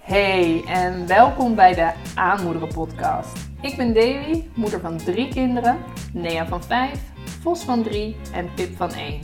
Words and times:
Hey 0.00 0.64
en 0.66 1.06
welkom 1.06 1.54
bij 1.54 1.74
de 1.74 1.92
Aanmoederen 2.14 2.68
podcast. 2.68 3.38
Ik 3.60 3.76
ben 3.76 3.94
Davy, 3.94 4.44
moeder 4.54 4.80
van 4.80 4.96
drie 4.96 5.28
kinderen, 5.28 5.78
Nea 6.12 6.46
van 6.46 6.64
vijf, 6.64 7.00
Vos 7.42 7.62
van 7.62 7.82
drie 7.82 8.16
en 8.32 8.54
Pip 8.54 8.76
van 8.76 8.92
één. 8.92 9.20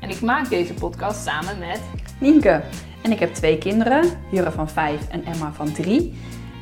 En 0.00 0.10
ik 0.10 0.20
maak 0.20 0.48
deze 0.48 0.74
podcast 0.74 1.22
samen 1.22 1.58
met 1.58 1.80
Nienke. 2.20 2.62
En 3.02 3.12
ik 3.12 3.18
heb 3.18 3.34
twee 3.34 3.58
kinderen, 3.58 4.20
Jurre 4.30 4.50
van 4.50 4.68
5 4.68 5.08
en 5.08 5.24
Emma 5.24 5.52
van 5.52 5.72
3. 5.72 6.14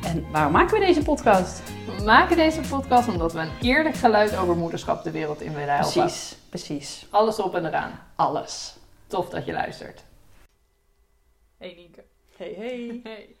En 0.03 0.31
waarom 0.31 0.51
maken 0.51 0.79
we 0.79 0.85
deze 0.85 1.03
podcast? 1.03 1.61
We 1.97 2.03
maken 2.03 2.37
deze 2.37 2.61
podcast 2.61 3.07
omdat 3.07 3.33
we 3.33 3.39
een 3.39 3.57
eerlijk 3.61 3.95
geluid 3.95 4.35
over 4.37 4.55
moederschap 4.55 5.03
de 5.03 5.11
wereld 5.11 5.41
in 5.41 5.53
willen 5.53 5.75
helpen. 5.75 6.01
Precies, 6.01 6.37
precies. 6.49 7.07
Alles 7.09 7.39
op 7.39 7.55
en 7.55 7.65
eraan. 7.65 7.99
Alles. 8.15 8.75
Tof 9.07 9.29
dat 9.29 9.45
je 9.45 9.51
luistert. 9.51 10.03
Hey 11.57 11.73
Nienke. 11.75 12.03
Hey, 12.37 12.53
hey. 12.57 12.99
Hey. 13.03 13.35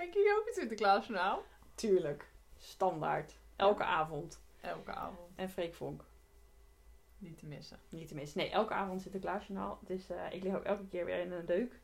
Kijk 0.00 0.14
jullie 0.14 0.36
ook 0.38 0.46
het 0.46 0.54
Sinterklaasjournaal? 0.54 1.42
Tuurlijk. 1.74 2.28
Standaard. 2.58 3.38
Elke 3.56 3.84
avond. 3.84 4.40
Elke 4.60 4.92
avond. 4.92 5.30
En 5.36 5.50
Freek 5.50 5.74
Vonk. 5.74 6.04
Niet 7.18 7.38
te 7.38 7.46
missen. 7.46 7.78
Niet 7.88 8.08
te 8.08 8.14
missen. 8.14 8.38
Nee, 8.38 8.50
elke 8.50 8.74
avond 8.74 9.02
Sinterklaasjournaal. 9.02 9.78
Dus 9.82 10.10
eh 10.10 10.32
ik 10.32 10.42
lig 10.42 10.54
ook 10.54 10.62
elke 10.62 10.86
keer 10.86 11.04
weer 11.04 11.18
in 11.18 11.32
een 11.32 11.46
deuk. 11.46 11.80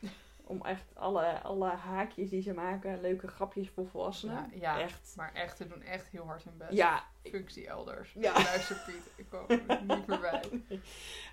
Om 0.44 0.64
echt 0.64 0.84
alle, 0.94 1.40
alle 1.42 1.68
haakjes 1.68 2.30
die 2.30 2.42
ze 2.42 2.52
maken, 2.52 3.00
leuke 3.00 3.28
grapjes 3.28 3.70
voor 3.70 3.86
volwassenen. 3.86 4.50
Ja, 4.54 4.76
ja. 4.76 4.80
Echt. 4.80 5.12
Maar 5.16 5.32
echt, 5.34 5.56
ze 5.56 5.66
doen 5.66 5.82
echt 5.82 6.08
heel 6.08 6.24
hard 6.26 6.44
hun 6.44 6.56
best. 6.56 6.72
Ja. 6.72 7.04
Functie 7.22 7.66
elders. 7.66 8.12
Ja. 8.18 8.32
Luister 8.42 8.82
Piet, 8.86 9.12
ik 9.16 9.26
kwam 9.28 9.44
er 9.48 9.82
niet 9.82 10.06
meer 10.06 10.20
bij. 10.20 10.42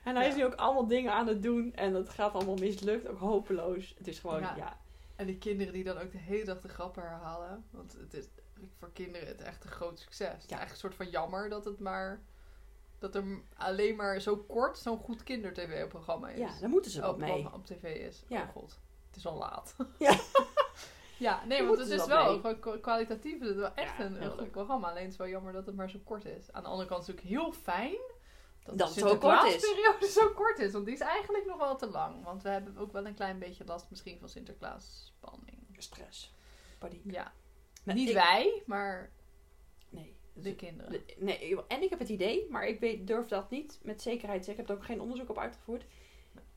En 0.03 0.15
hij 0.15 0.27
is 0.27 0.35
nu 0.35 0.45
ook 0.45 0.55
allemaal 0.55 0.87
dingen 0.87 1.13
aan 1.13 1.27
het 1.27 1.43
doen. 1.43 1.73
En 1.73 1.93
dat 1.93 2.09
gaat 2.09 2.33
allemaal 2.33 2.57
mislukt. 2.57 3.07
Ook 3.07 3.19
hopeloos. 3.19 3.95
Het 3.97 4.07
is 4.07 4.19
gewoon, 4.19 4.41
Ja. 4.41 4.55
ja. 4.55 4.77
En 5.17 5.25
die 5.25 5.37
kinderen 5.37 5.73
die 5.73 5.83
dan 5.83 5.97
ook 5.97 6.11
de 6.11 6.17
hele 6.17 6.45
dag 6.45 6.61
de 6.61 6.67
grappen 6.67 7.03
herhalen. 7.03 7.65
Want 7.69 7.93
het 7.99 8.13
is 8.13 8.25
voor 8.77 8.91
kinderen 8.93 9.27
het 9.27 9.41
echt 9.41 9.63
een 9.63 9.69
groot 9.71 9.99
succes. 9.99 10.27
Het 10.33 10.43
is 10.43 10.49
Ja. 10.49 10.59
echt 10.61 10.71
een 10.71 10.77
soort 10.77 10.95
van 10.95 11.09
jammer 11.09 11.49
dat 11.49 11.65
het 11.65 11.79
maar... 11.79 12.21
Dat 12.99 13.15
er 13.15 13.23
alleen 13.57 13.95
maar 13.95 14.19
zo 14.21 14.37
kort 14.37 14.77
zo'n 14.77 14.97
goed 14.97 15.23
kinder-tv-programma 15.23 16.29
is. 16.29 16.39
Ja, 16.39 16.59
daar 16.59 16.69
moeten 16.69 16.91
ze 16.91 16.99
Oh, 16.99 17.05
wat 17.05 17.17
mee. 17.17 17.53
op 17.53 17.65
tv 17.65 17.83
is. 18.07 18.23
Ja. 18.27 18.41
Oh 18.41 18.49
god, 18.49 18.79
het 19.07 19.15
is 19.15 19.25
al 19.27 19.37
laat. 19.37 19.75
Ja. 19.99 20.19
ja, 21.27 21.45
nee, 21.45 21.57
Daar 21.57 21.67
want 21.67 21.79
het 21.79 21.89
is 21.89 22.05
wel 22.05 22.39
gewoon 22.41 22.81
kwalitatief. 22.81 23.39
Het 23.39 23.49
is 23.49 23.55
wel 23.55 23.73
echt 23.73 23.97
Ja, 23.97 24.05
een, 24.05 24.31
goed 24.31 24.51
programma. 24.51 24.89
Alleen 24.89 25.03
het 25.03 25.11
is 25.11 25.17
wel 25.17 25.27
jammer 25.27 25.53
dat 25.53 25.65
het 25.65 25.75
maar 25.75 25.89
zo 25.89 25.99
kort 26.03 26.25
is. 26.25 26.51
Aan 26.51 26.63
de 26.63 26.69
andere 26.69 26.89
kant 26.89 27.01
is 27.01 27.07
het 27.07 27.15
natuurlijk 27.15 27.43
heel 27.43 27.61
fijn 27.61 27.97
dat, 28.67 28.77
Dat 28.77 28.93
de 28.93 28.99
het 29.01 29.09
zo 29.09 29.17
kort 29.17 29.43
is. 29.43 29.51
Sinterklaasperiode 29.51 30.07
zo 30.19 30.29
kort 30.33 30.59
is. 30.59 30.71
Want 30.71 30.85
die 30.85 30.93
is 30.93 30.99
eigenlijk 30.99 31.45
nog 31.45 31.57
wel 31.57 31.75
te 31.77 31.87
lang. 31.89 32.23
Want 32.23 32.43
we 32.43 32.49
hebben 32.49 32.77
ook 32.77 32.91
wel 32.91 33.05
een 33.05 33.13
klein 33.15 33.39
beetje 33.39 33.65
last 33.65 33.89
misschien 33.89 34.19
van 34.19 34.29
Sinterklaas-spanning. 34.29 35.57
Stress. 35.77 36.35
Paniek. 36.79 37.01
Ja. 37.11 37.33
Nou, 37.83 37.97
Niet 37.97 38.07
ik- 38.09 38.15
wij, 38.15 38.63
maar 38.65 39.11
Nee. 39.89 40.15
de 40.33 40.55
kinderen. 40.55 40.91
De- 40.91 41.15
nee, 41.17 41.65
en 41.67 41.81
ik 41.81 41.89
heb 41.89 41.99
het 41.99 42.09
idee, 42.09 42.47
maar 42.49 42.67
ik 42.67 42.79
weet, 42.79 43.07
durf 43.07 43.27
dat 43.27 43.49
niet 43.49 43.79
met 43.83 44.01
zekerheid 44.01 44.39
te 44.39 44.45
zeggen. 44.45 44.63
Ik 44.63 44.69
heb 44.69 44.77
er 44.77 44.83
ook 44.83 44.89
geen 44.89 45.01
onderzoek 45.01 45.29
op 45.29 45.37
uitgevoerd. 45.37 45.85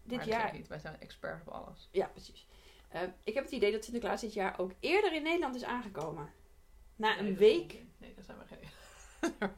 Dit 0.02 0.18
dat 0.18 0.26
jaar. 0.28 0.52
niet. 0.52 0.68
Wij 0.68 0.78
zijn 0.78 1.00
experts 1.00 1.40
op 1.46 1.52
alles. 1.52 1.88
Ja, 1.92 2.06
precies. 2.06 2.46
Eh, 2.88 3.02
ik 3.24 3.34
heb 3.34 3.44
het 3.44 3.52
idee 3.52 3.72
dat 3.72 3.84
Sinterklaas 3.84 4.20
dit 4.20 4.32
jaar 4.32 4.58
ook 4.58 4.72
eerder 4.80 5.12
in 5.12 5.22
Nederland 5.22 5.54
is 5.54 5.64
aangekomen. 5.64 6.32
Na 6.96 7.08
Nee, 7.08 7.18
een 7.18 7.28
dat 7.28 7.38
week. 7.38 7.82
Nee, 7.98 8.14
daar 8.14 8.24
zijn 8.24 8.38
we 8.38 8.44
geen, 8.44 8.68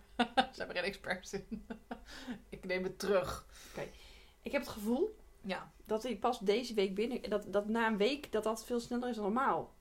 zijn 0.53 0.69
we 0.69 0.75
geen 0.75 0.83
experts 0.85 1.33
in. 1.33 1.67
ik 2.49 2.65
neem 2.65 2.83
het 2.83 2.99
terug. 2.99 3.47
Ik 4.43 4.53
heb 4.53 4.61
het 4.61 4.71
gevoel 4.71 5.17
Ja. 5.41 5.73
dat 5.85 6.03
hij 6.03 6.17
pas 6.17 6.39
deze 6.39 6.75
week 6.75 6.95
binnen. 6.95 7.31
Dat, 7.31 7.53
dat 7.53 7.69
na 7.69 7.87
een 7.87 7.97
week 7.97 8.33
dat 8.33 8.45
dat 8.45 8.65
veel 8.65 8.81
sneller 8.81 9.09
is 9.09 9.15
dan 9.15 9.25
normaal. 9.25 9.75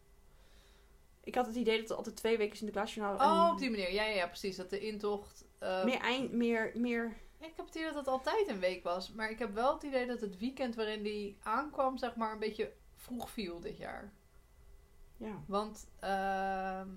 Ik 1.23 1.35
had 1.35 1.45
het 1.45 1.55
idee 1.55 1.79
dat 1.79 1.89
er 1.89 1.95
altijd 1.95 2.15
twee 2.15 2.37
weken 2.37 2.57
Sinterklaasjournaal. 2.57 3.15
Oh, 3.15 3.45
en 3.47 3.51
op 3.53 3.59
die 3.59 3.69
manier. 3.69 3.91
Ja, 3.93 4.03
ja, 4.03 4.15
ja, 4.15 4.27
precies. 4.27 4.55
Dat 4.55 4.69
de 4.69 4.79
intocht... 4.79 5.45
eh, 5.59 5.83
meer 5.83 5.99
eind, 5.99 6.31
meer, 6.31 6.71
meer. 6.75 7.17
Ik 7.39 7.53
heb 7.55 7.65
het 7.65 7.75
idee 7.75 7.87
dat 7.87 7.95
het 7.95 8.07
altijd 8.07 8.47
een 8.47 8.59
week 8.59 8.83
was. 8.83 9.11
Maar 9.11 9.29
ik 9.29 9.39
heb 9.39 9.53
wel 9.53 9.73
het 9.73 9.83
idee 9.83 10.05
dat 10.07 10.21
het 10.21 10.37
weekend 10.37 10.75
waarin 10.75 11.03
die 11.03 11.37
aankwam, 11.43 11.97
zeg 11.97 12.15
maar, 12.15 12.31
een 12.33 12.39
beetje 12.39 12.71
vroeg 12.95 13.29
viel 13.29 13.59
dit 13.59 13.77
jaar. 13.77 14.13
Ja. 15.17 15.43
Want, 15.47 15.87
ehm, 15.99 16.87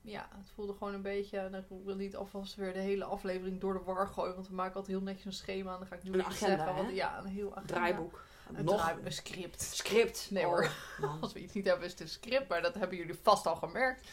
ja, 0.00 0.28
het 0.38 0.50
voelde 0.54 0.72
gewoon 0.72 0.94
een 0.94 1.02
beetje... 1.02 1.38
en 1.38 1.54
Ik 1.54 1.64
wil 1.84 1.96
niet 1.96 2.16
alvast 2.16 2.54
weer 2.54 2.72
de 2.72 2.78
hele 2.78 3.04
aflevering 3.04 3.60
door 3.60 3.72
de 3.72 3.80
war 3.84 4.06
gooien. 4.06 4.34
Want 4.34 4.48
we 4.48 4.54
maken 4.54 4.74
altijd 4.74 4.96
heel 4.96 5.04
netjes 5.06 5.24
een 5.24 5.32
schema. 5.32 5.72
En 5.72 5.78
dan 5.78 5.88
ga 5.88 5.94
ik 5.94 6.02
nu 6.02 6.12
Een 6.12 6.24
agenda, 6.24 6.56
zeggen. 6.56 6.74
Want, 6.74 6.94
ja, 6.94 7.18
een 7.18 7.26
heel 7.26 7.50
agenda. 7.56 7.74
Draaiboek. 7.74 8.22
Een, 8.54 8.64
Nog 8.64 8.76
draai- 8.80 9.04
een 9.04 9.12
script. 9.12 9.60
script. 9.62 10.26
Nee 10.30 10.46
Oh, 10.46 10.50
hoor. 10.50 10.70
Als 11.20 11.32
we 11.32 11.40
iets 11.40 11.52
niet 11.52 11.66
hebben 11.66 11.84
is 11.84 11.90
het 11.90 12.00
een 12.00 12.08
script. 12.08 12.48
Maar 12.48 12.62
dat 12.62 12.74
hebben 12.74 12.96
jullie 12.96 13.18
vast 13.22 13.46
al 13.46 13.56
gemerkt. 13.56 14.08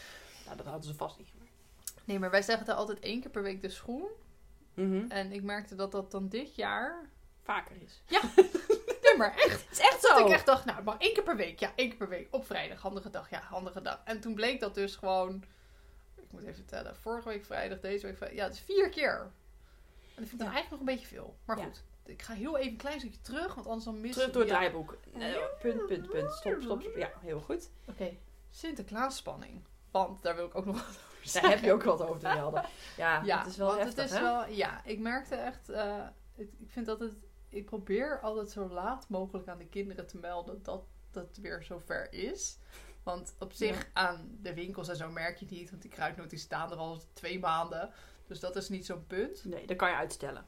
Nou, 0.45 0.57
dat 0.57 0.65
hadden 0.65 0.83
ze 0.83 0.93
vast 0.95 1.17
niet 1.17 1.27
gemerkt. 1.31 1.53
Nee, 2.03 2.19
maar 2.19 2.31
wij 2.31 2.41
zeggen 2.41 2.67
er 2.67 2.73
altijd 2.73 2.99
één 2.99 3.21
keer 3.21 3.31
per 3.31 3.43
week 3.43 3.61
de 3.61 3.69
schoen. 3.69 4.07
Mhm. 4.73 5.05
En 5.11 5.31
ik 5.31 5.43
merkte 5.43 5.75
dat 5.75 5.91
dat 5.91 6.11
dan 6.11 6.27
dit 6.29 6.55
jaar... 6.55 7.09
Vaker 7.43 7.75
is. 7.81 8.01
Nee, 9.01 9.17
maar 9.17 9.33
echt. 9.35 9.61
Het 9.63 9.71
is 9.71 9.79
echt 9.79 10.01
Dat 10.01 10.17
zo. 10.17 10.25
ik 10.25 10.31
echt 10.31 10.45
dacht, 10.45 10.65
nou, 10.65 10.83
maar 10.83 10.97
één 10.97 11.13
keer 11.13 11.23
per 11.23 11.35
week. 11.35 11.59
Ja, 11.59 11.71
één 11.75 11.87
keer 11.89 11.97
per 11.97 12.09
week. 12.09 12.27
Op 12.31 12.45
vrijdag. 12.45 12.81
Handige 12.81 13.09
dag. 13.09 13.29
Ja, 13.29 13.39
handige 13.39 13.81
dag. 13.81 14.01
En 14.03 14.19
toen 14.19 14.33
bleek 14.35 14.59
dat 14.59 14.75
dus 14.75 14.95
gewoon... 14.95 15.43
Moet 16.35 16.43
even 16.43 16.65
tellen. 16.65 16.95
Vorige 16.95 17.29
week 17.29 17.45
vrijdag, 17.45 17.79
deze 17.79 18.05
week 18.05 18.17
vrijdag. 18.17 18.37
Ja, 18.37 18.43
het 18.45 18.53
is 18.53 18.59
vier 18.59 18.89
keer. 18.89 19.19
En 19.19 20.21
dat 20.21 20.29
vind 20.29 20.31
ik 20.31 20.39
dan 20.39 20.51
eigenlijk 20.51 20.69
nog 20.69 20.79
een 20.79 20.95
beetje 20.95 21.15
veel. 21.15 21.35
Maar 21.45 21.57
goed. 21.57 21.83
Ik 22.05 22.21
ga 22.21 22.33
heel 22.33 22.57
even 22.57 22.71
een 22.71 22.77
klein 22.77 22.99
stukje 22.99 23.21
terug. 23.21 23.55
Want 23.55 23.67
anders 23.67 23.85
dan 23.85 24.01
mis 24.01 24.13
Terug 24.13 24.31
door 24.31 24.41
het 24.41 24.51
draaiboek. 24.51 24.97
Nee, 25.13 25.35
punt, 25.61 25.85
punt, 25.85 26.09
punt. 26.09 26.31
Stop, 26.31 26.61
stop, 26.61 26.81
stop. 26.81 26.95
Ja, 26.95 27.11
heel 27.19 27.39
goed. 27.39 27.69
Oké. 27.87 28.17
Sinterklaasspanning. 28.49 29.63
Want 29.91 30.21
daar 30.21 30.35
wil 30.35 30.45
ik 30.45 30.55
ook 30.55 30.65
nog 30.65 30.75
wat 30.75 30.85
over 30.85 31.33
Daar 31.41 31.49
heb 31.49 31.59
je 31.59 31.73
ook 31.73 31.83
wat 31.83 32.01
over 32.01 32.19
te 32.19 32.27
melden. 32.27 32.65
Ja, 32.97 33.21
Ja, 33.25 33.37
het 33.37 33.47
is 33.47 33.57
wel 33.57 33.67
want 33.67 33.79
heftig, 33.79 34.03
het 34.03 34.11
is 34.11 34.17
hè? 34.17 34.23
wel, 34.23 34.47
ja, 34.47 34.85
ik 34.85 34.99
merkte 34.99 35.35
echt, 35.35 35.69
eh, 35.69 36.07
ik, 36.35 36.49
ik 36.59 36.71
vind 36.71 36.85
dat 36.85 36.99
het, 36.99 37.13
ik 37.49 37.65
probeer 37.65 38.19
altijd 38.21 38.49
zo 38.49 38.69
laat 38.69 39.09
mogelijk 39.09 39.47
aan 39.47 39.57
de 39.57 39.67
kinderen 39.67 40.07
te 40.07 40.17
melden 40.17 40.63
dat 40.63 40.83
dat 41.11 41.37
weer 41.41 41.63
zover 41.63 42.13
is. 42.13 42.57
Want 43.05 43.35
op 43.39 43.51
zich 43.53 43.77
Ja. 43.77 43.89
aan 43.93 44.37
de 44.41 44.53
winkels 44.53 44.87
en 44.87 44.95
zo 44.95 45.11
merk 45.11 45.37
je 45.37 45.45
het 45.45 45.53
niet, 45.53 45.69
want 45.69 45.81
die 45.81 45.91
kruidnoten 45.91 46.37
staan 46.39 46.71
er 46.71 46.77
al 46.77 47.01
twee 47.13 47.39
maanden. 47.39 47.89
Dus 48.27 48.39
dat 48.39 48.55
is 48.55 48.69
niet 48.69 48.85
zo'n 48.85 49.07
punt. 49.07 49.45
Nee, 49.45 49.67
dat 49.67 49.77
kan 49.77 49.89
je 49.89 49.95
uitstellen. 49.95 50.45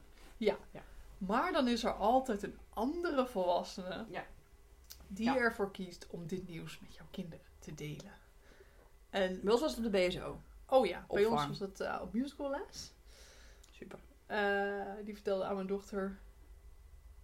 Maar 1.18 1.52
dan 1.52 1.68
is 1.68 1.84
er 1.84 1.92
altijd 1.92 2.42
een 2.42 2.58
andere 2.70 3.26
volwassene 3.26 4.04
Ja. 4.10 4.24
die 5.06 5.24
Ja. 5.24 5.36
ervoor 5.36 5.70
kiest 5.70 6.06
om 6.10 6.26
dit 6.26 6.48
nieuws 6.48 6.78
met 6.80 6.94
jouw 6.94 7.06
kinderen 7.10 7.44
te 7.58 7.74
delen. 7.74 8.12
En, 9.10 9.40
Bij 9.42 9.52
ons 9.52 9.60
was 9.60 9.76
het 9.76 9.86
op 9.86 9.92
de 9.92 9.98
BSO. 10.08 10.40
oh 10.66 10.86
ja, 10.86 11.04
bij 11.08 11.24
ons 11.24 11.46
was 11.46 11.58
het 11.58 11.80
eh, 11.80 11.98
op 12.02 12.12
musicalles. 12.12 12.92
Super. 13.70 13.98
Eh, 14.26 14.84
die 15.04 15.14
vertelde 15.14 15.44
aan 15.44 15.54
mijn 15.54 15.66
dochter 15.66 16.18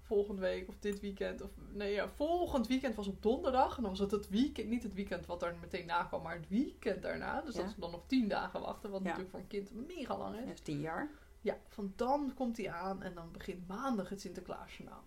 volgende 0.04 0.40
week 0.40 0.68
of 0.68 0.78
dit 0.78 1.00
weekend. 1.00 1.40
Of 1.42 1.50
nee, 1.72 1.92
ja, 1.92 2.08
volgend 2.08 2.66
weekend 2.66 2.94
was 2.94 3.06
op 3.06 3.22
donderdag. 3.22 3.76
En 3.76 3.82
dan 3.82 3.90
was 3.90 4.00
het 4.00 4.10
het 4.10 4.28
weekend, 4.28 4.68
niet 4.68 4.82
het 4.82 4.94
weekend 4.94 5.26
wat 5.26 5.42
er 5.42 5.56
meteen 5.60 5.86
na 5.86 6.02
kwam, 6.04 6.22
maar 6.22 6.34
het 6.36 6.48
weekend 6.48 7.02
daarna. 7.02 7.40
Dus 7.40 7.54
Ja. 7.54 7.62
dat 7.62 7.70
ze 7.70 7.80
dan 7.80 7.90
nog 7.90 8.02
tien 8.06 8.28
dagen 8.28 8.60
wachten, 8.60 8.90
wat 8.90 8.98
Ja. 9.00 9.04
natuurlijk 9.06 9.30
voor 9.30 9.40
een 9.40 9.46
kind 9.46 9.86
mega 9.96 10.18
lang 10.18 10.34
is. 10.36 10.44
Dat 10.44 10.52
is 10.54 10.60
tien 10.60 10.80
jaar. 10.80 11.10
Ja, 11.40 11.58
van 11.68 11.92
dan 11.96 12.32
komt 12.34 12.56
hij 12.56 12.70
aan 12.70 13.02
en 13.02 13.14
dan 13.14 13.32
begint 13.32 13.68
maandag 13.68 14.08
het 14.08 14.20
Sinterklaasjournaal. 14.20 15.02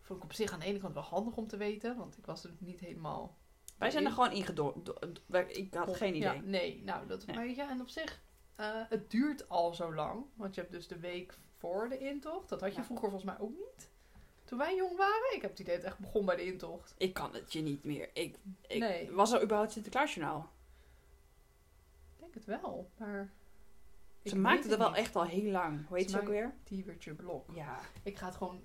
Vond 0.00 0.18
ik 0.18 0.24
op 0.24 0.32
zich 0.32 0.52
aan 0.52 0.60
de 0.60 0.64
ene 0.66 0.78
kant 0.78 0.94
wel 0.94 1.02
handig 1.02 1.36
om 1.36 1.46
te 1.46 1.56
weten, 1.56 1.96
want 1.96 2.18
ik 2.18 2.26
was 2.26 2.44
er 2.44 2.50
niet 2.58 2.80
helemaal... 2.80 3.36
Wij 3.78 3.90
zijn 3.90 4.04
er 4.04 4.10
gewoon 4.12 4.32
ingedoord. 4.32 4.76
Ik 5.46 5.74
had 5.74 5.96
geen 5.96 6.14
idee. 6.16 6.34
Ja, 6.34 6.40
nee, 6.40 6.82
nou, 6.84 7.06
dat 7.06 7.26
Nee. 7.26 7.36
weet 7.36 7.56
je. 7.56 7.62
En 7.62 7.80
op 7.80 7.88
zich, 7.88 8.22
eh, 8.54 8.66
het 8.88 9.10
duurt 9.10 9.48
al 9.48 9.74
zo 9.74 9.94
lang. 9.94 10.24
Want 10.34 10.54
je 10.54 10.60
hebt 10.60 10.72
dus 10.72 10.88
de 10.88 10.98
week 10.98 11.38
voor 11.58 11.88
de 11.88 11.98
intocht. 11.98 12.48
Dat 12.48 12.60
had 12.60 12.74
je 12.74 12.82
vroeger 12.82 13.10
volgens 13.10 13.30
mij 13.32 13.40
ook 13.40 13.50
niet. 13.58 13.90
Toen 14.52 14.60
wij 14.60 14.76
jong 14.76 14.96
waren. 14.96 15.34
Ik 15.34 15.42
heb 15.42 15.50
het 15.50 15.60
idee 15.60 15.74
dat 15.74 15.84
het 15.84 15.92
echt 15.92 16.00
begon 16.02 16.26
bij 16.26 16.36
de 16.36 16.44
intocht. 16.44 16.94
Ik 16.98 17.14
kan 17.14 17.34
het 17.34 17.52
je 17.52 17.60
niet 17.60 17.84
meer. 17.84 18.10
Ik, 18.12 18.36
ik, 18.66 18.78
Nee. 18.78 19.10
Was 19.10 19.32
er 19.32 19.42
überhaupt 19.42 19.72
Sinterklaasjournaal? 19.72 20.50
Ik 22.14 22.20
denk 22.20 22.34
het 22.34 22.44
wel, 22.44 22.90
maar... 22.96 23.30
Ze 24.24 24.38
maakten 24.38 24.62
het 24.62 24.72
er 24.72 24.78
wel 24.78 24.88
niet. 24.88 24.98
echt 24.98 25.16
al 25.16 25.24
heel 25.24 25.50
lang. 25.50 25.86
Hoe 25.88 25.96
heet 25.96 26.10
Ze 26.10 26.16
ze 26.16 26.22
ook 26.22 26.28
weer? 26.28 26.54
Tiebertje 26.64 27.14
Blok. 27.14 27.50
Ja. 27.54 27.78
Ik 28.02 28.18
ga 28.18 28.26
het 28.26 28.36
gewoon 28.36 28.60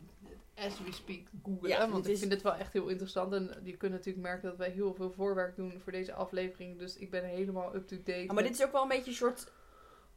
as 0.55 0.79
we 0.79 0.91
speak 0.91 1.21
googlen. 1.43 1.69
Ja, 1.69 1.89
want 1.89 2.05
ik 2.05 2.11
is- 2.11 2.19
vind 2.19 2.31
het 2.31 2.41
wel 2.41 2.55
echt 2.55 2.73
heel 2.73 2.87
interessant. 2.87 3.33
En 3.33 3.59
je 3.63 3.77
kunt 3.77 3.91
natuurlijk 3.91 4.23
merken 4.25 4.49
dat 4.49 4.57
wij 4.57 4.69
heel 4.69 4.93
veel 4.93 5.11
voorwerk 5.11 5.55
doen 5.55 5.79
voor 5.79 5.91
deze 5.91 6.13
aflevering. 6.13 6.79
Dus 6.79 6.97
ik 6.97 7.11
ben 7.11 7.23
helemaal 7.23 7.75
up-to-date. 7.75 8.27
Ah, 8.27 8.33
maar 8.33 8.43
dit 8.43 8.53
is 8.59 8.63
ook 8.65 8.71
wel 8.71 8.81
een 8.81 8.87
beetje 8.87 9.11
een 9.11 9.17
soort 9.17 9.51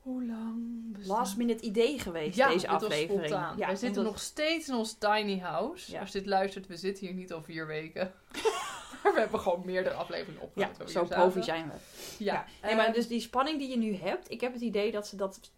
Hoe 0.01 0.25
lang 0.25 0.97
last 1.07 1.37
minute 1.37 1.65
idee 1.65 1.99
geweest, 1.99 2.37
Ja, 2.37 2.49
deze 2.49 2.69
aflevering. 2.69 3.29
Ja, 3.29 3.55
wij 3.57 3.69
zitten 3.69 3.89
omdat- 3.89 4.05
nog 4.05 4.19
steeds 4.21 4.69
in 4.69 4.75
ons 4.75 4.93
tiny 4.99 5.39
house. 5.39 5.93
Ja. 5.93 6.01
Als 6.01 6.13
je 6.13 6.19
dit 6.19 6.27
luistert, 6.27 6.67
we 6.67 6.77
zitten 6.77 7.07
hier 7.07 7.15
niet 7.15 7.33
al 7.33 7.43
vier 7.43 7.67
weken. 7.67 8.13
maar 9.03 9.13
we 9.15 9.21
hebben 9.21 9.41
gewoon 9.41 9.63
meerdere 9.65 9.95
afleveringen 9.95 10.41
Ja, 10.41 10.47
opgenomen. 10.47 10.87
we 10.87 10.91
zo 10.93 11.05
profi 11.05 11.43
zijn 11.43 11.67
we. 11.69 11.75
Ja, 12.25 12.33
Ja. 12.35 12.47
Nee, 12.67 12.77
maar 12.77 12.87
eh, 12.87 12.95
dus 12.95 13.09
die 13.09 13.21
spanning 13.21 13.59
die 13.59 13.69
je 13.69 13.77
nu 13.77 13.95
hebt, 13.95 14.31
ik 14.31 14.41
heb 14.41 14.53
het 14.53 14.63
idee 14.63 14.91
dat 14.91 15.07
ze 15.07 15.17
dat 15.17 15.51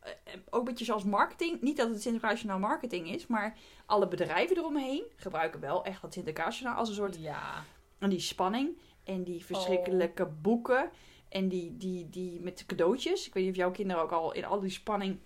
eh, 0.00 0.12
ook 0.50 0.58
een 0.60 0.64
beetje 0.64 0.84
zoals 0.84 1.04
marketing, 1.04 1.60
niet 1.60 1.76
dat 1.76 1.88
het 1.88 2.02
Sinterklaasjournaal 2.02 2.58
marketing 2.58 3.10
is, 3.10 3.26
maar 3.26 3.56
alle 3.86 4.08
bedrijven 4.08 4.56
eromheen 4.56 5.02
gebruiken 5.16 5.60
wel 5.60 5.84
echt 5.84 6.02
dat 6.02 6.12
Sinterklaasjournaal 6.12 6.78
als 6.78 6.88
een 6.88 6.94
soort 6.94 7.16
Ja, 7.20 7.64
en 7.98 8.10
die 8.10 8.20
spanning. 8.20 8.78
En 9.04 9.24
die 9.24 9.44
verschrikkelijke 9.44 10.26
boeken. 10.26 10.90
En 11.30 11.48
die, 11.48 11.76
die, 11.76 12.10
die 12.10 12.40
met 12.40 12.58
de 12.58 12.66
cadeautjes. 12.66 13.26
Ik 13.26 13.34
weet 13.34 13.42
niet 13.42 13.52
of 13.52 13.58
jouw 13.58 13.70
kinderen 13.70 14.02
ook 14.02 14.12
al 14.12 14.32
in 14.32 14.44
al 14.44 14.60
die 14.60 14.70
spanning 14.70 15.18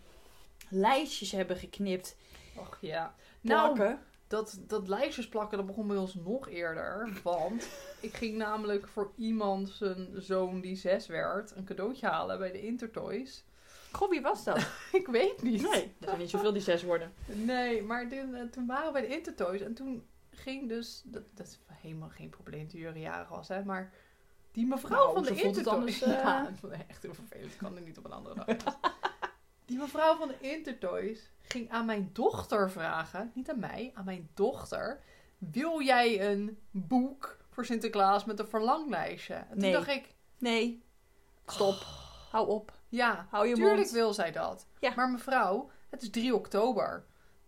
lijstjes 0.69 1.33
hebben 1.33 1.57
geknipt. 1.57 2.17
Och 2.57 2.79
ja. 2.81 3.15
Nou, 3.41 3.75
Plakken. 3.75 4.01
dat, 4.27 4.61
dat 4.67 4.89
lijstjes 4.89 5.29
plakken, 5.29 5.59
dat 5.59 5.67
begon 5.67 5.87
bij 5.87 5.97
ons 5.97 6.15
nog 6.15 6.49
eerder. 6.49 7.21
Want 7.23 7.69
ik 8.01 8.15
ging 8.15 8.37
namelijk 8.37 8.89
voor 8.89 9.13
iemand 9.17 9.69
zijn 9.69 10.09
zoon 10.15 10.61
die 10.61 10.77
zes 10.77 11.07
werd 11.07 11.57
een 11.57 11.65
cadeautje 11.65 12.07
halen 12.07 12.39
bij 12.39 12.53
de 12.53 12.63
Intertoys. 12.63 13.45
Goh, 13.93 14.11
wie 14.11 14.21
was 14.21 14.45
dat? 14.45 14.67
Ik 14.93 15.07
weet 15.07 15.43
niet. 15.43 15.63
Nee, 15.63 15.83
er 15.83 16.07
zijn 16.07 16.19
niet 16.19 16.31
zoveel 16.31 16.53
die 16.53 16.63
zes 16.63 16.83
worden. 16.83 17.13
Nee, 17.27 17.83
maar 17.83 18.09
toen, 18.09 18.35
eh, 18.35 18.43
toen 18.43 18.67
waren 18.67 18.87
we 18.87 18.93
bij 18.93 19.01
de 19.09 19.15
Intertoys 19.15 19.61
en 19.61 19.75
toen 19.75 20.07
ging 20.31 20.69
dus... 20.69 21.03
Dat, 21.05 21.23
dat 21.35 21.47
is 21.47 21.61
helemaal 21.73 22.09
geen 22.09 22.31
probleem 22.31 22.69
toen 22.69 22.81
jullie 22.81 23.01
jarig 23.01 23.29
was, 23.29 23.49
hè. 23.49 23.65
Maar 23.65 23.93
die 24.55 24.67
mevrouw 24.67 25.13
Nou, 25.13 25.13
van 25.15 25.23
de 25.35 25.43
Intertoys... 25.43 25.67
anders, 25.75 26.03
eh. 26.03 26.11
Ja, 26.13 26.51
echt 26.89 27.03
heel 27.03 27.15
vervelend. 27.15 27.53
Ik 27.53 27.59
kan 27.59 27.77
er 27.77 27.83
niet 27.83 27.99
op 27.99 28.05
een 28.05 28.13
andere 28.13 28.35
dag. 28.57 28.77
die 29.67 29.79
mevrouw 29.79 30.17
van 30.17 30.29
de 30.29 30.37
Intertoys 30.41 31.31
ging 31.43 31.71
aan 31.71 31.87
mijn 31.87 32.11
dochter 32.13 32.71
vragen... 32.71 33.31
Niet 33.35 33.51
aan 33.51 33.59
mij, 33.59 33.91
aan 33.95 34.05
mijn 34.05 34.29
dochter... 34.35 35.01
Wil 35.39 35.83
jij 35.83 36.31
een 36.33 36.59
boek 36.71 37.37
voor 37.51 37.65
Sinterklaas 37.65 38.25
met 38.25 38.39
een 38.39 38.49
verlanglijstje? 38.49 39.35
En 39.35 39.47
toen 39.49 39.59
Nee. 39.59 39.73
dacht 39.73 39.89
ik... 39.89 40.15
Nee. 40.39 40.83
Stop. 41.47 41.75
Hou 42.31 42.49
op. 42.49 42.73
Ja, 42.89 43.27
Hou 43.31 43.47
je 43.49 43.55
tuurlijk 43.55 43.77
mond. 43.77 43.91
wil 43.91 44.13
zij 44.15 44.33
dat. 44.33 44.67
Ja. 44.79 44.93
Maar 44.97 45.11
mevrouw, 45.11 45.71
het 45.91 46.03
is 46.03 46.11
3 46.11 46.35
oktober. 46.35 47.05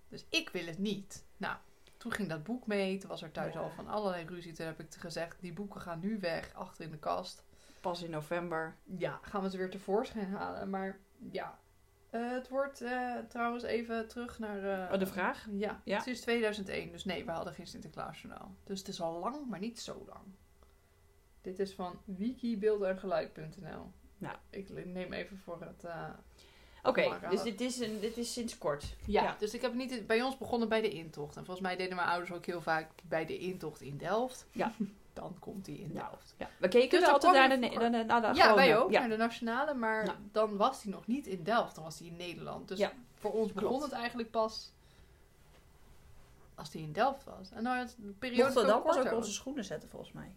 Dus 0.08 0.26
ik 0.28 0.50
wil 0.50 0.66
het 0.66 0.78
niet. 0.78 1.24
Nou, 1.36 1.56
toen 2.06 2.14
ging 2.14 2.28
dat 2.28 2.42
boek 2.44 2.66
mee. 2.66 2.98
Toen 2.98 3.08
was 3.10 3.22
er 3.22 3.32
thuis 3.32 3.54
Ja. 3.54 3.60
al 3.60 3.70
van 3.70 3.88
allerlei 3.88 4.24
ruzie. 4.26 4.52
Toen 4.52 4.66
heb 4.66 4.80
ik 4.80 4.94
gezegd, 4.94 5.40
die 5.40 5.52
boeken 5.52 5.80
gaan 5.80 6.00
nu 6.00 6.18
weg, 6.20 6.54
achter 6.54 6.84
in 6.84 6.90
de 6.90 6.98
kast. 6.98 7.44
Pas 7.80 8.02
in 8.02 8.10
november. 8.10 8.76
Ja, 8.84 9.18
gaan 9.22 9.42
we 9.42 9.50
ze 9.50 9.56
weer 9.56 9.70
tevoorschijn 9.70 10.28
halen. 10.28 10.70
Maar 10.70 10.98
ja, 11.30 11.58
Eh, 12.10 12.30
het 12.30 12.48
wordt 12.48 12.80
eh, 12.80 13.14
trouwens 13.28 13.62
even 13.64 14.08
terug 14.08 14.38
naar... 14.38 14.64
eh, 14.86 14.92
Oh, 14.92 14.98
de 14.98 15.06
vraag? 15.06 15.46
Ja, 15.52 15.80
Ja. 15.84 15.96
het 15.96 16.06
is 16.06 16.20
2001. 16.20 16.92
Dus 16.92 17.04
nee, 17.04 17.24
we 17.24 17.30
hadden 17.30 17.54
geen 17.54 17.66
Sinterklaasjournaal. 17.66 18.54
Dus 18.64 18.78
het 18.78 18.88
is 18.88 19.00
al 19.00 19.18
lang, 19.18 19.46
maar 19.46 19.58
niet 19.60 19.80
zo 19.80 20.04
lang. 20.08 20.24
Dit 21.40 21.58
is 21.58 21.74
van 21.74 21.98
wikibeeldengeluid.nl. 22.04 23.92
Nou. 24.18 24.36
Ik 24.50 24.84
neem 24.86 25.12
even 25.12 25.38
voor 25.38 25.60
het... 25.60 25.84
Oké, 26.88 27.28
dus 27.30 27.38
eh, 27.38 27.44
dit 27.44 27.60
is, 27.60 27.78
een, 27.78 28.00
dit 28.00 28.16
is 28.16 28.32
sinds 28.32 28.58
kort. 28.58 28.84
Ja, 29.04 29.22
Ja. 29.22 29.36
dus 29.38 29.54
ik 29.54 29.60
heb 29.60 29.74
niet 29.74 30.06
bij 30.06 30.22
ons 30.22 30.38
begonnen 30.38 30.68
bij 30.68 30.80
de 30.80 30.88
intocht. 30.90 31.36
En 31.36 31.44
volgens 31.44 31.66
mij 31.66 31.76
deden 31.76 31.96
mijn 31.96 32.08
ouders 32.08 32.32
ook 32.32 32.46
heel 32.46 32.60
vaak 32.62 32.88
bij 33.08 33.26
de 33.26 33.38
intocht 33.38 33.80
in 33.80 33.96
Delft. 33.96 34.46
Ja. 34.52 34.72
Dan 35.12 35.36
komt 35.38 35.64
die 35.64 35.78
in. 35.78 35.90
Delft. 35.92 36.34
Ja, 36.38 36.48
we 36.58 36.68
keken 36.68 37.00
Dus 37.00 37.08
altijd 37.08 37.32
naar 37.34 37.48
de, 37.48 37.56
naar 37.56 37.90
de, 37.90 38.04
naar 38.04 38.20
de 38.20 38.38
Ja, 38.38 38.54
wij 38.54 38.76
ook, 38.78 38.90
Ja. 38.90 39.00
naar 39.00 39.08
de 39.08 39.16
nationale. 39.16 39.74
Maar 39.74 40.04
Nou. 40.04 40.16
dan 40.32 40.56
was 40.56 40.82
die 40.82 40.90
nog 40.92 41.06
niet 41.06 41.26
in 41.26 41.42
Delft. 41.42 41.74
Dan 41.74 41.84
was 41.84 41.96
die 41.98 42.06
in 42.10 42.16
Nederland. 42.16 42.68
Dus 42.68 42.88
voor 43.14 43.32
ons 43.32 43.52
begon 43.52 43.68
Klopt. 43.68 43.84
het 43.84 43.92
eigenlijk 43.92 44.30
pas 44.30 44.72
als 46.54 46.70
die 46.70 46.82
in 46.82 46.92
Delft 46.92 47.24
was. 47.24 47.50
En 47.52 47.64
dan 47.64 47.76
het 47.76 47.94
de 47.98 48.10
periode 48.18 48.42
Mochten 48.42 48.62
we 48.62 48.68
dan 48.68 48.82
pas 48.82 48.98
ook 48.98 49.12
onze 49.12 49.32
schoenen 49.32 49.64
zetten, 49.64 49.88
volgens 49.88 50.12
mij. 50.12 50.34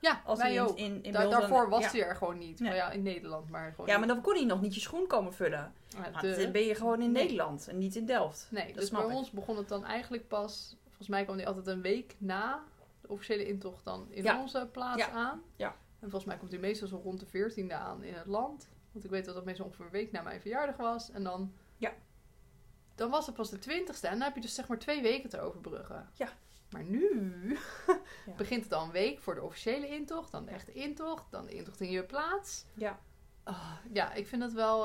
Ja, 0.00 0.22
Als 0.24 0.38
die 0.40 0.50
in, 0.52 0.76
in, 0.76 1.02
in 1.02 1.12
Da- 1.12 1.26
daarvoor 1.28 1.68
was 1.68 1.82
ja. 1.84 1.90
die 1.90 2.04
er 2.04 2.16
gewoon 2.16 2.38
niet. 2.38 2.60
Nee. 2.60 2.68
Maar 2.68 2.78
ja, 2.78 2.90
in 2.90 3.02
Nederland. 3.02 3.50
Maar 3.50 3.70
gewoon 3.70 3.86
Ja, 3.86 3.98
maar 3.98 4.08
dan 4.08 4.20
kon 4.20 4.34
hij 4.34 4.44
nog 4.44 4.60
niet 4.60 4.74
je 4.74 4.80
schoen 4.80 5.06
komen 5.06 5.34
vullen. 5.34 5.72
Ja, 5.88 6.10
Maar 6.12 6.22
de- 6.22 6.36
dan 6.42 6.52
ben 6.52 6.62
je 6.64 6.74
gewoon 6.74 7.02
in 7.02 7.12
Nee. 7.12 7.22
Nederland 7.22 7.68
en 7.68 7.78
niet 7.78 7.96
in 7.96 8.06
Delft. 8.06 8.46
Nee, 8.50 8.66
Dat 8.66 8.74
dus 8.74 8.90
bij 8.90 9.00
ik. 9.00 9.06
ons 9.14 9.30
begon 9.30 9.56
het 9.56 9.68
dan 9.68 9.84
eigenlijk 9.84 10.28
pas... 10.28 10.76
Volgens 10.86 11.08
mij 11.08 11.24
kwam 11.24 11.36
die 11.36 11.46
altijd 11.46 11.66
een 11.66 11.82
week 11.82 12.14
na 12.18 12.62
de 13.00 13.08
officiële 13.08 13.46
intocht 13.46 13.84
dan 13.84 14.06
in 14.10 14.22
Ja. 14.22 14.40
onze 14.40 14.68
plaats 14.72 15.08
aan. 15.08 15.42
Ja. 15.56 15.68
En 16.00 16.10
volgens 16.10 16.24
mij 16.24 16.36
komt 16.36 16.50
die 16.50 16.60
meestal 16.60 16.88
zo 16.88 17.00
rond 17.04 17.20
de 17.20 17.26
14e 17.26 17.72
aan 17.74 18.02
in 18.02 18.14
het 18.14 18.26
land. 18.26 18.68
Want 18.92 19.04
ik 19.04 19.10
weet 19.10 19.24
dat 19.24 19.34
dat 19.34 19.44
meestal 19.44 19.64
ongeveer 19.66 19.84
een 19.84 19.90
week 19.92 20.12
na 20.12 20.22
mijn 20.22 20.40
verjaardag 20.40 20.76
was. 20.76 21.10
En 21.10 21.22
dan... 21.24 21.52
Ja. 21.76 21.92
Dan 22.94 23.10
was 23.10 23.26
het 23.26 23.34
pas 23.34 23.50
de 23.50 23.58
20ste. 23.58 24.00
En 24.00 24.10
dan 24.10 24.20
heb 24.20 24.34
je 24.34 24.40
dus 24.40 24.54
zeg 24.54 24.68
maar 24.68 24.78
twee 24.78 25.02
weken 25.02 25.30
te 25.30 25.40
overbruggen. 25.40 26.08
Ja. 26.12 26.28
Maar 26.70 26.84
nu 26.84 27.10
Ja. 28.26 28.32
begint 28.36 28.64
het 28.64 28.72
al 28.72 28.84
een 28.84 28.90
week 28.90 29.20
voor 29.20 29.34
de 29.34 29.42
officiële 29.42 29.88
intocht. 29.88 30.32
Dan 30.32 30.44
de 30.44 30.50
echte 30.50 30.72
intocht. 30.72 31.30
Dan 31.30 31.46
de 31.46 31.52
intocht 31.54 31.80
in 31.80 31.90
je 31.90 32.02
plaats. 32.04 32.64
Ja, 32.74 32.98
Ah, 33.44 33.72
ja, 33.92 34.12
ik 34.12 34.26
vind 34.26 34.42
dat 34.42 34.52
wel... 34.52 34.80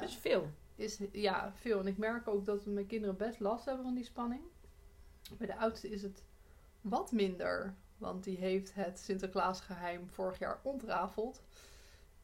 dat 0.00 0.08
is 0.08 0.16
veel. 0.16 0.50
is 0.76 0.98
ja, 1.12 1.52
veel. 1.54 1.78
En 1.80 1.86
ik 1.86 1.98
merk 1.98 2.28
ook 2.28 2.44
dat 2.44 2.66
mijn 2.66 2.86
kinderen 2.86 3.16
best 3.16 3.40
last 3.40 3.64
hebben 3.64 3.84
van 3.84 3.94
die 3.94 4.04
spanning. 4.04 4.40
Bij 5.38 5.46
de 5.46 5.56
oudste 5.56 5.88
is 5.90 6.02
het 6.02 6.22
wat 6.80 7.12
minder. 7.12 7.74
Want 7.98 8.24
die 8.24 8.36
heeft 8.36 8.74
het 8.74 8.98
Sinterklaasgeheim 8.98 10.10
vorig 10.10 10.38
jaar 10.38 10.58
ontrafeld. 10.62 11.42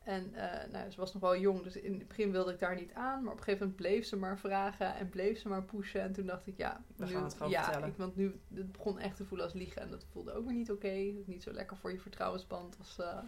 En 0.05 0.35
eh, 0.35 0.71
nou, 0.73 0.91
ze 0.91 1.01
was 1.01 1.13
nog 1.13 1.23
wel 1.23 1.37
jong, 1.37 1.63
dus 1.63 1.77
in 1.77 1.93
het 1.99 2.09
begin 2.09 2.33
wilde 2.33 2.53
ik 2.53 2.59
daar 2.59 2.75
niet 2.75 2.93
aan. 2.93 3.23
Maar 3.23 3.33
op 3.33 3.39
een 3.39 3.45
gegeven 3.45 3.67
moment 3.67 3.83
bleef 3.83 4.07
ze 4.07 4.17
maar 4.17 4.39
vragen 4.39 4.95
en 4.95 5.09
bleef 5.09 5.39
ze 5.39 5.49
maar 5.49 5.63
pushen. 5.63 6.01
En 6.01 6.13
toen 6.13 6.27
dacht 6.27 6.47
ik, 6.47 6.57
ja, 6.57 6.85
We 6.97 7.05
nu, 7.05 7.11
gaan 7.11 7.25
het 7.25 7.35
gewoon 7.35 7.51
ja, 7.51 7.63
vertellen. 7.63 7.89
Ik, 7.89 7.97
want 7.97 8.17
nu 8.17 8.41
het 8.55 8.73
begon 8.73 8.99
echt 8.99 9.17
te 9.17 9.25
voelen 9.25 9.47
als 9.47 9.55
liegen. 9.55 9.83
En 9.83 9.91
dat 9.91 10.07
voelde 10.13 10.33
ook 10.33 10.45
weer 10.45 10.55
niet 10.55 10.71
oké. 10.71 11.13
Niet 11.25 11.43
zo 11.43 11.53
lekker 11.53 11.77
voor 11.77 11.93
je 11.93 12.01
vertrouwensband 12.01 12.79
als, 12.79 12.99
eh, 12.99 13.19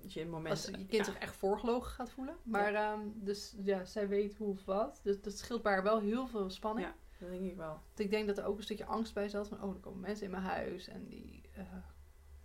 Dat 0.00 0.12
je 0.12 0.20
in 0.20 0.46
als 0.46 0.64
je 0.64 0.72
kind 0.72 0.90
ja. 0.90 1.04
zich 1.04 1.18
echt 1.18 1.36
voorgelogen 1.36 1.90
gaat 1.90 2.10
voelen. 2.10 2.36
Maar 2.42 2.74
ehm, 2.74 3.00
dus 3.14 3.54
ja, 3.64 3.84
zij 3.84 4.08
weet 4.08 4.36
hoe 4.36 4.48
of 4.48 4.64
wat. 4.64 5.00
Dus 5.02 5.20
dat 5.20 5.38
scheelt 5.38 5.62
bij 5.62 5.72
haar 5.72 5.82
wel 5.82 6.00
heel 6.00 6.26
veel 6.26 6.50
spanning. 6.50 6.86
Ja. 6.86 6.94
Dat 7.18 7.30
denk 7.30 7.50
ik 7.50 7.56
wel. 7.56 7.68
Want 7.68 7.98
ik 7.98 8.10
denk 8.10 8.26
dat 8.26 8.38
er 8.38 8.44
ook 8.44 8.56
een 8.56 8.62
stukje 8.62 8.84
angst 8.84 9.14
bij 9.14 9.28
zat. 9.28 9.48
Van, 9.48 9.62
oh, 9.62 9.74
er 9.74 9.80
komen 9.80 10.00
mensen 10.00 10.24
in 10.24 10.30
mijn 10.30 10.42
huis. 10.42 10.88
En 10.88 11.06
die 11.06 11.42
eh, 11.54 11.62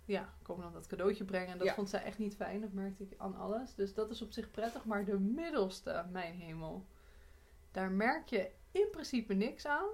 ja, 0.06 0.34
komen 0.42 0.62
dan 0.64 0.72
dat 0.72 0.86
cadeautje 0.86 1.24
brengen. 1.24 1.48
En 1.52 1.58
dat 1.58 1.66
Ja. 1.66 1.74
vond 1.74 1.88
zij 1.88 2.02
echt 2.02 2.18
niet 2.18 2.36
fijn. 2.36 2.60
Dat 2.60 2.72
merkte 2.72 3.02
ik 3.02 3.14
aan 3.16 3.36
alles. 3.36 3.74
Dus 3.74 3.94
dat 3.94 4.10
is 4.10 4.22
op 4.22 4.32
zich 4.32 4.50
prettig. 4.50 4.84
Maar 4.84 5.04
de 5.04 5.18
middelste, 5.18 6.06
mijn 6.10 6.34
hemel. 6.34 6.86
Daar 7.70 7.90
merk 7.90 8.28
je 8.28 8.50
in 8.70 8.88
principe 8.90 9.34
niks 9.34 9.66
aan. 9.66 9.88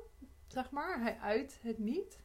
Zeg 0.46 0.70
maar. 0.70 1.00
Hij 1.00 1.18
uit 1.18 1.58
het 1.62 1.78
niet. 1.78 2.20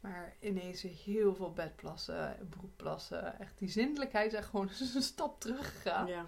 Maar 0.00 0.36
ineens 0.40 0.82
heel 0.82 1.34
veel 1.34 1.52
bedplassen, 1.52 2.46
broekplassen. 2.50 3.38
Echt 3.38 3.58
die 3.58 3.68
zindelijkheid 3.68 4.32
is 4.32 4.38
echt 4.38 4.48
gewoon 4.48 4.68
een 4.94 5.02
stap 5.02 5.40
teruggegaan. 5.40 6.06
Ja. 6.06 6.26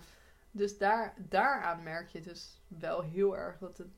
Dus 0.51 0.79
daar, 0.79 1.15
daaraan 1.29 1.83
merk 1.83 2.09
je 2.09 2.21
dus 2.21 2.61
wel 2.69 3.03
heel 3.03 3.37
erg 3.37 3.59
dat 3.59 3.79
het 3.79 3.89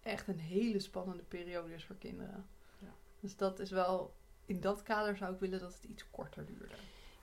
echt 0.00 0.28
een 0.28 0.38
hele 0.38 0.78
spannende 0.78 1.22
periode 1.22 1.74
is 1.74 1.84
voor 1.84 1.96
kinderen. 1.96 2.46
Ja. 2.78 2.94
Dus 3.20 3.36
dat 3.36 3.58
is 3.58 3.70
wel, 3.70 4.14
in 4.46 4.60
dat 4.60 4.82
kader 4.82 5.16
zou 5.16 5.32
ik 5.34 5.40
willen 5.40 5.60
dat 5.60 5.74
het 5.74 5.84
iets 5.84 6.10
korter 6.10 6.46
duurde. 6.46 6.74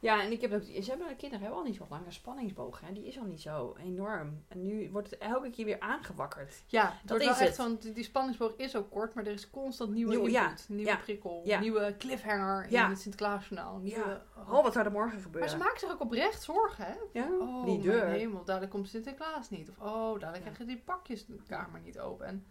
Ja, 0.02 0.22
en 0.24 0.32
ik 0.32 0.42
heb 0.42 0.54
ook, 0.54 0.64
ze 0.64 0.90
hebben, 0.90 1.08
de 1.08 1.16
kinderen 1.16 1.40
hebben 1.46 1.58
al 1.60 1.64
niet 1.66 1.76
zo 1.76 1.86
lange 1.90 2.12
spanningsboog. 2.12 2.80
Hè? 2.82 2.94
Die 2.94 3.08
is 3.08 3.18
al 3.20 3.24
niet 3.26 3.42
zo 3.42 3.76
enorm. 3.80 4.44
En 4.48 4.66
nu 4.66 4.90
wordt 4.92 5.10
het 5.10 5.20
elke 5.20 5.50
keer 5.50 5.66
weer 5.66 5.80
aangewakkerd. 5.80 6.64
Ja, 6.68 7.00
Dat 7.06 7.20
is 7.22 7.24
is 7.28 7.30
echt 7.32 7.40
het. 7.40 7.56
van, 7.56 7.78
die 7.94 8.04
spanningsboog 8.04 8.54
is 8.56 8.76
ook 8.76 8.90
kort, 8.90 9.14
maar 9.14 9.26
er 9.26 9.32
is 9.34 9.50
constant 9.50 9.92
nieuwe 9.92 10.12
Nieuw- 10.12 10.20
input, 10.26 10.34
ja, 10.34 10.54
nieuwe 10.68 10.92
ja, 10.92 10.98
prikkel, 10.98 11.42
ja. 11.46 11.60
nieuwe 11.60 11.96
cliffhanger 11.98 12.66
in 12.72 12.80
het 12.80 13.00
Sinterklaasjournaal. 13.00 13.78
Nieuwe, 13.78 14.22
Oh, 14.48 14.64
wat 14.64 14.74
zou 14.74 14.86
er 14.86 14.92
morgen 14.92 15.14
maar 15.14 15.22
gebeuren? 15.22 15.50
ze 15.50 15.58
maken 15.58 15.80
zich 15.80 15.92
ook 15.92 16.02
oprecht 16.02 16.44
zorgen, 16.44 16.86
hè? 17.14 17.24
Oh, 17.24 17.66
die 17.66 17.80
deur. 17.82 18.06
hemel, 18.06 18.44
dadelijk 18.46 18.72
komt 18.72 18.90
Sinterklaas 18.90 19.50
niet. 19.50 19.70
Of 19.70 19.80
oh, 19.80 20.20
dadelijk 20.20 20.42
krijg 20.44 20.58
je 20.58 20.66
die 20.66 20.82
pakjes 20.86 21.26
de 21.26 21.40
kamer 21.48 21.82
niet 21.82 22.00
open. 22.00 22.26
En 22.26 22.46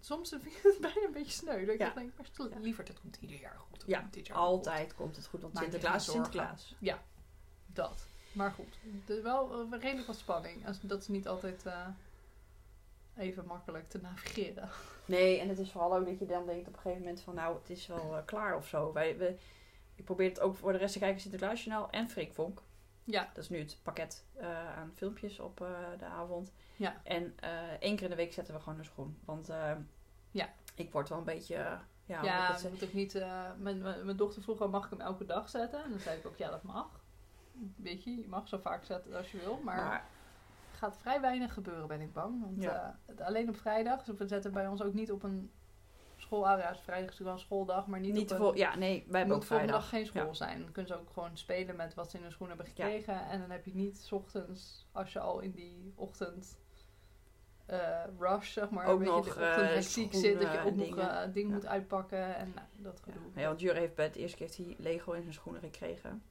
soms 0.00 0.28
vind 0.28 0.46
ik 0.46 0.60
het 0.62 0.78
bijna 0.92 1.06
een 1.06 1.12
beetje 1.12 1.32
sneu. 1.32 1.64
Dat 1.64 1.74
ik 1.74 1.80
Ja. 1.80 1.90
denk, 1.94 2.12
maar 2.16 2.26
stel- 2.26 2.50
liever, 2.60 2.84
dat 2.84 3.00
komt 3.00 3.16
ieder 3.20 3.40
jaar 3.40 3.56
goed. 3.70 3.84
Ja, 3.86 4.00
komt 4.00 4.12
dit 4.14 4.26
jaar 4.26 4.36
Altijd 4.36 4.94
komt 4.94 5.16
het 5.16 5.26
goed, 5.26 5.42
want 5.42 5.58
Sinterklaas 5.58 6.06
is. 6.06 6.12
Sinterklaas. 6.12 6.74
goed. 6.78 6.94
Dat. 7.66 8.06
Maar 8.32 8.50
goed, 8.52 8.78
er 9.08 9.16
is 9.16 9.22
wel 9.22 9.52
eh, 9.72 9.80
redelijk 9.80 10.06
wat 10.06 10.16
spanning. 10.16 10.66
Als- 10.66 10.80
Dat 10.80 11.00
is 11.00 11.08
niet 11.08 11.28
altijd 11.28 11.66
eh, 11.66 11.86
even 13.16 13.46
makkelijk 13.46 13.88
te 13.88 13.98
navigeren. 14.00 14.68
Nee, 15.04 15.38
en 15.40 15.48
het 15.48 15.58
is 15.58 15.70
vooral 15.70 15.96
ook 15.96 16.06
dat 16.06 16.18
je 16.18 16.26
dan 16.26 16.46
denkt 16.46 16.68
op 16.68 16.72
een 16.74 16.80
gegeven 16.80 17.02
moment 17.02 17.20
van 17.20 17.34
nou, 17.34 17.58
het 17.58 17.70
is 17.70 17.86
wel 17.86 18.16
eh, 18.16 18.24
klaar 18.24 18.56
of 18.56 18.66
zo. 18.68 18.92
Wij, 18.92 19.16
we, 19.18 19.36
ik 19.94 20.04
probeer 20.04 20.28
het 20.28 20.40
ook 20.40 20.56
voor 20.56 20.72
de 20.72 20.78
rest 20.78 20.92
te 20.92 20.98
kijken, 20.98 21.20
Sinterklaasjournaal 21.20 21.90
en 21.90 22.10
Freek 22.10 22.32
Vonk. 22.34 22.62
Ja, 23.06 23.28
Dat 23.34 23.44
is 23.44 23.48
nu 23.50 23.58
het 23.58 23.78
pakket 23.82 24.24
eh, 24.34 24.76
aan 24.78 24.92
filmpjes 24.94 25.40
op 25.40 25.60
eh, 25.60 25.68
de 25.98 26.04
avond. 26.04 26.52
Ja. 26.76 27.00
En 27.02 27.34
eh, 27.40 27.50
één 27.80 27.94
keer 27.96 28.04
in 28.04 28.10
de 28.10 28.16
week 28.16 28.32
zetten 28.32 28.54
we 28.54 28.60
gewoon 28.60 28.78
een 28.78 28.84
schoen. 28.84 29.18
Want 29.24 29.46
Ja. 30.30 30.48
ik 30.74 30.92
word 30.92 31.08
wel 31.08 31.18
een 31.18 31.24
beetje... 31.24 31.54
ja, 31.54 32.22
ja, 32.22 32.50
moet 32.52 32.64
ik 32.64 32.70
moet 32.70 32.84
ook 32.84 32.92
niet. 32.92 33.14
mijn, 33.58 33.80
mijn, 33.82 34.16
dochter 34.16 34.42
vroeg 34.42 34.60
al, 34.60 34.68
mag 34.68 34.84
ik 34.84 34.90
hem 34.90 35.00
elke 35.00 35.24
dag 35.24 35.48
zetten? 35.48 35.84
En 35.84 35.90
dan 35.90 35.98
zei 36.00 36.18
ik 36.18 36.26
ook, 36.26 36.36
ja, 36.36 36.50
dat 36.50 36.62
mag. 36.62 37.00
Weet 37.76 38.04
je, 38.04 38.10
je 38.16 38.28
mag 38.28 38.48
zo 38.48 38.58
vaak 38.58 38.84
zetten 38.84 39.14
als 39.14 39.30
je 39.30 39.38
wil. 39.38 39.60
Maar 39.64 39.76
maar 39.76 40.04
Er 40.72 40.78
gaat 40.78 40.96
vrij 40.98 41.20
weinig 41.20 41.52
gebeuren, 41.52 41.86
ben 41.86 42.00
ik 42.00 42.12
bang. 42.12 42.40
Want 42.42 42.62
Ja. 42.62 42.98
alleen 43.18 43.48
op 43.48 43.56
vrijdag, 43.56 44.02
dus 44.04 44.18
we 44.18 44.26
zetten 44.26 44.52
bij 44.52 44.66
ons 44.66 44.82
ook 44.82 44.94
niet 44.94 45.12
op 45.12 45.22
een 45.22 45.50
school. 46.16 46.48
Ah, 46.48 46.58
ja, 46.58 46.70
is 46.70 46.78
vrijdag 46.80 47.10
is 47.12 47.18
natuurlijk 47.18 47.20
wel 47.20 47.32
een 47.32 47.38
schooldag, 47.38 47.86
maar 47.86 48.00
niet, 48.00 48.12
niet 48.14 48.32
op 48.32 48.40
een. 48.40 48.56
Ja, 48.56 48.76
nee, 48.76 49.04
wij 49.08 49.18
hebben 49.18 49.26
moet 49.26 49.36
ook 49.36 49.48
volgende 49.48 49.72
vrijdag. 49.72 49.80
dag 49.80 49.88
geen 49.88 50.06
school 50.06 50.26
Ja. 50.26 50.32
zijn. 50.34 50.62
Dan 50.62 50.72
kunnen 50.72 50.92
ze 50.92 50.98
ook 51.00 51.10
gewoon 51.12 51.36
spelen 51.36 51.76
met 51.76 51.94
wat 51.94 52.10
ze 52.10 52.16
in 52.16 52.22
hun 52.22 52.32
schoen 52.32 52.48
hebben 52.48 52.66
gekregen. 52.66 53.26
En 53.28 53.40
dan 53.40 53.50
heb 53.50 53.64
je 53.64 53.74
niet 53.74 53.98
's 53.98 54.12
ochtends, 54.12 54.86
als 54.92 55.12
je 55.12 55.20
al 55.20 55.40
in 55.40 55.50
die 55.50 55.92
ochtend 55.96 56.58
eh, 57.66 58.04
rush, 58.18 58.52
zeg 58.52 58.70
maar, 58.70 58.86
Ook 58.86 58.98
weet 58.98 59.08
nog, 59.08 59.26
je, 59.26 59.34
de 59.34 59.40
eh, 59.40 59.48
ochtendhectiek 59.50 60.14
zit, 60.14 60.40
dat 60.40 60.52
je 60.52 60.58
schoenen 60.58 60.82
ook 60.88 60.96
nog 60.96 60.98
eh, 61.08 61.32
ding 61.32 61.48
Ja. 61.48 61.54
moet 61.54 61.66
uitpakken 61.66 62.36
en 62.36 62.52
nou, 62.54 62.66
dat 62.76 63.00
Ja. 63.06 63.12
gedoe. 63.12 63.28
Nee, 63.34 63.46
want 63.46 63.60
Jure 63.60 63.78
heeft 63.78 63.94
bij 63.94 64.04
het 64.04 64.16
eerste 64.16 64.36
keer 64.36 64.46
heeft 64.46 64.58
hij 64.58 64.74
Lego 64.78 65.12
in 65.12 65.22
zijn 65.22 65.34
schoenen 65.34 65.60
gekregen. 65.62 66.22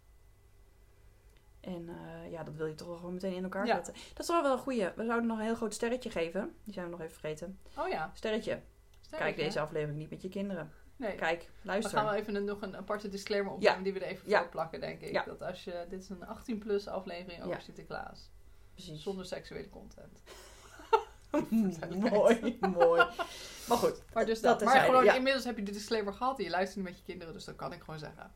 En 1.60 1.90
ja, 2.30 2.44
dat 2.44 2.56
wil 2.56 2.66
je 2.66 2.76
toch 2.76 2.88
wel 2.88 2.98
gewoon 2.98 3.14
meteen 3.14 3.34
in 3.36 3.44
elkaar 3.44 3.66
Ja. 3.66 3.76
zetten. 3.76 3.94
Dat 4.14 4.20
is 4.20 4.28
wel 4.28 4.42
wel 4.42 4.52
een 4.52 4.58
goeie. 4.58 4.90
We 4.96 5.06
zouden 5.06 5.28
nog 5.28 5.38
een 5.38 5.44
heel 5.44 5.56
groot 5.56 5.74
sterretje 5.74 6.10
geven. 6.10 6.56
Die 6.64 6.74
zijn 6.74 6.86
we 6.86 6.92
nog 6.92 7.02
even 7.02 7.14
vergeten. 7.20 7.60
Oh 7.78 7.88
ja. 7.88 8.12
Sterretje. 8.14 8.60
Kijk 9.18 9.36
deze 9.36 9.60
aflevering 9.60 9.98
niet 9.98 10.10
met 10.10 10.22
je 10.22 10.30
kinderen. 10.30 10.72
Nee. 10.96 11.16
Kijk, 11.16 11.42
We 11.42 11.68
luister. 11.68 11.98
gaan 11.98 12.06
wel 12.06 12.14
even 12.14 12.36
een, 12.36 12.46
nog 12.46 12.62
een 12.62 12.76
aparte 12.78 13.10
disclaimer 13.10 13.52
opnemen 13.52 13.78
Ja. 13.78 13.84
die 13.84 13.94
we 13.94 14.00
er 14.00 14.06
even 14.06 14.30
Ja. 14.30 14.40
voor 14.40 14.50
plakken, 14.50 14.80
denk 14.80 15.02
ik. 15.02 15.12
Ja. 15.12 15.24
Dat 15.24 15.42
als 15.42 15.64
je, 15.64 15.86
dit 15.90 16.02
is 16.02 16.10
een 16.10 16.24
18-plus 16.28 16.88
aflevering 16.88 17.42
over 17.42 17.54
Ja. 17.56 17.60
Sinterklaas. 17.60 18.30
Precies. 18.74 19.04
Zonder 19.04 19.26
seksuele 19.26 19.70
content. 19.70 20.22
mooi, 22.12 22.58
mooi. 22.60 23.06
Maar 23.68 23.78
goed, 23.78 24.02
Maar 24.14 24.26
dus 24.26 24.42
Dat 24.42 24.60
dat. 24.60 24.68
maar 24.68 24.80
gewoon, 24.84 25.04
ja. 25.04 25.14
inmiddels 25.14 25.44
heb 25.46 25.58
je 25.58 25.64
de 25.64 25.72
disclaimer 25.72 26.14
gehad 26.14 26.38
en 26.38 26.44
je 26.44 26.50
luistert 26.50 26.78
nu 26.78 26.84
met 26.84 26.98
je 26.98 27.04
kinderen, 27.04 27.34
dus 27.34 27.44
dat 27.46 27.56
kan 27.56 27.74
ik 27.74 27.82
gewoon 27.82 28.00
zeggen. 28.00 28.32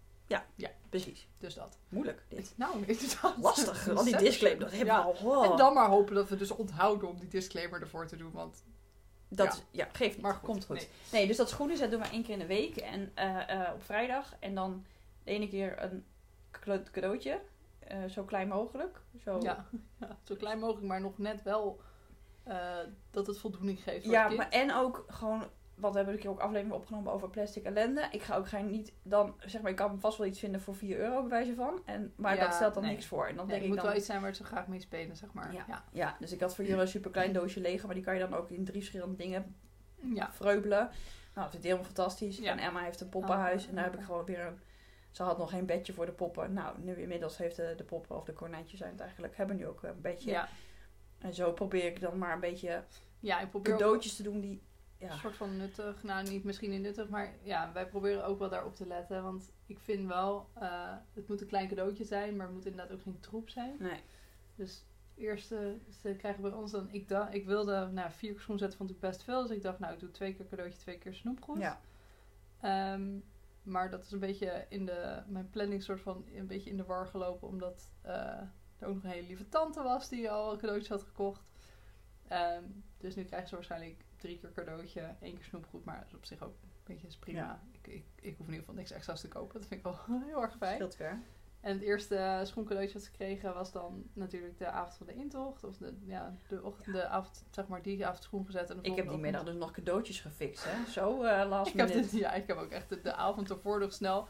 precies. 0.89 1.27
Dus 1.37 1.53
dat. 1.53 1.77
Moeilijk 1.89 2.23
dit. 2.29 2.53
Nou, 2.55 2.73
inderdaad. 2.85 3.37
Lastig, 3.37 3.89
al 3.89 4.03
die 4.03 4.17
disclaimer, 4.17 4.63
dat 4.63 4.71
hebben 4.71 4.93
Ja. 4.95 5.05
we 5.05 5.17
al. 5.19 5.29
Oh. 5.37 5.51
En 5.51 5.57
dan 5.57 5.73
maar 5.73 5.87
hopen 5.89 6.15
dat 6.15 6.29
we 6.29 6.35
dus 6.35 6.51
onthouden 6.51 7.09
om 7.09 7.19
die 7.19 7.27
disclaimer 7.29 7.81
ervoor 7.81 8.07
te 8.07 8.15
doen, 8.17 8.31
want 8.31 8.63
Dat 9.29 9.45
Ja. 9.47 9.51
is, 9.53 9.63
ja, 9.71 9.87
geeft 9.91 10.13
niet. 10.15 10.21
Maar 10.25 10.33
goed, 10.33 10.43
Komt 10.49 10.65
goed. 10.65 10.75
nee. 10.77 10.87
Nee. 11.11 11.27
dus 11.27 11.37
dat 11.37 11.49
schoenen 11.49 11.77
zetten 11.77 11.99
doen 11.99 12.07
we 12.07 12.13
één 12.13 12.23
keer 12.23 12.33
in 12.33 12.39
de 12.39 12.45
week. 12.45 12.75
En 12.77 13.11
eh, 13.15 13.49
eh, 13.49 13.73
op 13.73 13.83
vrijdag. 13.83 14.35
En 14.39 14.55
dan 14.55 14.85
de 15.23 15.31
ene 15.31 15.47
keer 15.47 15.83
een 15.83 16.05
cadeautje. 16.91 17.41
eh, 17.79 18.05
zo 18.05 18.23
klein 18.23 18.47
mogelijk. 18.47 18.99
Zo. 19.23 19.39
ja, 19.41 19.65
ja, 19.99 20.17
zo 20.23 20.35
klein 20.35 20.59
mogelijk, 20.59 20.85
maar 20.87 21.01
nog 21.01 21.17
net 21.17 21.43
wel 21.43 21.81
dat 23.11 23.27
het 23.27 23.39
voldoening 23.39 23.79
geeft 23.83 24.05
Ja, 24.05 24.29
maar 24.29 24.49
en 24.49 24.73
ook 24.73 25.05
gewoon... 25.07 25.43
Want 25.79 25.93
we 25.93 25.99
hebben 25.99 26.15
een 26.15 26.21
keer 26.21 26.29
ook 26.29 26.39
aflevering 26.39 26.73
opgenomen 26.73 27.11
over 27.13 27.29
plastic 27.29 27.63
ellende. 27.63 28.07
Ik 28.11 28.21
ga 28.21 28.35
ook 28.35 28.47
geen 28.47 28.69
niet 28.69 28.93
dan... 29.03 29.35
Zeg 29.45 29.61
maar, 29.61 29.71
ik 29.71 29.77
kan 29.77 29.99
vast 29.99 30.17
wel 30.17 30.27
iets 30.27 30.39
vinden 30.39 30.61
voor 30.61 30.75
4 30.75 30.97
euro 30.97 31.19
bij 31.19 31.29
wijze 31.29 31.55
van. 31.55 31.81
En, 31.85 32.13
maar 32.15 32.35
Ja, 32.35 32.43
dat 32.45 32.53
stelt 32.53 32.73
dan 32.73 32.83
nee. 32.83 32.91
niks 32.91 33.05
voor. 33.05 33.27
En 33.27 33.35
dan 33.35 33.47
Nee, 33.47 33.59
denk 33.59 33.61
het 33.61 33.61
ik 33.61 33.67
moet 33.67 33.77
dan... 33.77 33.85
wel 33.87 33.95
iets 33.97 34.05
zijn 34.05 34.21
waar 34.21 34.35
ze 34.35 34.43
graag 34.43 34.67
mee 34.67 34.79
spelen, 34.79 35.15
zeg 35.15 35.33
maar. 35.33 35.53
Ja. 35.53 35.65
Ja. 35.67 35.83
Ja, 35.91 36.15
dus 36.19 36.31
ik 36.31 36.39
had 36.39 36.55
voor 36.55 36.65
jullie 36.65 36.81
een 36.81 36.87
super 36.87 37.11
klein 37.11 37.33
doosje 37.33 37.59
Lego. 37.59 37.85
Maar 37.85 37.95
die 37.95 38.03
kan 38.03 38.13
je 38.13 38.19
dan 38.19 38.33
ook 38.33 38.49
in 38.49 38.65
drie 38.65 38.79
verschillende 38.79 39.15
dingen 39.15 39.55
Ja. 40.13 40.31
vreubelen. 40.33 40.89
Nou, 41.33 41.45
dat 41.51 41.53
is 41.59 41.63
helemaal 41.63 41.85
fantastisch. 41.85 42.37
Ja. 42.37 42.51
En 42.51 42.59
Emma 42.59 42.83
heeft 42.83 43.01
een 43.01 43.09
poppenhuis. 43.09 43.63
Oh, 43.63 43.69
en 43.69 43.75
daar 43.75 43.83
heb 43.83 43.95
ik 43.95 44.05
gewoon 44.05 44.25
weer 44.25 44.39
een... 44.39 44.59
Ze 45.11 45.23
had 45.23 45.37
nog 45.37 45.49
geen 45.49 45.65
bedje 45.65 45.93
voor 45.93 46.05
de 46.05 46.11
poppen. 46.11 46.53
Nou, 46.53 46.79
nu 46.81 46.95
inmiddels 47.01 47.37
heeft 47.37 47.55
de, 47.55 47.73
de 47.77 47.83
poppen, 47.83 48.15
of 48.15 48.23
de 48.23 48.33
konijntjes 48.33 48.79
zijn 48.79 48.91
het 48.91 49.01
eigenlijk, 49.01 49.37
hebben 49.37 49.55
nu 49.55 49.67
ook 49.67 49.83
een 49.83 50.01
bedje. 50.01 50.29
Ja. 50.31 50.49
En 51.19 51.33
zo 51.33 51.51
probeer 51.51 51.85
ik 51.85 52.01
dan 52.01 52.17
maar 52.17 52.33
een 52.33 52.39
beetje 52.39 52.83
ja, 53.19 53.39
ik 53.39 53.49
probeer 53.49 53.73
ook 53.73 53.79
cadeautjes 53.79 54.15
te 54.15 54.23
doen 54.23 54.39
die... 54.39 54.61
Ja, 54.99 55.11
een 55.11 55.19
soort 55.19 55.35
van 55.35 55.57
nuttig. 55.57 56.03
Nou, 56.03 56.29
niet 56.29 56.43
misschien 56.43 56.69
niet 56.69 56.81
nuttig, 56.81 57.09
maar 57.09 57.33
ja, 57.41 57.71
wij 57.73 57.87
proberen 57.87 58.25
ook 58.25 58.39
wel 58.39 58.49
daarop 58.49 58.75
te 58.75 58.87
letten. 58.87 59.23
Want 59.23 59.51
ik 59.65 59.79
vind 59.79 60.07
wel, 60.07 60.49
eh, 60.53 60.95
het 61.13 61.27
moet 61.27 61.41
een 61.41 61.47
klein 61.47 61.67
cadeautje 61.67 62.05
zijn, 62.05 62.35
maar 62.35 62.45
het 62.45 62.55
moet 62.55 62.65
inderdaad 62.65 62.91
ook 62.91 63.01
geen 63.01 63.19
troep 63.19 63.49
zijn. 63.49 63.75
nee. 63.79 64.03
Dus 64.55 64.83
eerste, 65.15 65.77
ze 66.01 66.15
krijgen 66.15 66.41
bij 66.41 66.51
ons 66.51 66.71
dan, 66.71 66.91
ik, 66.91 67.07
dacht, 67.07 67.33
ik 67.33 67.45
wilde, 67.45 67.89
nou, 67.91 68.11
vier 68.11 68.31
keer 68.31 68.41
schoen 68.41 68.57
zetten 68.57 68.77
vond 68.77 68.89
ik 68.89 68.99
best 68.99 69.23
veel. 69.23 69.41
Dus 69.41 69.55
ik 69.55 69.61
dacht, 69.61 69.79
nou, 69.79 69.93
ik 69.93 69.99
doe 69.99 70.11
twee 70.11 70.35
keer 70.35 70.47
cadeautje, 70.47 70.79
twee 70.79 70.97
keer 70.97 71.13
snoepgoed. 71.13 71.59
Ja. 71.59 71.79
Ehm, 72.61 73.19
maar 73.63 73.89
dat 73.89 74.03
is 74.03 74.11
een 74.11 74.19
beetje 74.19 74.65
in 74.69 74.85
de, 74.85 75.23
mijn 75.27 75.49
planning 75.49 75.83
soort 75.83 76.01
van 76.01 76.25
een 76.33 76.47
beetje 76.47 76.69
in 76.69 76.77
de 76.77 76.85
war 76.85 77.07
gelopen. 77.07 77.47
Omdat 77.47 77.91
eh, 78.01 78.13
er 78.77 78.87
ook 78.87 78.93
nog 78.93 79.03
een 79.03 79.09
hele 79.09 79.27
lieve 79.27 79.49
tante 79.49 79.81
was 79.81 80.09
die 80.09 80.29
al 80.29 80.57
cadeautjes 80.57 80.89
had 80.89 81.03
gekocht. 81.03 81.43
Ehm, 82.27 82.63
dus 82.97 83.15
nu 83.15 83.23
krijgen 83.23 83.49
ze 83.49 83.55
waarschijnlijk 83.55 84.05
drie 84.19 84.39
keer 84.39 84.51
cadeautje, 84.51 85.15
één 85.21 85.35
keer 85.35 85.43
snoepgoed. 85.43 85.85
Maar 85.85 85.97
dat 85.97 86.07
is 86.07 86.13
op 86.13 86.25
zich 86.25 86.43
ook 86.43 86.55
een 86.61 86.69
beetje 86.83 87.07
is 87.07 87.17
prima. 87.17 87.39
Ja. 87.39 87.61
Ik, 87.71 87.87
ik, 87.87 88.05
ik 88.15 88.37
hoef 88.37 88.47
in 88.47 88.53
ieder 88.53 88.59
geval 88.59 88.73
niks 88.73 88.91
extra's 88.91 89.21
te 89.21 89.27
kopen. 89.27 89.59
Dat 89.59 89.67
vind 89.67 89.85
ik 89.85 89.85
wel 89.85 90.19
heel 90.27 90.41
erg 90.41 90.55
fijn. 90.57 90.91
Scheelt. 90.91 90.97
En 91.61 91.73
het 91.73 91.81
eerste 91.81 92.41
schoencadeautje 92.43 92.93
dat 92.93 93.03
ze 93.03 93.11
kregen 93.11 93.53
was 93.53 93.71
dan 93.71 94.03
natuurlijk 94.13 94.57
de 94.57 94.67
avond 94.67 94.95
van 94.95 95.05
de 95.07 95.13
intocht. 95.13 95.63
Of 95.63 95.77
de, 95.77 95.93
ja, 96.05 96.35
de, 96.47 96.63
ochtend, 96.63 96.95
de 96.95 97.07
avond, 97.07 97.45
zeg 97.51 97.67
maar, 97.67 97.81
die 97.81 98.05
avond 98.05 98.23
schoen 98.23 98.45
gezet. 98.45 98.69
En 98.69 98.77
de 98.81 98.89
Ik 98.89 98.95
heb 98.95 99.09
die 99.09 99.17
middag 99.17 99.43
dus 99.43 99.55
nog 99.55 99.71
cadeautjes 99.71 100.19
gefixt, 100.19 100.65
hè. 100.67 100.91
Zo 100.91 101.23
last 101.47 101.73
ik 101.73 101.79
heb, 101.79 101.91
dit, 101.91 102.11
ja, 102.11 102.33
ik 102.33 102.47
heb 102.47 102.57
ook 102.57 102.71
echt 102.71 102.89
de, 102.89 103.01
de 103.01 103.13
avond 103.13 103.49
ervoor 103.49 103.79
nog 103.79 103.93
snel 103.93 104.27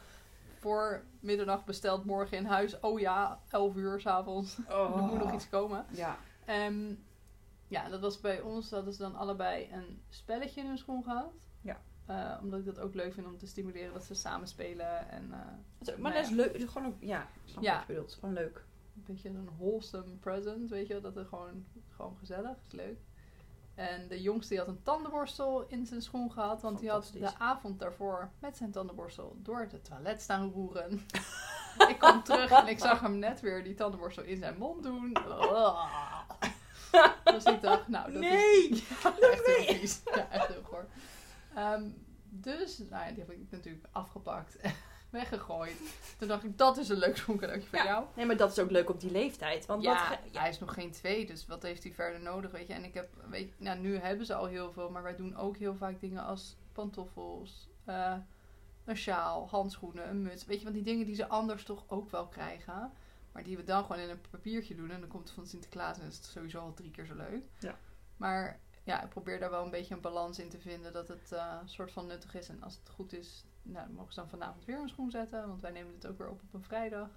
voor 0.58 1.02
middernacht 1.20 1.64
besteld 1.64 2.04
morgen 2.04 2.36
in 2.36 2.44
huis. 2.44 2.80
Oh 2.80 3.00
ja, 3.00 3.40
11 3.48 3.76
uur 3.76 4.00
s'avonds. 4.00 4.58
Oh. 4.68 4.96
Er 4.96 5.02
moet 5.02 5.18
nog 5.18 5.34
iets 5.34 5.48
komen. 5.48 5.86
Ja. 5.90 6.18
Ehm, 6.44 6.94
ja, 7.70 7.88
dat 7.88 8.00
was 8.00 8.20
bij 8.20 8.40
ons. 8.40 8.70
Hadden 8.70 8.92
ze 8.92 9.02
dan 9.02 9.14
allebei 9.14 9.68
een 9.72 10.02
spelletje 10.08 10.60
in 10.60 10.66
hun 10.66 10.78
schoen 10.78 11.04
gehad. 11.04 11.32
Ja. 11.60 11.80
Eh, 12.06 12.38
omdat 12.42 12.58
ik 12.58 12.64
dat 12.64 12.78
ook 12.78 12.94
leuk 12.94 13.14
vind 13.14 13.26
om 13.26 13.38
te 13.38 13.46
stimuleren 13.46 13.92
dat 13.92 14.04
ze 14.04 14.14
samen 14.14 14.48
spelen. 14.48 15.08
En 15.08 15.22
eh, 15.22 15.86
Maar 15.86 15.98
Nou 15.98 16.14
dat 16.14 16.24
is 16.24 16.30
leuk. 16.30 16.52
Is 16.52 16.64
gewoon 16.64 16.88
ook, 16.88 16.96
ja, 17.00 17.28
snap 17.44 17.62
Ja. 17.62 17.72
wat 17.78 17.86
je 17.86 17.92
bedoelt. 17.92 18.14
Gewoon 18.14 18.34
leuk. 18.34 18.64
een 18.94 19.02
beetje 19.14 19.28
een 19.28 19.48
wholesome 19.58 20.16
present, 20.20 20.70
weet 20.70 20.86
je 20.86 20.92
wel. 20.92 21.02
Dat 21.02 21.14
het 21.14 21.28
gewoon, 21.28 21.64
gewoon 21.88 22.16
gezellig 22.18 22.56
is, 22.66 22.72
leuk. 22.72 22.98
En 23.74 24.08
de 24.08 24.22
jongste 24.22 24.48
die 24.48 24.58
had 24.58 24.68
een 24.68 24.82
tandenborstel 24.82 25.64
in 25.68 25.86
zijn 25.86 26.02
schoen 26.02 26.32
gehad. 26.32 26.62
Want 26.62 26.78
die 26.78 26.90
had 26.90 27.10
de 27.14 27.38
avond 27.38 27.78
daarvoor 27.78 28.30
met 28.38 28.56
zijn 28.56 28.70
tandenborstel 28.70 29.36
door 29.42 29.60
het 29.70 29.84
toilet 29.84 30.20
staan 30.20 30.50
roeren. 30.50 30.92
ik 31.88 31.96
kwam 31.98 32.22
terug 32.22 32.50
en 32.50 32.68
ik 32.68 32.78
zag 32.78 33.00
hem 33.00 33.18
net 33.18 33.40
weer 33.40 33.64
die 33.64 33.74
tandenborstel 33.74 34.24
in 34.24 34.36
zijn 34.38 34.58
mond 34.58 34.82
doen. 34.82 35.12
dus 37.24 37.44
ik 37.44 37.60
dacht, 37.60 37.88
nou, 37.88 38.12
dat 38.12 38.20
Nee! 38.22 38.68
is 38.68 38.88
ja, 39.02 39.12
echt 39.30 39.46
heel 39.46 39.74
vies. 39.76 40.00
Ja, 40.14 40.28
echt 40.30 40.46
heel 40.46 40.62
goor. 40.62 40.86
Ehm, 41.54 41.82
dus, 42.28 42.78
nou 42.78 43.04
ja, 43.04 43.08
die 43.10 43.18
heb 43.18 43.30
ik 43.30 43.38
natuurlijk 43.50 43.84
afgepakt 43.92 44.56
en 44.56 44.72
weggegooid. 45.10 45.76
Toen 46.18 46.28
dacht 46.28 46.44
ik, 46.44 46.58
dat 46.58 46.76
is 46.78 46.88
een 46.88 46.98
leuk 46.98 47.16
schoencadeautje 47.16 47.68
voor 47.68 47.78
Ja. 47.78 47.84
jou. 47.84 48.04
Nee, 48.16 48.26
maar 48.26 48.36
dat 48.36 48.50
is 48.50 48.58
ook 48.58 48.70
leuk 48.70 48.90
op 48.90 49.00
die 49.00 49.10
leeftijd. 49.10 49.66
Want 49.66 49.82
Ja, 49.82 49.92
wat 50.08 50.18
ge- 50.32 50.38
hij 50.38 50.48
is 50.48 50.58
nog 50.58 50.74
geen 50.74 50.90
twee, 50.90 51.26
dus 51.26 51.46
wat 51.46 51.62
heeft 51.62 51.82
hij 51.82 51.92
verder 51.92 52.20
nodig, 52.20 52.50
weet 52.50 52.66
je. 52.66 52.72
En 52.74 52.84
ik 52.84 52.94
heb, 52.94 53.08
weet 53.28 53.48
je, 53.48 53.64
nou 53.64 53.78
nu 53.78 53.96
hebben 53.96 54.26
ze 54.26 54.34
al 54.34 54.46
heel 54.46 54.72
veel, 54.72 54.90
maar 54.90 55.02
wij 55.02 55.16
doen 55.16 55.36
ook 55.36 55.56
heel 55.56 55.74
vaak 55.76 56.00
dingen 56.00 56.24
als 56.24 56.56
pantoffels, 56.72 57.68
eh, 57.84 58.14
een 58.84 58.96
sjaal, 58.96 59.48
handschoenen, 59.48 60.08
een 60.08 60.22
muts. 60.22 60.44
Weet 60.44 60.56
je, 60.58 60.62
want 60.64 60.74
die 60.74 60.84
dingen 60.84 61.06
die 61.06 61.14
ze 61.14 61.28
anders 61.28 61.62
toch 61.64 61.84
ook 61.88 62.10
wel 62.10 62.26
krijgen, 62.26 62.92
maar 63.32 63.42
die 63.44 63.56
we 63.56 63.64
dan 63.64 63.84
gewoon 63.84 64.02
in 64.02 64.10
een 64.10 64.20
papiertje 64.30 64.74
doen 64.74 64.90
en 64.90 65.00
dan 65.00 65.08
komt 65.08 65.24
het 65.24 65.32
van 65.32 65.46
Sinterklaas 65.46 65.98
en 65.98 66.06
is 66.06 66.16
het 66.16 66.24
sowieso 66.24 66.60
al 66.60 66.74
drie 66.74 66.90
keer 66.90 67.06
zo 67.06 67.14
leuk. 67.14 67.44
Ja. 67.58 67.78
Maar 68.16 68.60
ja, 68.84 69.02
ik 69.02 69.08
probeer 69.08 69.38
daar 69.38 69.50
wel 69.50 69.64
een 69.64 69.70
beetje 69.70 69.94
een 69.94 70.00
balans 70.00 70.38
in 70.38 70.48
te 70.48 70.58
vinden, 70.60 70.92
dat 70.92 71.08
het 71.08 71.30
een 71.30 71.68
soort 71.68 71.92
van 71.92 72.06
nuttig 72.06 72.34
is. 72.34 72.48
En 72.48 72.62
als 72.62 72.76
het 72.76 72.88
goed 72.88 73.12
is, 73.12 73.44
nou, 73.62 73.86
dan 73.86 73.94
mogen 73.94 74.12
ze 74.12 74.20
dan 74.20 74.28
vanavond 74.28 74.64
weer 74.64 74.78
een 74.78 74.88
schoen 74.88 75.10
zetten, 75.10 75.48
want 75.48 75.60
wij 75.60 75.70
nemen 75.70 75.94
het 75.94 76.06
ook 76.06 76.18
weer 76.18 76.28
op 76.30 76.40
op 76.42 76.54
een 76.54 76.62
vrijdag. 76.62 77.08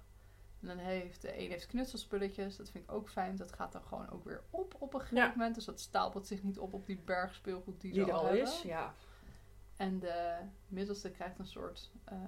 En 0.60 0.66
dan 0.66 0.78
heeft 0.78 1.22
de 1.22 1.38
een 1.38 1.50
heeft 1.50 1.66
knutselspulletjes. 1.66 2.56
Dat 2.56 2.70
vind 2.70 2.84
ik 2.84 2.92
ook 2.92 3.10
fijn. 3.10 3.36
Dat 3.36 3.52
gaat 3.52 3.72
dan 3.72 3.82
gewoon 3.82 4.10
ook 4.10 4.24
weer 4.24 4.42
op 4.50 4.74
op 4.78 4.94
een 4.94 5.00
gegeven 5.00 5.24
Ja. 5.24 5.28
moment. 5.30 5.54
Dus 5.54 5.64
dat 5.64 5.80
stapelt 5.80 6.26
zich 6.26 6.42
niet 6.42 6.58
op 6.58 6.72
op 6.72 6.86
die 6.86 6.98
berg 7.04 7.34
speelgoed 7.34 7.80
die, 7.80 8.00
er 8.04 8.12
al 8.12 8.24
hebben. 8.24 8.42
is. 8.42 8.62
Ja. 8.62 8.94
En 9.76 9.98
de 9.98 10.36
middelste 10.68 11.10
krijgt 11.10 11.38
een 11.38 11.46
soort 11.46 11.90
eh, 12.04 12.18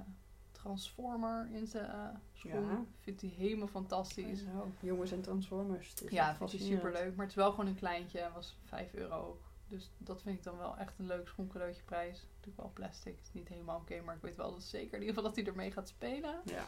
transformer 0.66 1.48
in 1.52 1.66
zijn 1.66 1.90
eh, 1.90 2.08
schoen. 2.32 2.50
Ja. 2.70 2.84
Vindt 3.00 3.20
hij 3.20 3.30
helemaal 3.30 3.68
fantastisch. 3.68 4.38
Zo, 4.38 4.72
jongens 4.80 5.12
en 5.12 5.20
Transformers. 5.20 5.88
Het 5.88 6.02
is 6.02 6.10
Ja, 6.10 6.24
vindt 6.24 6.38
hij 6.38 6.48
fascinerend. 6.48 6.82
super 6.82 6.92
leuk. 6.92 7.10
Maar 7.16 7.26
het 7.26 7.36
is 7.36 7.42
wel 7.42 7.50
gewoon 7.50 7.66
een 7.66 7.74
kleintje. 7.74 8.20
En 8.20 8.32
was 8.32 8.56
5 8.64 8.94
euro 8.94 9.26
ook. 9.26 9.42
Dus 9.68 9.90
dat 9.98 10.22
vind 10.22 10.36
ik 10.36 10.42
dan 10.44 10.58
wel 10.58 10.76
echt 10.76 10.98
een 10.98 11.06
leuk 11.06 11.28
schoencadeautje 11.28 11.82
prijs. 11.82 12.26
Natuurlijk 12.28 12.56
wel 12.56 12.70
plastic. 12.74 13.18
Is 13.22 13.32
niet 13.32 13.48
helemaal 13.48 13.78
oké. 13.78 14.00
maar 14.00 14.14
ik 14.14 14.22
weet 14.22 14.36
wel 14.36 14.50
dat 14.50 14.62
zeker 14.62 14.94
in 14.94 15.00
ieder 15.00 15.14
geval 15.14 15.22
dat 15.22 15.36
hij 15.36 15.46
ermee 15.46 15.70
gaat 15.70 15.88
spelen. 15.88 16.40
Ja. 16.44 16.64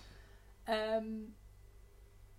Ehm, 0.65 1.07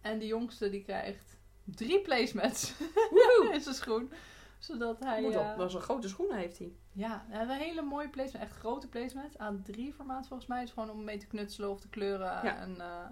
en 0.01 0.19
de 0.19 0.25
jongste 0.25 0.69
die 0.69 0.83
krijgt 0.83 1.37
drie 1.63 2.01
placemats 2.01 2.73
Woehoe! 3.09 3.49
in 3.53 3.61
zijn 3.61 3.75
schoen. 3.75 4.11
Zodat 4.67 4.99
hij... 4.99 5.21
Moet 5.21 5.33
eh, 5.35 5.49
op. 5.49 5.57
Wel 5.57 5.69
zo'n 5.69 5.81
grote 5.81 6.07
schoenen 6.07 6.37
heeft 6.37 6.57
hij. 6.57 6.73
ja, 6.91 7.25
een 7.31 7.49
hele 7.49 7.81
mooie 7.81 8.09
placement. 8.09 8.45
Echt 8.45 8.57
grote 8.57 8.87
placement. 8.87 9.33
A3 9.35 9.79
formaat 9.95 10.27
volgens 10.27 10.49
mij. 10.49 10.61
Dus 10.61 10.71
gewoon 10.71 10.89
om 10.89 11.03
mee 11.03 11.17
te 11.17 11.27
knutselen 11.27 11.69
of 11.69 11.79
te 11.79 11.89
kleuren. 11.89 12.27
Ja. 12.27 12.57
En 12.57 12.81
eh, 12.81 13.03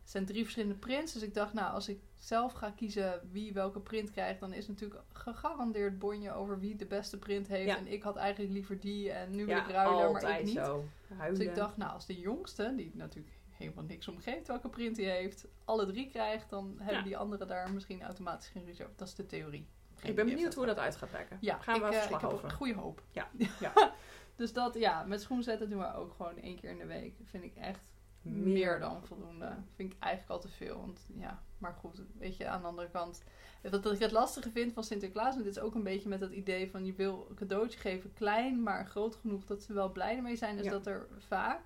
het 0.00 0.10
zijn 0.10 0.26
drie 0.26 0.42
verschillende 0.42 0.74
prints. 0.78 1.12
Dus 1.12 1.22
ik 1.22 1.34
dacht, 1.34 1.52
nou, 1.52 1.72
als 1.72 1.88
ik 1.88 2.00
zelf 2.18 2.52
ga 2.52 2.70
kiezen 2.70 3.20
wie 3.30 3.52
welke 3.52 3.80
print 3.80 4.10
krijgt... 4.10 4.40
dan 4.40 4.52
is 4.52 4.68
natuurlijk 4.68 5.02
gegarandeerd 5.12 5.98
bonje 5.98 6.32
over 6.32 6.58
wie 6.58 6.76
de 6.76 6.86
beste 6.86 7.18
print 7.18 7.46
heeft. 7.48 7.68
Ja. 7.68 7.76
En 7.76 7.86
ik 7.86 8.02
had 8.02 8.16
eigenlijk 8.16 8.52
liever 8.52 8.80
die. 8.80 9.12
En 9.12 9.30
nu 9.30 9.46
wil 9.46 9.54
Ja, 9.56 9.64
ik 9.64 9.70
ruilen, 9.70 10.12
maar 10.12 10.38
ik 10.38 10.44
niet. 10.44 10.54
zo. 10.54 10.84
Huilen. 11.16 11.38
Dus 11.38 11.48
ik 11.48 11.54
dacht, 11.54 11.76
nou, 11.76 11.92
als 11.92 12.06
de 12.06 12.18
jongste, 12.20 12.72
die 12.76 12.90
natuurlijk 12.94 13.38
helemaal 13.50 13.84
niks 13.84 14.08
omgeeft 14.08 14.46
welke 14.46 14.68
print 14.68 14.96
hij 14.96 15.06
heeft, 15.16 15.46
alle 15.64 15.86
drie 15.86 16.08
krijgt, 16.08 16.50
dan 16.50 16.74
hebben 16.78 16.96
Ja. 16.96 17.02
die 17.02 17.16
anderen 17.16 17.46
daar 17.46 17.72
misschien 17.72 18.02
automatisch 18.02 18.48
geen 18.48 18.64
ruzie 18.64 18.84
over. 18.84 18.96
Dat 18.96 19.08
is 19.08 19.14
de 19.14 19.26
theorie. 19.26 19.68
Ik 20.02 20.14
ben 20.14 20.26
benieuwd 20.26 20.54
hoe 20.54 20.66
dat 20.66 20.78
uit 20.78 20.96
gaat. 20.96 21.08
Ja, 21.40 21.58
Gaan 21.58 21.80
we 21.80 21.86
ik, 21.86 21.92
eh, 21.92 21.98
verslag 21.98 22.22
ik 22.22 22.26
heb 22.28 22.36
over. 22.36 22.50
goede 22.50 22.74
hoop. 22.74 23.02
Ja, 23.10 23.28
ja. 23.60 23.72
Dus 24.36 24.52
dat, 24.52 24.74
ja, 24.74 25.04
met 25.04 25.22
schoen 25.22 25.42
zetten 25.42 25.70
doen 25.70 25.78
we 25.78 25.94
ook 25.94 26.12
gewoon 26.16 26.36
één 26.38 26.56
keer 26.60 26.70
in 26.70 26.78
de 26.78 26.86
week. 26.86 27.14
Vind 27.24 27.44
ik 27.44 27.56
echt 27.56 27.80
meer, 28.22 28.78
dan 28.78 29.06
voldoende. 29.06 29.54
Vind 29.76 29.92
ik 29.92 29.98
eigenlijk 29.98 30.32
al 30.32 30.40
te 30.40 30.48
veel. 30.48 30.76
Want 30.80 31.06
ja, 31.14 31.42
maar 31.58 31.72
goed, 31.72 32.02
weet 32.18 32.36
je, 32.36 32.48
aan 32.48 32.60
de 32.60 32.66
andere 32.66 32.90
kant. 32.90 33.22
Wat 33.70 33.92
ik 33.92 33.98
het 33.98 34.10
lastige 34.12 34.50
vind 34.50 34.72
van 34.72 34.84
Sinterklaas, 34.84 35.36
en 35.36 35.42
dit 35.42 35.56
is 35.56 35.62
ook 35.62 35.74
een 35.74 35.82
beetje 35.82 36.08
met 36.08 36.20
het 36.20 36.32
idee 36.32 36.70
van 36.70 36.84
je 36.84 36.92
wil 36.92 37.26
een 37.28 37.34
cadeautje 37.34 37.78
geven, 37.78 38.12
klein, 38.12 38.62
maar 38.62 38.86
groot 38.86 39.14
genoeg 39.16 39.44
dat 39.44 39.62
ze 39.62 39.72
wel 39.72 39.92
blij 39.92 40.16
ermee 40.16 40.36
zijn, 40.36 40.58
is 40.58 40.64
Ja. 40.64 40.70
dat 40.70 40.86
er 40.86 41.06
vaak, 41.18 41.60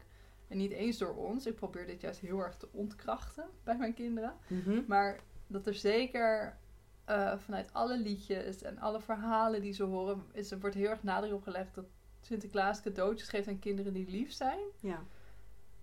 En 0.49 0.57
niet 0.57 0.73
eens 0.73 0.99
door 0.99 1.15
ons. 1.15 1.47
Ik 1.47 1.55
probeer 1.55 1.87
dit 1.87 2.01
juist 2.01 2.21
heel 2.21 2.39
erg 2.41 2.57
te 2.57 2.69
ontkrachten 2.73 3.45
bij 3.65 3.77
mijn 3.77 3.95
kinderen. 3.95 4.35
Mhm. 4.47 4.81
Maar 4.87 5.21
dat 5.47 5.67
er 5.67 5.75
zeker 5.75 6.59
eh, 7.05 7.39
vanuit 7.39 7.73
alle 7.73 7.99
liedjes 7.99 8.63
en 8.63 8.79
alle 8.79 9.01
verhalen 9.01 9.61
die 9.61 9.73
ze 9.73 9.83
horen, 9.83 10.25
is, 10.33 10.51
er 10.51 10.61
wordt 10.61 10.75
heel 10.77 10.89
erg 10.89 11.03
nadruk 11.03 11.33
op 11.33 11.43
gelegd 11.43 11.75
dat 11.75 11.85
Sinterklaas 12.21 12.83
cadeautjes 12.83 13.29
geeft 13.29 13.49
aan 13.49 13.59
kinderen 13.59 13.93
die 13.93 14.11
lief 14.11 14.33
zijn. 14.33 14.61
Ja. 14.81 15.03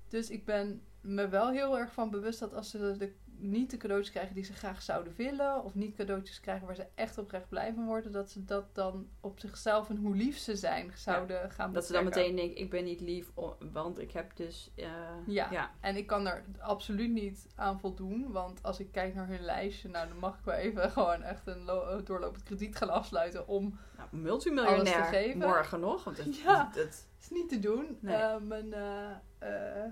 Dus 0.08 0.30
ik 0.30 0.46
ben 0.46 0.82
me 1.02 1.28
wel 1.28 1.50
heel 1.50 1.80
erg 1.80 1.94
van 1.94 2.10
bewust 2.10 2.40
dat 2.40 2.54
als 2.54 2.70
ze 2.70 2.96
de, 2.98 3.14
niet 3.42 3.72
de 3.72 3.78
cadeautjes 3.78 4.12
krijgen 4.14 4.36
die 4.36 4.44
ze 4.44 4.54
graag 4.54 4.82
zouden 4.82 5.14
willen, 5.18 5.64
of 5.64 5.76
niet 5.76 5.96
cadeautjes 5.96 6.40
krijgen 6.40 6.66
waar 6.66 6.76
ze 6.76 6.86
echt 6.96 7.18
oprecht 7.18 7.50
blij 7.50 7.74
van 7.74 7.86
worden, 7.86 8.12
dat 8.12 8.32
ze 8.32 8.46
dat 8.46 8.76
dan 8.76 9.08
op 9.20 9.40
zichzelf 9.40 9.90
en 9.90 9.96
hoe 9.98 10.16
lief 10.16 10.38
ze 10.38 10.56
zijn 10.56 10.92
zouden 10.96 11.52
gaan 11.52 11.74
Dat 11.74 11.86
ze 11.86 11.94
dan 11.94 12.04
betrekken. 12.06 12.34
meteen 12.34 12.46
denken, 12.48 12.64
ik 12.64 12.70
ben 12.70 12.84
niet 12.84 13.02
lief, 13.02 13.32
want 13.72 14.00
ik 14.00 14.12
heb 14.12 14.36
dus... 14.36 14.72
eh, 14.76 14.90
Ja. 15.28 15.48
ja. 15.52 15.72
En 15.80 15.96
ik 15.96 16.08
kan 16.08 16.28
er 16.28 16.44
absoluut 16.60 17.12
niet 17.12 17.48
aan 17.56 17.80
voldoen. 17.80 18.32
Want 18.32 18.64
als 18.64 18.80
ik 18.80 18.92
kijk 18.92 19.14
naar 19.16 19.28
hun 19.28 19.42
lijstje, 19.42 19.90
nou 19.90 20.08
dan 20.08 20.18
mag 20.18 20.38
ik 20.38 20.46
wel 20.46 20.56
even 20.56 20.92
gewoon 20.98 21.22
echt 21.24 21.48
een 21.48 21.64
lo- 21.64 22.04
doorlopend 22.04 22.44
krediet 22.44 22.76
gaan 22.76 22.90
afsluiten 22.90 23.48
om. 23.48 23.80
Nou, 23.98 24.10
multimiljonair 24.12 24.80
Alles 24.80 24.92
te 25.10 25.16
geven. 25.16 25.38
morgen 25.40 25.80
nog. 25.80 26.04
Want 26.04 26.18
het, 26.18 26.38
Ja. 26.46 26.66
het- 26.74 26.76
Het 27.22 27.30
is 27.32 27.38
niet 27.38 27.50
te 27.50 27.60
doen. 27.60 27.98
Nee. 28.00 28.16
Eh, 28.16 28.36
mijn 28.38 28.74
eh, 28.74 29.10
eh, 29.40 29.92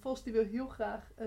Vos 0.00 0.22
die 0.22 0.32
wil 0.32 0.44
heel 0.44 0.66
graag 0.68 1.10
eh, 1.16 1.26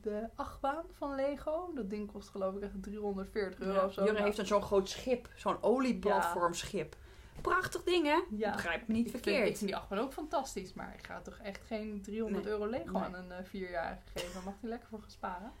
de 0.00 0.28
achtbaan 0.34 0.84
van 0.92 1.14
Lego. 1.14 1.72
Dat 1.74 1.90
ding 1.90 2.12
kost 2.12 2.28
geloof 2.28 2.54
ik 2.54 2.62
echt 2.62 2.82
340 2.82 3.60
euro 3.60 3.74
ja. 3.78 3.84
of 3.84 3.92
zo. 3.92 4.04
Jurre 4.04 4.22
heeft 4.22 4.38
een 4.38 4.46
zo'n 4.46 4.62
groot 4.62 4.88
schip. 4.88 5.28
Zo'n 5.36 5.62
olieplatformschip. 5.62 6.96
Prachtig 7.40 7.82
ding, 7.82 8.06
hè? 8.06 8.20
Ja. 8.30 8.52
Begrijp 8.52 8.88
me 8.88 8.94
niet 8.94 9.04
ik 9.06 9.10
vind, 9.10 9.22
verkeerd. 9.24 9.48
ik 9.48 9.56
vind 9.56 9.70
die 9.70 9.76
achtbaan 9.78 9.98
ook 9.98 10.12
fantastisch. 10.12 10.72
Maar 10.72 10.94
ik 10.98 11.06
ga 11.06 11.20
toch 11.20 11.38
echt 11.38 11.64
geen 11.66 12.02
300 12.02 12.44
Nee. 12.44 12.52
euro 12.52 12.66
Lego 12.66 12.92
Nee. 12.92 13.02
aan 13.02 13.14
een 13.14 13.32
eh, 13.32 13.44
vierjarige 13.44 14.02
geven. 14.14 14.32
Daar 14.34 14.42
mag 14.42 14.54
hij 14.60 14.68
lekker 14.70 14.88
voor 14.88 15.00
gaan 15.00 15.10
sparen. 15.10 15.52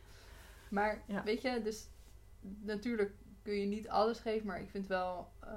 Maar 0.70 1.02
Ja. 1.06 1.22
weet 1.22 1.42
je, 1.42 1.62
dus 1.62 1.88
natuurlijk 2.60 3.12
kun 3.42 3.54
je 3.60 3.66
niet 3.66 3.88
alles 3.88 4.18
geven. 4.18 4.46
Maar 4.46 4.60
ik 4.60 4.70
vind 4.70 4.86
wel... 4.86 5.28
eh, 5.40 5.50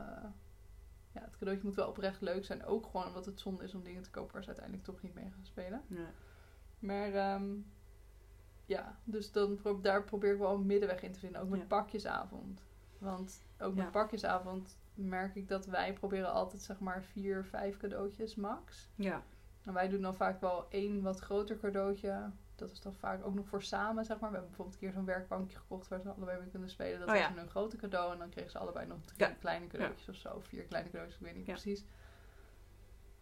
ja, 1.13 1.21
het 1.21 1.37
cadeautje 1.37 1.65
moet 1.67 1.75
wel 1.75 1.87
oprecht 1.87 2.21
leuk 2.21 2.45
zijn. 2.45 2.65
Ook 2.65 2.85
gewoon 2.85 3.07
omdat 3.07 3.25
het 3.25 3.39
zonde 3.39 3.63
is 3.63 3.73
om 3.73 3.83
dingen 3.83 4.01
te 4.01 4.09
kopen 4.09 4.33
waar 4.33 4.41
ze 4.41 4.47
uiteindelijk 4.47 4.85
toch 4.87 5.01
niet 5.01 5.13
mee 5.13 5.31
gaan 5.35 5.45
spelen. 5.45 5.81
Ja. 5.87 6.09
Maar 6.85 7.13
ehm, 7.13 7.45
ja, 8.65 8.99
dus 9.03 9.31
dan 9.31 9.55
pro- 9.55 9.81
daar 9.81 10.03
probeer 10.03 10.33
ik 10.33 10.39
wel 10.39 10.53
een 10.53 10.65
middenweg 10.65 11.01
in 11.01 11.11
te 11.11 11.19
vinden. 11.19 11.41
Ook 11.41 11.49
met 11.49 11.59
Ja. 11.59 11.65
pakjesavond. 11.65 12.63
Want 12.97 13.43
ook 13.59 13.75
Ja. 13.75 13.83
met 13.83 13.91
pakjesavond 13.91 14.77
merk 14.93 15.35
ik 15.35 15.47
dat 15.47 15.65
wij 15.65 15.93
proberen 15.93 16.31
altijd 16.31 16.61
zeg 16.61 16.79
maar 16.79 17.03
vier, 17.03 17.45
vijf 17.45 17.77
cadeautjes 17.77 18.35
max. 18.35 18.89
ja. 18.95 19.23
En 19.63 19.73
wij 19.73 19.89
doen 19.89 20.01
dan 20.01 20.15
vaak 20.15 20.41
wel 20.41 20.65
één 20.69 21.01
wat 21.01 21.19
groter 21.19 21.57
cadeautje. 21.59 22.29
Dat 22.55 22.71
is 22.71 22.81
dan 22.81 22.93
vaak 22.93 23.25
ook 23.25 23.33
nog 23.33 23.47
voor 23.47 23.63
samen, 23.63 24.05
zeg 24.05 24.19
maar. 24.19 24.29
We 24.29 24.35
hebben 24.35 24.47
bijvoorbeeld 24.55 24.81
een 24.81 24.87
keer 24.87 24.97
zo'n 24.97 25.05
werkbankje 25.05 25.57
gekocht 25.57 25.87
waar 25.87 26.01
ze 26.01 26.09
allebei 26.09 26.39
mee 26.39 26.49
kunnen 26.49 26.69
spelen. 26.69 26.99
Dat 26.99 27.07
Oh 27.07 27.13
was 27.13 27.23
ja. 27.23 27.37
een 27.37 27.49
grote 27.49 27.77
cadeau. 27.77 28.11
En 28.13 28.19
dan 28.19 28.29
kregen 28.29 28.51
ze 28.51 28.57
allebei 28.57 28.87
nog 28.87 28.97
drie 29.05 29.35
kleine 29.35 29.67
cadeautjes 29.67 30.09
of 30.09 30.15
zo. 30.15 30.39
Vier 30.39 30.63
kleine 30.63 30.89
cadeautjes, 30.89 31.19
ik 31.19 31.25
weet 31.25 31.35
niet 31.35 31.45
precies. 31.45 31.83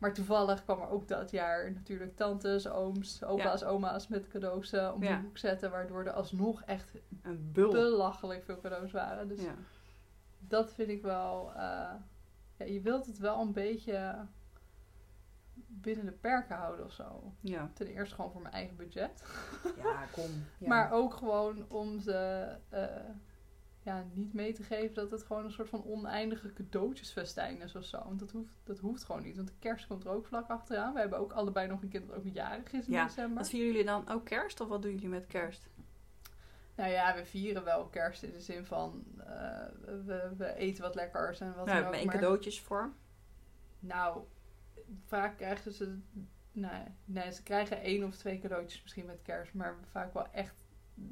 Maar 0.03 0.13
toevallig 0.13 0.63
kwam 0.63 0.81
er 0.81 0.89
ook 0.89 1.07
dat 1.07 1.31
jaar 1.31 1.71
natuurlijk 1.71 2.15
tantes, 2.15 2.67
ooms, 2.69 3.23
opa's, 3.23 3.63
oma's 3.63 4.07
met 4.07 4.27
cadeaus 4.27 4.71
eh, 4.71 4.91
om 4.95 5.03
Ja. 5.03 5.15
de 5.17 5.21
hoek 5.23 5.37
zetten. 5.37 5.71
Waardoor 5.71 6.03
er 6.05 6.11
alsnog 6.11 6.63
echt 6.63 6.91
Een 7.21 7.49
bul. 7.53 7.71
belachelijk 7.71 8.43
veel 8.43 8.59
cadeaus 8.61 8.91
waren. 8.91 9.27
Dus 9.27 9.41
Ja. 9.41 9.53
dat 10.39 10.73
vind 10.73 10.89
ik 10.89 11.01
wel... 11.01 11.49
eh, 11.55 11.93
ja, 12.57 12.65
je 12.65 12.81
wilt 12.81 13.05
het 13.05 13.17
wel 13.17 13.41
een 13.41 13.53
beetje 13.53 14.15
binnen 15.67 16.05
de 16.05 16.11
perken 16.11 16.55
houden 16.55 16.85
of 16.85 16.91
zo. 16.91 17.33
Ja. 17.39 17.69
Ten 17.73 17.87
eerste 17.87 18.15
gewoon 18.15 18.31
voor 18.31 18.41
mijn 18.41 18.53
eigen 18.53 18.75
budget. 18.75 19.23
ja, 19.83 20.05
kom. 20.11 20.29
Ja. 20.59 20.67
Maar 20.67 20.91
ook 20.91 21.13
gewoon 21.13 21.65
om 21.69 21.99
ze 21.99 22.49
eh, 22.69 22.85
ja, 23.83 24.05
niet 24.13 24.33
mee 24.33 24.53
te 24.53 24.63
geven 24.63 24.93
dat 24.95 25.11
het 25.11 25.23
gewoon 25.23 25.43
een 25.45 25.51
soort 25.51 25.69
van 25.69 25.85
oneindige 25.85 26.53
cadeautjesfestijn 26.53 27.61
is 27.61 27.75
of 27.75 27.85
zo. 27.85 28.03
Want 28.05 28.19
dat 28.19 28.31
hoeft, 28.31 28.59
dat 28.63 28.79
hoeft 28.79 29.03
gewoon 29.03 29.23
niet. 29.23 29.35
Want 29.35 29.47
de 29.47 29.53
kerst 29.59 29.87
komt 29.87 30.03
er 30.03 30.09
ook 30.11 30.25
vlak 30.25 30.49
achteraan. 30.49 30.93
We 30.93 30.99
hebben 30.99 31.19
ook 31.19 31.31
allebei 31.33 31.67
nog 31.67 31.81
een 31.81 31.89
kind 31.89 32.07
dat 32.07 32.15
ook 32.17 32.25
jarig 32.33 32.71
is 32.73 32.85
in 32.87 32.93
Ja, 32.93 33.05
december. 33.05 33.37
Wat 33.37 33.49
vieren 33.49 33.67
jullie 33.71 33.85
dan 33.85 34.09
ook 34.09 34.25
kerst? 34.25 34.59
Of 34.61 34.67
wat 34.67 34.81
doen 34.81 34.91
jullie 34.93 35.07
met 35.09 35.27
kerst? 35.27 35.69
Nou 36.75 36.89
ja, 36.91 37.15
we 37.15 37.25
vieren 37.25 37.63
wel 37.63 37.85
kerst 37.85 38.23
in 38.23 38.31
de 38.31 38.41
zin 38.41 38.65
van 38.65 39.03
eh, 39.17 39.65
we, 40.05 40.31
we 40.37 40.53
eten 40.55 40.83
wat 40.83 40.95
lekkers 40.95 41.39
en 41.39 41.55
wat 41.55 41.65
Nou, 41.65 41.83
dan 41.83 41.93
ook. 41.95 42.05
maar- 42.05 42.13
cadeautjes 42.15 42.61
voor. 42.61 42.93
Nou, 43.79 44.23
vaak 45.05 45.37
krijgen 45.37 45.71
ze... 45.73 45.97
Nee, 46.51 46.83
nee, 47.05 47.31
ze 47.31 47.43
krijgen 47.43 47.81
één 47.81 48.03
of 48.03 48.15
twee 48.15 48.39
cadeautjes 48.39 48.81
misschien 48.81 49.05
met 49.05 49.21
kerst. 49.21 49.53
Maar 49.53 49.75
vaak 49.91 50.13
wel 50.13 50.27
echt, 50.31 50.55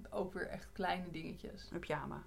ook 0.10 0.34
weer 0.34 0.48
echt 0.48 0.72
kleine 0.72 1.12
dingetjes. 1.12 1.70
Een 1.72 1.80
pyjama. 1.80 2.24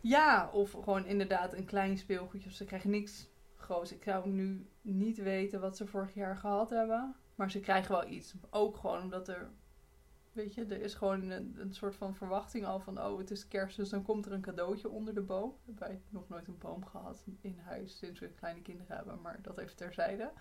Ja, 0.00 0.50
of 0.52 0.70
gewoon 0.70 1.06
inderdaad 1.06 1.52
een 1.52 1.64
klein 1.64 1.98
speelgoedje. 1.98 2.48
Of 2.48 2.54
ze 2.54 2.64
krijgen 2.64 2.90
niks 2.90 3.28
groots. 3.56 3.92
Ik 3.92 4.02
zou 4.02 4.28
nu 4.28 4.66
niet 4.82 5.18
weten 5.18 5.60
wat 5.60 5.76
ze 5.76 5.86
vorig 5.86 6.14
jaar 6.14 6.36
gehad 6.36 6.70
hebben. 6.70 7.14
Maar 7.34 7.50
ze 7.50 7.60
krijgen 7.60 7.92
wel 7.92 8.08
iets. 8.08 8.34
Ook 8.50 8.76
gewoon 8.76 9.02
omdat 9.02 9.28
er... 9.28 9.50
Weet 10.32 10.54
je, 10.54 10.64
er 10.64 10.80
is 10.80 10.94
gewoon 10.94 11.30
een, 11.30 11.54
een 11.58 11.74
soort 11.74 11.94
van 11.94 12.14
verwachting 12.14 12.66
al 12.66 12.80
van... 12.80 13.00
Oh, 13.02 13.18
het 13.18 13.30
is 13.30 13.48
kerst, 13.48 13.76
dus 13.76 13.88
dan 13.88 14.02
komt 14.02 14.26
er 14.26 14.32
een 14.32 14.40
cadeautje 14.40 14.88
onder 14.88 15.14
de 15.14 15.20
boom. 15.22 15.54
We 15.64 15.72
hebben 15.78 16.02
nog 16.08 16.28
nooit 16.28 16.46
een 16.48 16.58
boom 16.58 16.84
gehad 16.86 17.24
in 17.40 17.58
huis 17.58 17.98
sinds 17.98 18.20
we 18.20 18.28
kleine 18.28 18.60
kinderen 18.62 18.96
hebben. 18.96 19.20
Maar 19.20 19.38
dat 19.42 19.58
even 19.58 19.76
terzijde. 19.76 20.32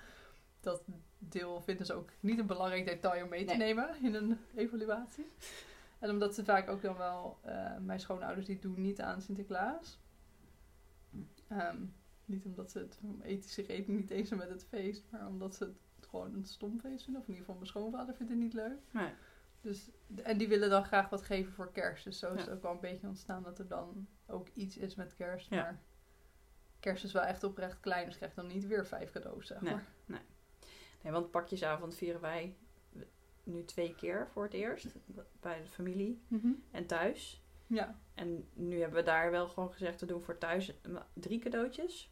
Dat 0.59 0.83
deel 1.17 1.61
vinden 1.61 1.85
ze 1.85 1.93
ook 1.93 2.09
niet 2.19 2.39
een 2.39 2.45
belangrijk 2.47 2.85
detail 2.85 3.23
om 3.23 3.29
mee 3.29 3.45
te 3.45 3.53
Nee. 3.55 3.57
nemen 3.73 4.03
in 4.03 4.13
een 4.13 4.37
evaluatie. 4.55 5.31
En 5.99 6.09
omdat 6.09 6.35
ze 6.35 6.43
vaak 6.43 6.69
ook 6.69 6.81
dan 6.81 6.97
wel, 6.97 7.37
eh, 7.41 7.77
mijn 7.77 7.99
schoonouders 7.99 8.45
die 8.45 8.59
doen 8.59 8.81
niet 8.81 9.01
aan 9.01 9.21
Sinterklaas. 9.21 9.99
Ehm, 11.47 11.77
niet 12.25 12.45
omdat 12.45 12.71
ze 12.71 12.79
het 12.79 12.99
om 13.03 13.21
ethische 13.21 13.61
redenen 13.61 13.95
niet 13.95 14.09
eens 14.09 14.27
zijn 14.27 14.39
met 14.39 14.49
het 14.49 14.65
feest, 14.65 15.03
maar 15.09 15.27
omdat 15.27 15.55
ze 15.55 15.63
het 15.95 16.07
gewoon 16.07 16.33
een 16.33 16.45
stom 16.45 16.79
feest 16.79 17.03
vinden. 17.03 17.21
Of 17.21 17.27
in 17.27 17.33
ieder 17.33 17.45
geval 17.45 17.55
mijn 17.55 17.67
schoonvader 17.67 18.15
vindt 18.15 18.31
het 18.31 18.41
niet 18.41 18.53
leuk. 18.53 18.79
Nee. 18.91 19.09
Dus, 19.61 19.89
en 20.23 20.37
die 20.37 20.47
willen 20.47 20.69
dan 20.69 20.83
graag 20.85 21.09
wat 21.09 21.21
geven 21.21 21.53
voor 21.53 21.71
kerst. 21.71 22.03
Dus 22.03 22.19
zo 22.19 22.33
is 22.33 22.39
Ja. 22.39 22.45
het 22.45 22.55
ook 22.55 22.61
wel 22.61 22.71
een 22.71 22.79
beetje 22.79 23.07
ontstaan 23.07 23.43
dat 23.43 23.59
er 23.59 23.67
dan 23.67 24.07
ook 24.25 24.47
iets 24.53 24.77
is 24.77 24.95
met 24.95 25.15
kerst. 25.15 25.49
Ja. 25.49 25.61
Maar 25.61 25.79
kerst 26.79 27.03
is 27.03 27.11
wel 27.11 27.23
echt 27.23 27.43
oprecht 27.43 27.79
klein, 27.79 28.03
dus 28.03 28.11
je 28.13 28.17
krijgt 28.19 28.35
dan 28.35 28.47
niet 28.47 28.67
weer 28.67 28.85
vijf 28.85 29.11
cadeaus, 29.11 29.47
zeg 29.47 29.61
Nee. 29.61 29.73
maar. 29.73 29.85
Nee, 31.01 31.13
want 31.13 31.31
pakjesavond 31.31 31.95
vieren 31.95 32.21
wij 32.21 32.55
nu 33.45 33.65
twee 33.65 33.95
keer 33.95 34.27
voor 34.31 34.43
het 34.43 34.53
eerst. 34.53 34.87
Bij 35.39 35.61
de 35.61 35.67
familie 35.69 36.21
en 36.71 36.85
thuis. 36.85 37.43
Ja, 37.67 37.99
En 38.13 38.49
nu 38.53 38.79
hebben 38.79 38.99
we 38.99 39.05
daar 39.05 39.31
wel 39.31 39.47
gewoon 39.47 39.71
gezegd, 39.71 39.99
we 39.99 40.05
doen 40.05 40.21
voor 40.23 40.37
thuis 40.37 40.71
drie 41.13 41.39
cadeautjes. 41.39 42.11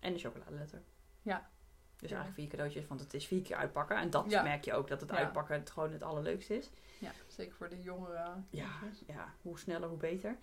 En 0.00 0.12
de 0.12 0.18
chocoladeletter. 0.18 0.82
Ja. 1.22 1.50
Dus 1.96 2.10
Ja. 2.10 2.16
eigenlijk 2.16 2.34
vier 2.34 2.48
cadeautjes, 2.58 2.86
want 2.86 3.00
het 3.00 3.14
is 3.14 3.26
vier 3.26 3.42
keer 3.42 3.56
uitpakken. 3.56 3.96
En 3.96 4.10
dat 4.10 4.30
Ja. 4.30 4.42
merk 4.42 4.64
je 4.64 4.72
ook, 4.74 4.88
dat 4.88 5.00
het 5.00 5.10
Ja. 5.10 5.16
uitpakken 5.16 5.54
het 5.54 5.70
gewoon 5.70 5.92
het 5.92 6.02
allerleukste 6.02 6.56
is. 6.56 6.70
ja, 6.98 7.10
zeker 7.26 7.54
voor 7.54 7.68
de 7.68 7.80
jongere 7.82 8.34
Ja, 8.50 8.68
ja, 9.06 9.34
hoe 9.42 9.58
sneller, 9.58 9.88
hoe 9.88 9.98
beter. 9.98 10.36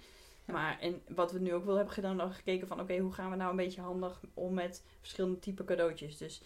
Maar 0.46 0.80
en 0.80 1.02
wat 1.08 1.32
we 1.32 1.40
nu 1.40 1.54
ook 1.54 1.66
wel 1.66 1.76
hebben 1.76 1.94
gedaan, 1.94 2.18
dan 2.18 2.32
gekeken 2.34 2.68
van 2.68 2.80
oké, 2.80 2.98
hoe 2.98 3.12
gaan 3.12 3.30
we 3.30 3.36
nou 3.36 3.50
een 3.50 3.56
beetje 3.56 3.82
handig 3.82 4.22
om 4.34 4.54
met 4.54 4.84
verschillende 5.00 5.40
type 5.40 5.64
cadeautjes. 5.64 6.18
Dus 6.18 6.42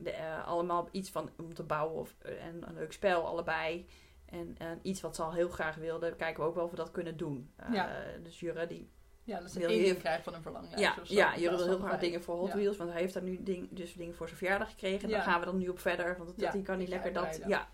de, 0.00 0.10
eh, 0.10 0.46
allemaal 0.46 0.88
iets 0.90 1.10
van 1.10 1.30
om 1.38 1.54
te 1.54 1.62
bouwen 1.62 1.96
of 1.96 2.14
eh, 2.18 2.44
en 2.44 2.68
een 2.68 2.74
leuk 2.74 2.92
spel 2.92 3.26
allebei. 3.26 3.86
En 4.26 4.56
iets 4.82 5.00
wat 5.00 5.16
ze 5.16 5.22
al 5.22 5.32
heel 5.32 5.48
graag 5.48 5.76
wilden, 5.76 6.16
kijken 6.16 6.42
we 6.42 6.48
ook 6.48 6.54
wel 6.54 6.64
of 6.64 6.70
we 6.70 6.76
dat 6.76 6.90
kunnen 6.90 7.16
doen. 7.16 7.52
Eh, 7.56 7.72
Ja. 7.72 7.96
Dus 8.22 8.40
Jurre 8.40 8.66
die 8.66 8.90
Ja, 9.24 9.40
dat 9.40 9.52
ding 9.52 9.98
krijgt 9.98 10.24
van 10.24 10.34
een 10.34 10.42
verlanglijst 10.42 10.78
ja, 10.78 10.96
of 11.00 11.06
zo. 11.06 11.14
ja, 11.14 11.36
Jurre 11.36 11.56
wil 11.56 11.66
heel 11.66 11.78
graag 11.78 12.00
dingen 12.00 12.22
voor 12.22 12.36
Hot 12.36 12.48
Ja. 12.48 12.54
Wheels, 12.54 12.76
want 12.76 12.90
hij 12.90 13.00
heeft 13.00 13.14
daar 13.14 13.22
nu 13.22 13.42
ding, 13.42 13.68
dus 13.70 13.94
dingen 13.94 14.14
voor 14.14 14.26
zijn 14.26 14.38
verjaardag 14.38 14.70
gekregen. 14.70 15.08
Ja. 15.08 15.16
Dan 15.16 15.24
gaan 15.24 15.40
we 15.40 15.46
dan 15.46 15.58
nu 15.58 15.68
op 15.68 15.78
verder, 15.78 16.16
want 16.16 16.38
dat, 16.38 16.52
die 16.52 16.62
kan 16.62 16.78
niet 16.78 16.88
lekker 16.88 17.12
dat. 17.12 17.40
Ja. 17.46 17.68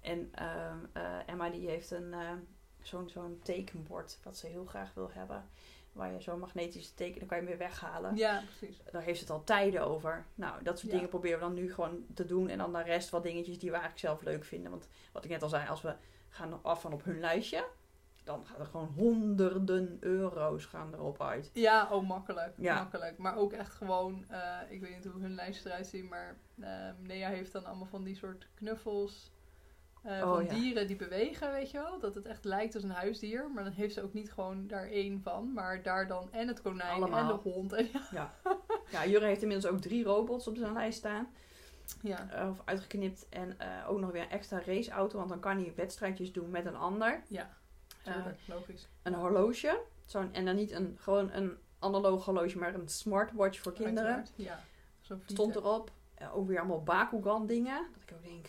En 0.00 0.28
ehm, 0.34 0.78
eh, 0.92 1.02
Emma 1.26 1.50
die 1.50 1.68
heeft 1.68 1.90
een 1.90 2.14
zo'n 2.82 3.08
zo'n 3.08 3.40
tekenbord 3.42 4.18
wat 4.22 4.36
ze 4.36 4.46
heel 4.46 4.64
graag 4.64 4.94
wil 4.94 5.10
hebben. 5.12 5.48
Waar 5.98 6.12
je 6.12 6.20
zo'n 6.20 6.38
magnetische 6.38 6.94
teken, 6.94 7.18
dan 7.18 7.28
kan 7.28 7.36
je 7.38 7.42
hem 7.46 7.58
weer 7.58 7.68
weghalen. 7.68 8.16
Ja, 8.16 8.42
precies. 8.58 8.82
Daar 8.92 9.02
heeft 9.02 9.20
het 9.20 9.30
al 9.30 9.44
tijden 9.44 9.86
over. 9.86 10.26
Nou, 10.34 10.62
dat 10.62 10.78
soort 10.78 10.90
Ja. 10.90 10.94
dingen 10.96 11.08
proberen 11.10 11.38
we 11.38 11.44
dan 11.44 11.54
nu 11.54 11.72
gewoon 11.74 12.04
te 12.14 12.24
doen. 12.24 12.48
En 12.48 12.58
dan 12.58 12.72
de 12.72 12.82
rest 12.82 13.10
wat 13.10 13.22
dingetjes 13.22 13.58
die 13.58 13.70
we 13.70 13.76
eigenlijk 13.76 14.06
zelf 14.06 14.22
leuk 14.22 14.44
vinden. 14.44 14.70
Want 14.70 14.88
wat 15.12 15.24
ik 15.24 15.30
net 15.30 15.42
al 15.42 15.48
zei, 15.48 15.68
als 15.68 15.82
we 15.82 15.94
gaan 16.28 16.62
af 16.62 16.80
van 16.80 16.92
op 16.92 17.04
hun 17.04 17.20
lijstje, 17.20 17.64
dan 18.24 18.46
gaan 18.46 18.60
er 18.60 18.66
gewoon 18.66 18.92
honderden 18.96 19.96
euro's 20.00 20.64
gaan 20.64 20.94
erop 20.94 21.22
uit. 21.22 21.50
Ja, 21.52 21.88
oh 21.90 22.08
makkelijk. 22.08 22.54
Ja. 22.56 22.74
makkelijk. 22.74 23.18
Maar 23.18 23.36
ook 23.36 23.52
echt 23.52 23.72
gewoon, 23.72 24.24
eh, 24.28 24.56
ik 24.68 24.80
weet 24.80 24.94
niet 24.94 25.04
hoe 25.12 25.20
hun 25.22 25.34
lijstjes 25.34 25.64
eruit 25.64 25.86
zien, 25.86 26.08
maar 26.08 26.36
eh 26.60 26.90
Nea 26.98 27.28
heeft 27.28 27.52
dan 27.52 27.64
allemaal 27.64 27.86
van 27.86 28.04
die 28.04 28.14
soort 28.16 28.48
knuffels. 28.54 29.32
Eh, 30.02 30.12
Oh, 30.22 30.34
van 30.34 30.44
ja. 30.44 30.54
dieren 30.54 30.86
die 30.86 30.96
bewegen, 30.96 31.52
weet 31.52 31.70
je 31.70 31.78
wel. 31.78 31.98
Dat 31.98 32.14
het 32.14 32.26
echt 32.26 32.44
lijkt 32.44 32.74
als 32.74 32.84
een 32.84 32.90
huisdier. 32.90 33.50
Maar 33.54 33.64
dan 33.64 33.72
heeft 33.72 33.94
ze 33.94 34.02
ook 34.02 34.12
niet 34.12 34.32
gewoon 34.32 34.66
daar 34.66 34.86
één 34.88 35.20
van. 35.22 35.52
Maar 35.52 35.82
daar 35.82 36.06
dan 36.06 36.28
en 36.32 36.48
het 36.48 36.62
konijn 36.62 36.90
Allemaal. 36.94 37.18
en 37.20 37.26
de 37.26 37.50
hond. 37.50 37.72
En, 37.72 37.88
ja. 38.10 38.34
Ja, 38.90 39.06
Jurre 39.06 39.26
heeft 39.26 39.42
inmiddels 39.42 39.72
ook 39.72 39.80
drie 39.80 40.04
robots 40.04 40.46
op 40.48 40.56
zijn 40.56 40.72
lijst 40.72 40.98
staan. 40.98 41.28
Ja. 42.02 42.28
eh, 42.30 42.48
of 42.48 42.60
uitgeknipt. 42.64 43.26
En 43.28 43.58
eh, 43.58 43.90
ook 43.90 43.98
nog 43.98 44.10
weer 44.10 44.22
een 44.22 44.30
extra 44.30 44.60
raceauto, 44.66 45.16
want 45.18 45.28
dan 45.28 45.40
kan 45.40 45.56
hij 45.56 45.72
wedstrijdjes 45.76 46.32
doen 46.32 46.50
met 46.50 46.66
een 46.66 46.76
ander. 46.76 47.22
Ja. 47.28 47.56
Tuurlijk, 48.02 48.38
logisch. 48.46 48.88
een 49.02 49.14
horloge. 49.14 49.80
Zo'n, 50.06 50.32
en 50.32 50.44
dan 50.44 50.56
niet 50.56 50.70
een, 50.70 50.96
gewoon 51.00 51.32
een 51.32 51.56
analoog 51.78 52.24
horloge, 52.24 52.58
maar 52.58 52.74
een 52.74 52.88
smartwatch 52.88 53.58
voor 53.60 53.72
kinderen. 53.72 54.14
Uiteraard. 54.14 54.32
Ja. 54.36 54.60
Zo 55.00 55.18
Stond 55.26 55.56
erop. 55.56 55.90
Ook 56.34 56.48
weer 56.48 56.58
allemaal 56.58 56.82
Bakugan 56.82 57.46
dingen. 57.46 57.86
Dat 57.92 58.02
ik 58.02 58.12
ook 58.16 58.22
denk? 58.22 58.46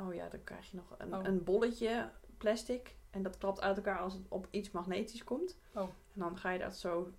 Oh 0.00 0.14
ja, 0.14 0.28
dan 0.28 0.44
krijg 0.44 0.70
je 0.70 0.76
nog 0.76 0.94
een, 0.98 1.14
Oh. 1.14 1.24
een 1.24 1.44
bolletje 1.44 2.10
plastic. 2.38 2.94
En 3.10 3.22
dat 3.22 3.38
klapt 3.38 3.60
uit 3.60 3.76
elkaar 3.76 3.98
als 3.98 4.14
het 4.14 4.22
op 4.28 4.46
iets 4.50 4.70
magnetisch 4.70 5.24
komt. 5.24 5.58
Oh. 5.74 5.82
En 5.82 5.90
dan 6.20 6.38
ga 6.38 6.50
je 6.50 6.58
dat 6.58 6.76
zo... 6.76 7.12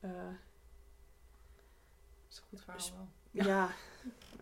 eh, 0.00 0.10
Dat 0.10 2.32
is 2.32 2.36
een 2.38 2.44
goed 2.48 2.60
verhaal 2.60 3.06
wel. 3.30 3.46
ja. 3.46 3.68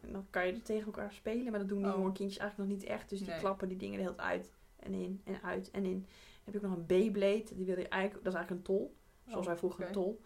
En 0.02 0.12
dan 0.12 0.26
kan 0.30 0.46
je 0.46 0.52
er 0.52 0.62
tegen 0.62 0.86
elkaar 0.86 1.12
spelen. 1.12 1.50
Maar 1.50 1.60
dat 1.60 1.68
doen 1.68 1.82
die 1.82 1.90
Oh. 1.92 1.96
jonge 1.96 2.12
kindjes 2.12 2.38
eigenlijk 2.38 2.70
nog 2.70 2.78
niet 2.80 2.88
echt. 2.88 3.08
Dus 3.08 3.18
die 3.18 3.28
Nee. 3.28 3.38
klappen 3.38 3.68
die 3.68 3.76
dingen 3.76 3.96
de 3.96 4.02
hele 4.02 4.14
tijd 4.14 4.28
uit. 4.28 4.52
En 4.76 4.92
in 4.94 5.20
en 5.24 5.42
uit 5.42 5.70
en 5.70 5.84
in. 5.84 5.98
Dan 6.00 6.04
heb 6.44 6.54
je 6.54 6.60
ook 6.60 6.66
nog 6.66 6.76
een 6.76 6.86
Beyblade. 6.86 7.54
Die 7.54 7.66
wil 7.66 7.78
je 7.78 7.88
eigenlijk, 7.88 8.24
dat 8.24 8.32
is 8.32 8.38
eigenlijk 8.38 8.50
een 8.68 8.76
tol. 8.76 8.96
Zoals 9.24 9.40
Oh, 9.40 9.46
wij 9.46 9.56
vroeger 9.56 9.86
een 9.86 9.92
tol. 9.92 10.20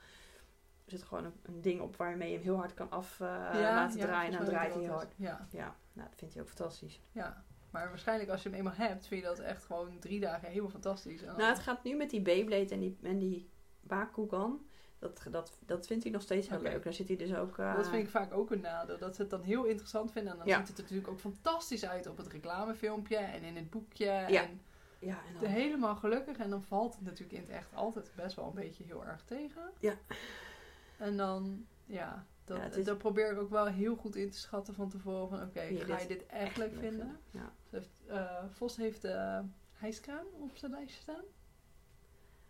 Er 0.87 0.93
zit 0.93 1.03
gewoon 1.03 1.25
een, 1.25 1.33
een 1.43 1.61
ding 1.61 1.81
op 1.81 1.97
waarmee 1.97 2.29
je 2.29 2.35
hem 2.35 2.43
heel 2.45 2.57
hard 2.57 2.75
kan 2.75 2.91
af 2.91 3.21
eh, 3.21 3.27
Ja, 3.29 3.61
laten 3.75 3.99
ja, 3.99 4.05
draaien. 4.07 4.33
En 4.33 4.37
dan 4.39 4.47
volgens 4.47 4.49
mij 4.49 4.49
draait 4.49 4.73
hij 4.73 4.83
heel 4.83 4.93
hard. 4.93 5.13
Ja, 5.17 5.47
Ja, 5.51 5.77
nou, 5.93 6.09
dat 6.09 6.19
vindt 6.19 6.35
hij 6.35 6.43
ook 6.43 6.49
fantastisch. 6.49 7.01
ja. 7.13 7.45
Maar 7.71 7.89
waarschijnlijk 7.89 8.31
als 8.31 8.43
je 8.43 8.49
hem 8.49 8.59
eenmaal 8.59 8.73
hebt, 8.75 9.07
vind 9.07 9.21
je 9.23 9.27
dat 9.27 9.39
echt 9.39 9.65
gewoon 9.65 9.99
drie 9.99 10.21
dagen 10.21 10.49
helemaal 10.49 10.71
fantastisch. 10.71 11.21
En 11.21 11.27
dan- 11.27 11.37
Nou, 11.37 11.49
het 11.53 11.59
gaat 11.63 11.85
nu 11.85 11.95
met 11.97 12.11
die 12.11 12.21
Beyblade 12.21 12.69
en 12.75 12.81
die, 12.81 12.99
en 13.03 13.19
die 13.19 13.51
Bakugan. 13.81 14.67
Dat, 14.99 15.23
dat, 15.31 15.59
dat 15.67 15.87
vindt 15.87 16.03
hij 16.03 16.13
nog 16.13 16.23
steeds 16.23 16.49
heel 16.49 16.61
leuk. 16.61 16.83
Daar 16.85 16.93
zit 16.93 17.09
hij 17.09 17.17
dus 17.17 17.35
ook... 17.35 17.59
eh, 17.59 17.77
Dat 17.77 17.89
vind 17.89 18.03
ik 18.03 18.11
vaak 18.11 18.33
ook 18.33 18.51
een 18.51 18.61
nadeel. 18.61 18.99
Dat 18.99 19.15
ze 19.17 19.21
het 19.23 19.31
dan 19.31 19.43
heel 19.43 19.65
interessant 19.65 20.13
vinden. 20.13 20.33
En 20.33 20.39
dan 20.39 20.49
ziet 20.49 20.69
het 20.69 20.77
er 20.77 20.83
natuurlijk 20.83 21.09
ook 21.09 21.21
fantastisch 21.21 21.87
uit 21.87 22.07
op 22.07 22.17
het 22.17 22.27
reclamefilmpje 22.27 23.17
en 23.17 23.43
in 23.43 23.57
het 23.57 23.71
boekje. 23.71 24.05
Ja. 24.05 24.27
En 24.43 24.61
Ja, 24.99 25.19
en 25.29 25.41
dan, 25.41 25.51
helemaal 25.51 25.97
gelukkig. 25.97 26.37
En 26.39 26.51
dan 26.51 26.63
valt 26.63 26.95
het 26.95 27.03
natuurlijk 27.05 27.33
in 27.33 27.41
het 27.41 27.51
echt 27.51 27.75
altijd 27.75 28.13
best 28.15 28.37
wel 28.37 28.47
een 28.47 28.55
beetje 28.55 28.85
heel 28.85 29.05
erg 29.07 29.25
tegen. 29.25 29.63
Ja. 29.81 29.95
En 30.99 31.17
dan, 31.17 31.67
ja, 31.85 32.27
dat, 32.45 32.57
Ja, 32.57 32.65
is- 32.79 32.85
dat 32.85 32.99
probeer 32.99 33.33
ik 33.33 33.39
ook 33.39 33.51
wel 33.51 33.67
heel 33.67 33.97
goed 33.97 34.17
in 34.17 34.31
te 34.31 34.39
schatten 34.39 34.75
van 34.75 34.89
tevoren. 34.89 35.29
Van 35.29 35.43
oké, 35.43 35.61
ga 35.61 35.99
je 35.99 36.09
dit 36.09 36.27
echt 36.27 36.57
leuk 36.57 36.75
vinden? 36.79 37.19
Ja. 37.31 37.53
Heeft, 37.71 37.91
eh, 38.07 38.45
Vos 38.51 38.77
heeft 38.77 39.03
de 39.03 39.43
hijskraan 39.73 40.27
op 40.33 40.57
zijn 40.57 40.71
lijstje 40.71 41.01
staan. 41.03 41.25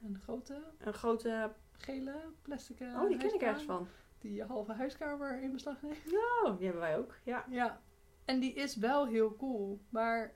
Een 0.03 0.19
grote 0.23 0.63
Een 0.79 0.93
grote... 0.95 1.53
gele 1.73 2.15
plastic 2.43 2.81
eh, 2.81 2.87
oh, 3.03 3.09
die 3.09 3.17
ken 3.17 3.35
ik 3.35 3.41
hijskraan 3.41 3.49
ergens 3.49 3.65
van. 3.67 3.89
Die 4.19 4.33
je 4.35 4.45
halve 4.45 4.73
huiskamer 4.73 5.43
in 5.43 5.53
beslag 5.53 5.83
neemt. 5.83 5.97
Oh, 6.45 6.57
die 6.57 6.65
hebben 6.65 6.83
wij 6.83 6.97
ook. 6.99 7.15
Ja. 7.23 7.45
Ja. 7.49 7.81
En 8.25 8.41
die 8.41 8.53
is 8.53 8.77
wel 8.77 9.07
heel 9.07 9.37
cool. 9.37 9.81
Maar 9.89 10.33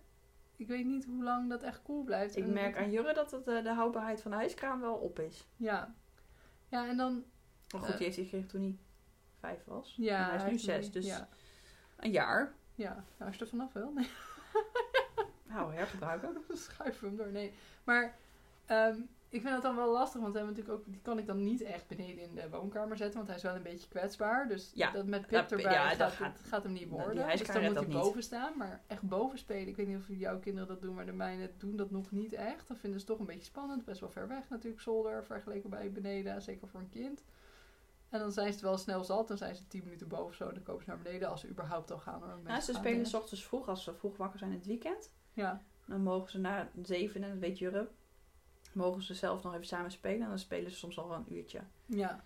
ik 0.56 0.66
weet 0.66 0.84
niet 0.86 1.04
hoe 1.04 1.22
lang 1.22 1.48
dat 1.48 1.62
echt 1.62 1.82
cool 1.82 2.02
blijft. 2.04 2.36
Ik 2.36 2.44
En- 2.44 2.52
merk 2.52 2.76
aan 2.76 2.90
Jurre 2.90 3.14
dat 3.14 3.30
het, 3.30 3.46
eh, 3.48 3.62
de 3.62 3.72
houdbaarheid 3.72 4.20
van 4.22 4.30
de 4.30 4.36
huiskraan 4.36 4.80
wel 4.80 4.94
op 4.94 5.18
is. 5.18 5.46
Ja. 5.56 5.94
Ja, 6.68 6.88
en 6.88 6.96
dan... 6.96 7.24
Maar 7.72 7.80
goed, 7.80 7.90
Eh. 7.90 7.96
die 7.96 8.04
heeft 8.04 8.16
hij 8.16 8.24
gekregen 8.24 8.48
toen 8.48 8.60
hij 8.62 8.76
vijf 9.38 9.64
was. 9.64 9.94
Ja, 9.96 10.30
En 10.32 10.38
hij 10.38 10.46
is 10.46 10.52
nu 10.52 10.58
zes, 10.58 10.90
dus 10.90 11.06
Ja, 11.06 11.28
een 11.96 12.10
jaar. 12.10 12.52
ja. 12.74 13.04
Nou, 13.18 13.32
je 13.32 13.38
er 13.38 13.48
vanaf 13.48 13.72
wil. 13.72 13.92
Nee, 13.92 14.08
Nou, 15.48 15.74
hergebruiken. 15.74 16.32
dan 16.48 16.56
schuiven 16.56 17.00
we 17.02 17.06
hem 17.08 17.16
door. 17.16 17.30
Nee. 17.32 17.52
Maar 17.84 18.16
ehm, 18.66 18.94
ik 19.28 19.40
vind 19.40 19.54
het 19.54 19.62
dan 19.62 19.76
wel 19.76 19.90
lastig. 19.92 20.20
Want 20.20 20.32
we 20.32 20.38
hebben 20.38 20.56
natuurlijk 20.56 20.86
ook, 20.86 20.92
die 20.92 21.02
kan 21.02 21.18
ik 21.18 21.26
dan 21.26 21.44
niet 21.44 21.60
echt 21.62 21.86
beneden 21.88 22.22
in 22.24 22.34
de 22.34 22.48
woonkamer 22.50 22.96
zetten. 22.96 23.16
Want 23.16 23.26
hij 23.26 23.36
is 23.36 23.42
wel 23.42 23.54
een 23.54 23.62
beetje 23.62 23.88
kwetsbaar. 23.88 24.48
Dus 24.48 24.70
Ja. 24.74 24.90
dat 24.90 25.06
met 25.06 25.20
Dat- 25.30 25.46
Pip 25.48 25.58
erbij 25.58 25.72
ja, 25.72 25.88
gaat, 25.88 25.98
dat 25.98 26.08
het- 26.08 26.16
gaat- 26.16 26.40
gaat 26.48 26.62
hem 26.62 26.72
niet 26.72 26.80
die 26.82 26.90
worden. 26.90 27.14
dus 27.14 27.24
hijskraan 27.24 27.54
dan 27.54 27.64
moet 27.64 27.74
hij 27.74 27.84
dat 27.84 27.94
niet. 27.94 28.02
boven 28.02 28.22
staan. 28.22 28.56
Maar 28.56 28.80
echt 28.86 29.02
boven 29.02 29.38
spelen. 29.38 29.68
Ik 29.68 29.76
weet 29.76 29.86
niet 29.86 29.96
of 29.96 30.04
jouw 30.08 30.38
kinderen 30.38 30.68
dat 30.68 30.80
doen. 30.82 30.94
Maar 30.94 31.06
de 31.06 31.12
mijne 31.12 31.50
doen 31.56 31.76
dat 31.76 31.90
nog 31.90 32.10
niet 32.10 32.32
echt. 32.32 32.68
Dan 32.68 32.76
vinden 32.76 33.00
ze 33.00 33.06
het 33.06 33.16
toch 33.16 33.18
een 33.18 33.34
beetje 33.34 33.50
spannend. 33.50 33.84
Best 33.84 34.00
wel 34.00 34.10
ver 34.10 34.28
weg 34.28 34.48
natuurlijk, 34.48 34.82
zolder. 34.82 35.24
Vergeleken 35.24 35.70
bij 35.70 35.92
beneden. 35.92 36.42
Zeker 36.42 36.68
voor 36.68 36.80
een 36.80 36.88
kind. 36.88 37.22
En 38.10 38.18
dan 38.18 38.32
zijn 38.32 38.46
ze 38.46 38.52
het 38.52 38.60
wel 38.60 38.76
snel 38.76 39.04
zat. 39.04 39.28
Dan 39.28 39.36
zijn 39.36 39.54
ze 39.54 39.66
tien 39.66 39.84
minuten 39.84 40.08
boven 40.08 40.26
of 40.26 40.34
zo. 40.34 40.52
Dan 40.52 40.62
komen 40.62 40.82
ze 40.84 40.88
naar 40.88 40.98
beneden. 40.98 41.28
Als 41.28 41.40
ze 41.40 41.48
überhaupt 41.48 41.90
al 41.90 41.98
gaan. 41.98 42.18
Hoor. 42.18 42.28
Nou, 42.28 42.42
Mensen 42.42 42.74
ze 42.74 42.80
spelen 42.80 43.06
s 43.06 43.14
ochtends 43.14 43.44
vroeg, 43.44 43.68
als 43.68 43.84
ze 43.84 43.94
vroeg 43.94 44.16
wakker 44.16 44.38
zijn 44.38 44.50
in 44.50 44.56
het 44.56 44.66
weekend. 44.66 45.10
Ja. 45.32 45.62
Dan 45.86 46.02
mogen 46.02 46.30
ze 46.30 46.38
na 46.38 46.70
zeven, 46.82 47.22
en 47.22 47.38
weet 47.38 47.58
Jurre, 47.58 47.88
mogen 48.72 49.02
ze 49.02 49.14
zelf 49.14 49.42
nog 49.42 49.52
even 49.54 49.66
samen 49.66 49.90
spelen. 49.90 50.22
En 50.22 50.28
dan 50.28 50.38
spelen 50.38 50.70
ze 50.70 50.76
soms 50.76 50.98
al 50.98 51.08
wel 51.08 51.16
een 51.16 51.34
uurtje. 51.34 51.60
Ja. 51.86 52.24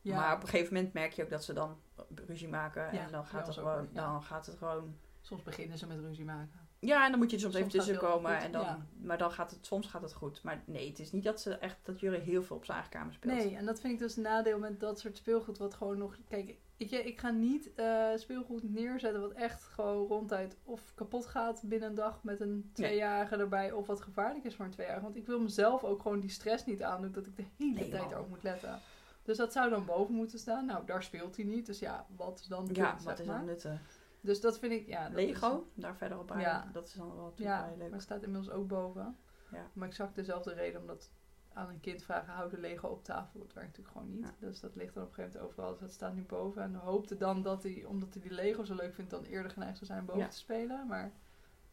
ja. 0.00 0.16
Maar 0.16 0.34
op 0.36 0.42
een 0.42 0.48
gegeven 0.48 0.74
moment 0.74 0.92
merk 0.92 1.12
je 1.12 1.22
ook 1.22 1.30
dat 1.30 1.44
ze 1.44 1.52
dan 1.52 1.80
ruzie 2.14 2.48
maken. 2.48 2.82
Ja, 2.82 3.04
en 3.04 3.12
dan 3.12 3.26
gaat, 3.26 3.46
het 3.46 3.56
gewoon, 3.56 3.88
ja. 3.92 4.12
dan 4.12 4.22
gaat 4.22 4.46
het 4.46 4.56
gewoon... 4.56 4.96
Soms 5.20 5.42
beginnen 5.42 5.78
ze 5.78 5.86
met 5.86 5.98
ruzie 5.98 6.24
maken. 6.24 6.63
Ja, 6.84 7.04
en 7.04 7.10
dan 7.10 7.20
moet 7.20 7.30
je 7.30 7.36
er 7.36 7.42
soms, 7.42 7.54
Soms 7.54 7.66
even 7.74 7.78
tussenkomen. 7.84 8.38
En 8.38 8.52
dan, 8.52 8.62
ja. 8.62 8.86
Maar 9.02 9.18
dan 9.18 9.30
gaat 9.30 9.50
het, 9.50 9.66
soms 9.66 9.86
gaat 9.86 10.02
het 10.02 10.12
goed. 10.12 10.42
Maar 10.42 10.62
nee, 10.66 10.88
het 10.88 10.98
is 10.98 11.12
niet 11.12 11.24
dat 11.24 11.40
ze 11.40 11.54
echt, 11.54 11.76
dat 11.82 12.00
Jurre 12.00 12.18
heel 12.18 12.42
veel 12.42 12.56
op 12.56 12.64
zijn 12.64 12.78
eigen 12.78 12.98
kamer 12.98 13.14
speelt. 13.14 13.34
Nee, 13.34 13.56
en 13.56 13.64
dat 13.64 13.80
vind 13.80 13.92
ik 13.92 13.98
dus 13.98 14.16
een 14.16 14.22
nadeel 14.22 14.58
met 14.58 14.80
dat 14.80 14.98
soort 15.00 15.16
speelgoed. 15.16 15.58
Wat 15.58 15.74
gewoon 15.74 15.98
nog. 15.98 16.16
Kijk, 16.28 16.56
ik, 16.76 16.90
ik 16.90 17.20
ga 17.20 17.30
niet 17.30 17.74
eh, 17.74 18.08
speelgoed 18.16 18.62
neerzetten. 18.62 19.20
wat 19.20 19.32
echt 19.32 19.62
gewoon 19.64 20.06
ronduit 20.06 20.56
of 20.64 20.92
kapot 20.94 21.26
gaat 21.26 21.62
binnen 21.64 21.88
een 21.88 21.94
dag. 21.94 22.22
met 22.22 22.40
een 22.40 22.70
tweejarige 22.72 23.36
erbij. 23.36 23.72
of 23.72 23.86
wat 23.86 24.00
gevaarlijk 24.00 24.44
is 24.44 24.54
voor 24.54 24.64
een 24.64 24.70
tweejarige. 24.70 25.02
Want 25.02 25.16
ik 25.16 25.26
wil 25.26 25.40
mezelf 25.40 25.84
ook 25.84 26.02
gewoon 26.02 26.20
die 26.20 26.30
stress 26.30 26.64
niet 26.64 26.82
aandoen. 26.82 27.12
dat 27.12 27.26
ik 27.26 27.36
de 27.36 27.44
hele 27.58 27.74
Nee, 27.74 27.88
tijd 27.88 28.10
erop 28.10 28.28
moet 28.28 28.42
letten. 28.42 28.80
Dus 29.22 29.36
dat 29.36 29.52
zou 29.52 29.70
dan 29.70 29.84
boven 29.84 30.14
moeten 30.14 30.38
staan. 30.38 30.66
Nou, 30.66 30.86
daar 30.86 31.02
speelt 31.02 31.36
hij 31.36 31.44
niet. 31.44 31.66
Dus 31.66 31.78
ja, 31.78 32.06
wat 32.16 32.40
is 32.40 32.46
dan. 32.46 32.68
Ja, 32.72 32.96
wat 33.04 33.18
is 33.18 33.26
dan 33.26 33.44
nutten? 33.44 33.80
Dus 34.24 34.40
dat 34.40 34.58
vind 34.58 34.72
ik. 34.72 34.86
Ja, 34.86 35.04
dat 35.04 35.12
Lego, 35.14 35.70
daar 35.74 35.96
verder 35.96 36.18
op 36.18 36.26
bij. 36.26 36.40
Ja. 36.40 36.68
Dat 36.72 36.86
is 36.86 36.92
dan 36.92 37.06
wel 37.16 37.16
Is, 37.26 37.30
natuurlijk 37.38 37.58
ja, 37.70 37.76
leuk. 37.76 37.90
maar 37.90 38.00
staat 38.00 38.22
inmiddels 38.22 38.50
ook 38.54 38.68
boven. 38.68 39.16
Ja. 39.50 39.66
Maar 39.72 39.88
exact 39.88 40.14
dezelfde 40.14 40.52
reden, 40.52 40.80
omdat 40.80 41.10
aan 41.52 41.68
een 41.68 41.80
kind 41.80 42.02
vragen: 42.02 42.32
hou 42.32 42.50
de 42.50 42.58
Lego 42.58 42.88
op 42.88 43.04
tafel. 43.04 43.38
Dat 43.40 43.52
werkt 43.52 43.68
natuurlijk 43.68 43.96
gewoon 43.96 44.10
niet. 44.14 44.24
Ja. 44.24 44.46
Dus 44.46 44.60
dat 44.60 44.74
ligt 44.76 44.94
dan 44.94 45.02
op 45.02 45.08
een 45.08 45.14
gegeven 45.14 45.38
moment 45.40 45.52
overal. 45.52 45.70
Dus 45.72 45.80
dat 45.80 45.92
staat 45.92 46.14
nu 46.14 46.22
boven. 46.22 46.62
En 46.62 46.74
hoopte 46.74 47.16
dan 47.16 47.42
dat 47.42 47.62
hij, 47.62 47.84
omdat 47.84 48.14
hij 48.14 48.22
die 48.22 48.32
Lego 48.32 48.64
zo 48.64 48.74
leuk 48.74 48.94
vindt, 48.94 49.10
dan 49.10 49.24
eerder 49.24 49.50
geneigd 49.50 49.76
zou 49.76 49.86
zijn 49.86 50.04
boven 50.04 50.22
Ja. 50.22 50.28
te 50.28 50.36
spelen. 50.36 50.86
Maar 50.86 51.12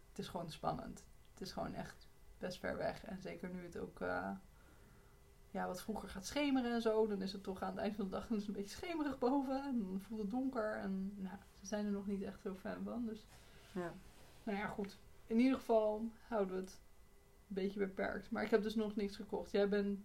het 0.10 0.20
is 0.20 0.28
gewoon 0.28 0.50
spannend. 0.50 1.06
Het 1.32 1.42
is 1.42 1.52
gewoon 1.52 1.74
echt 1.74 2.08
best 2.38 2.60
ver 2.60 2.78
weg. 2.78 3.06
En 3.06 3.22
zeker 3.22 3.50
nu 3.50 3.64
het 3.64 3.78
ook. 3.78 4.00
eh, 4.02 4.32
ja, 5.50 5.68
wat 5.68 5.82
vroeger 5.82 6.10
gaat 6.10 6.26
schemeren 6.26 6.74
en 6.74 6.82
zo, 6.82 7.08
dan 7.08 7.22
is 7.22 7.32
het 7.34 7.44
toch 7.44 7.62
aan 7.62 7.72
het 7.72 7.80
eind 7.80 7.96
van 7.96 8.06
de 8.06 8.12
dag 8.12 8.30
is 8.30 8.48
een 8.48 8.54
beetje 8.54 8.76
schemerig 8.78 9.18
boven. 9.18 9.64
En 9.64 9.80
dan 9.80 10.02
voelt 10.02 10.22
het 10.22 10.30
donker. 10.32 10.76
En 10.76 11.14
nou, 11.22 11.38
ze 11.62 11.68
zijn 11.68 11.86
er 11.86 11.92
nog 11.92 12.08
niet 12.08 12.22
echt 12.24 12.42
zo 12.42 12.56
fan 12.62 12.84
van. 12.84 13.06
Dus 13.06 13.26
Ja. 13.72 13.94
nou 14.44 14.58
ja, 14.58 14.68
goed. 14.68 14.98
In 15.28 15.40
ieder 15.40 15.58
geval 15.58 16.06
houden 16.28 16.56
we 16.56 16.62
het 16.62 16.72
een 17.48 17.56
beetje 17.56 17.80
beperkt. 17.80 18.32
Maar 18.32 18.44
ik 18.44 18.50
heb 18.50 18.64
dus 18.64 18.76
nog 18.76 18.96
niks 18.96 19.16
gekocht. 19.16 19.52
Jij 19.52 19.70
bent 19.70 20.00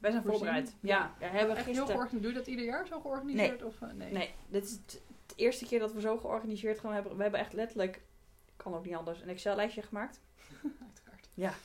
Wij 0.00 0.10
zijn 0.10 0.22
Voorzien? 0.22 0.40
voorbereid. 0.44 0.76
Ja, 0.80 1.14
ja 1.20 1.26
hebben 1.28 1.56
echt 1.56 1.66
heel 1.66 1.86
georganiseerd. 1.86 2.22
Doe 2.22 2.32
je 2.32 2.38
dat 2.38 2.46
ieder 2.46 2.64
jaar 2.64 2.86
zo 2.86 3.00
georganiseerd? 3.00 3.62
Of, 3.62 3.82
eh, 3.82 3.90
nee. 3.92 4.12
Nee, 4.12 4.34
dit 4.48 4.64
is 4.64 4.70
het, 4.72 5.02
de 5.26 5.34
eerste 5.36 5.64
keer 5.66 5.78
dat 5.78 5.92
we 5.92 6.00
zo 6.00 6.18
georganiseerd 6.18 6.78
gewoon 6.78 6.94
hebben. 6.94 7.16
We 7.16 7.22
hebben 7.22 7.40
echt 7.40 7.52
letterlijk, 7.52 8.02
kan 8.56 8.74
ook 8.74 8.84
niet 8.84 8.94
anders, 8.94 9.20
een 9.22 9.28
Excel-lijstje 9.28 9.82
gemaakt. 9.82 10.20
Uiteraard. 11.36 11.62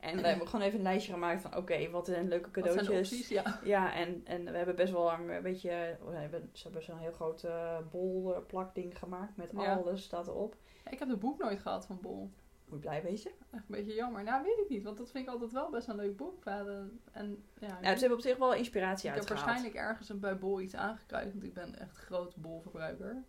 En 0.00 0.16
we 0.16 0.26
hebben 0.28 0.48
gewoon 0.48 0.64
even 0.66 0.78
een 0.78 0.84
lijstje 0.84 1.12
gemaakt 1.12 1.42
van, 1.42 1.56
oké, 1.56 1.90
wat 1.90 2.06
zijn 2.06 2.28
leuke 2.28 2.60
Wat 2.60 2.72
zijn 2.72 2.84
cadeautjes. 2.84 3.10
opties? 3.10 3.28
Ja. 3.28 3.60
Ja, 3.64 3.94
en, 3.94 4.20
en 4.24 4.44
we 4.44 4.56
hebben 4.56 4.76
best 4.76 4.92
wel 4.92 5.02
lang 5.04 5.30
een 5.30 5.42
beetje, 5.42 5.96
we 6.04 6.14
hebben, 6.14 6.50
ze 6.52 6.62
hebben 6.62 6.82
zo'n 6.82 6.98
heel 6.98 7.12
groot 7.12 7.44
eh, 7.44 7.78
bol 7.90 8.34
eh, 8.34 8.40
plakding 8.46 8.98
gemaakt 8.98 9.36
met 9.36 9.50
Ja. 9.56 9.74
alles 9.74 10.02
staat 10.02 10.26
erop. 10.26 10.56
Ik 10.90 10.98
heb 10.98 11.08
het 11.08 11.18
boek 11.20 11.38
nooit 11.38 11.58
gehad 11.60 11.86
van 11.86 11.98
Bol. 12.00 12.30
Moet 12.64 12.82
je 12.82 12.88
blij 12.88 13.02
wezen. 13.02 13.30
Echt 13.50 13.62
een 13.68 13.74
beetje 13.76 13.94
jammer. 13.94 14.22
Nou, 14.22 14.42
weet 14.42 14.58
ik 14.58 14.68
niet. 14.68 14.82
Want 14.82 14.96
dat 14.98 15.10
vind 15.10 15.26
ik 15.26 15.32
altijd 15.32 15.52
wel 15.52 15.70
best 15.70 15.88
een 15.88 15.96
leuk 15.96 16.16
boek. 16.16 16.44
Hadden- 16.44 17.00
En, 17.12 17.44
ja, 17.60 17.66
Ja, 17.68 17.74
dus 17.80 17.92
ze 17.92 17.98
hebben 17.98 18.16
op 18.18 18.20
zich 18.24 18.36
wel 18.36 18.54
inspiratie 18.54 19.08
ik 19.08 19.14
heb 19.14 19.18
uitgehaald. 19.18 19.44
waarschijnlijk 19.46 19.88
ergens 19.88 20.08
een 20.08 20.20
bij 20.20 20.38
Bol 20.38 20.60
iets 20.60 20.74
aangekruid. 20.74 21.32
Want 21.32 21.44
ik 21.44 21.54
ben 21.54 21.78
echt 21.78 21.96
groot 21.96 22.36
Bol-verbruiker. 22.36 23.24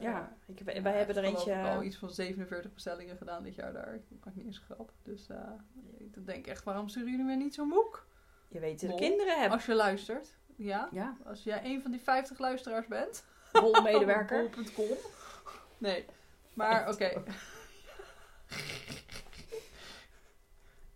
Ja, 0.00 0.36
ik, 0.46 0.60
wij 0.64 0.74
Ja, 0.74 0.82
hebben 0.90 1.16
er 1.16 1.24
eentje... 1.24 1.52
ik 1.52 1.66
al 1.66 1.82
iets 1.82 1.96
van 1.96 2.10
47 2.10 2.72
bestellingen 2.74 3.16
gedaan 3.16 3.42
dit 3.42 3.54
jaar 3.54 3.72
daar. 3.72 3.92
Dat 4.08 4.18
maakt 4.24 4.36
niet 4.36 4.46
eens 4.46 4.58
grap. 4.58 4.92
Dus 5.02 5.28
eh 5.28 5.38
ik 5.98 6.26
denk 6.26 6.46
echt, 6.46 6.64
waarom 6.64 6.88
sturen 6.88 7.10
jullie 7.10 7.24
me 7.26 7.34
niet 7.36 7.54
zo'n 7.54 7.68
boek? 7.68 8.06
Je 8.48 8.60
weet 8.60 8.80
dat 8.80 8.90
we 8.90 8.96
kinderen 8.96 9.32
hebben. 9.34 9.52
Als 9.52 9.66
je 9.66 9.74
luistert. 9.74 10.36
Ja. 10.56 10.88
Ja, 10.92 11.16
Als 11.24 11.42
jij 11.42 11.60
een 11.64 11.82
van 11.82 11.90
die 11.90 12.00
50 12.00 12.38
luisteraars 12.38 12.86
bent. 12.86 13.24
bolmedewerker. 13.52 14.50
Bol.com. 14.50 14.96
Nee. 15.78 16.04
Maar 16.54 16.88
oké. 16.88 17.22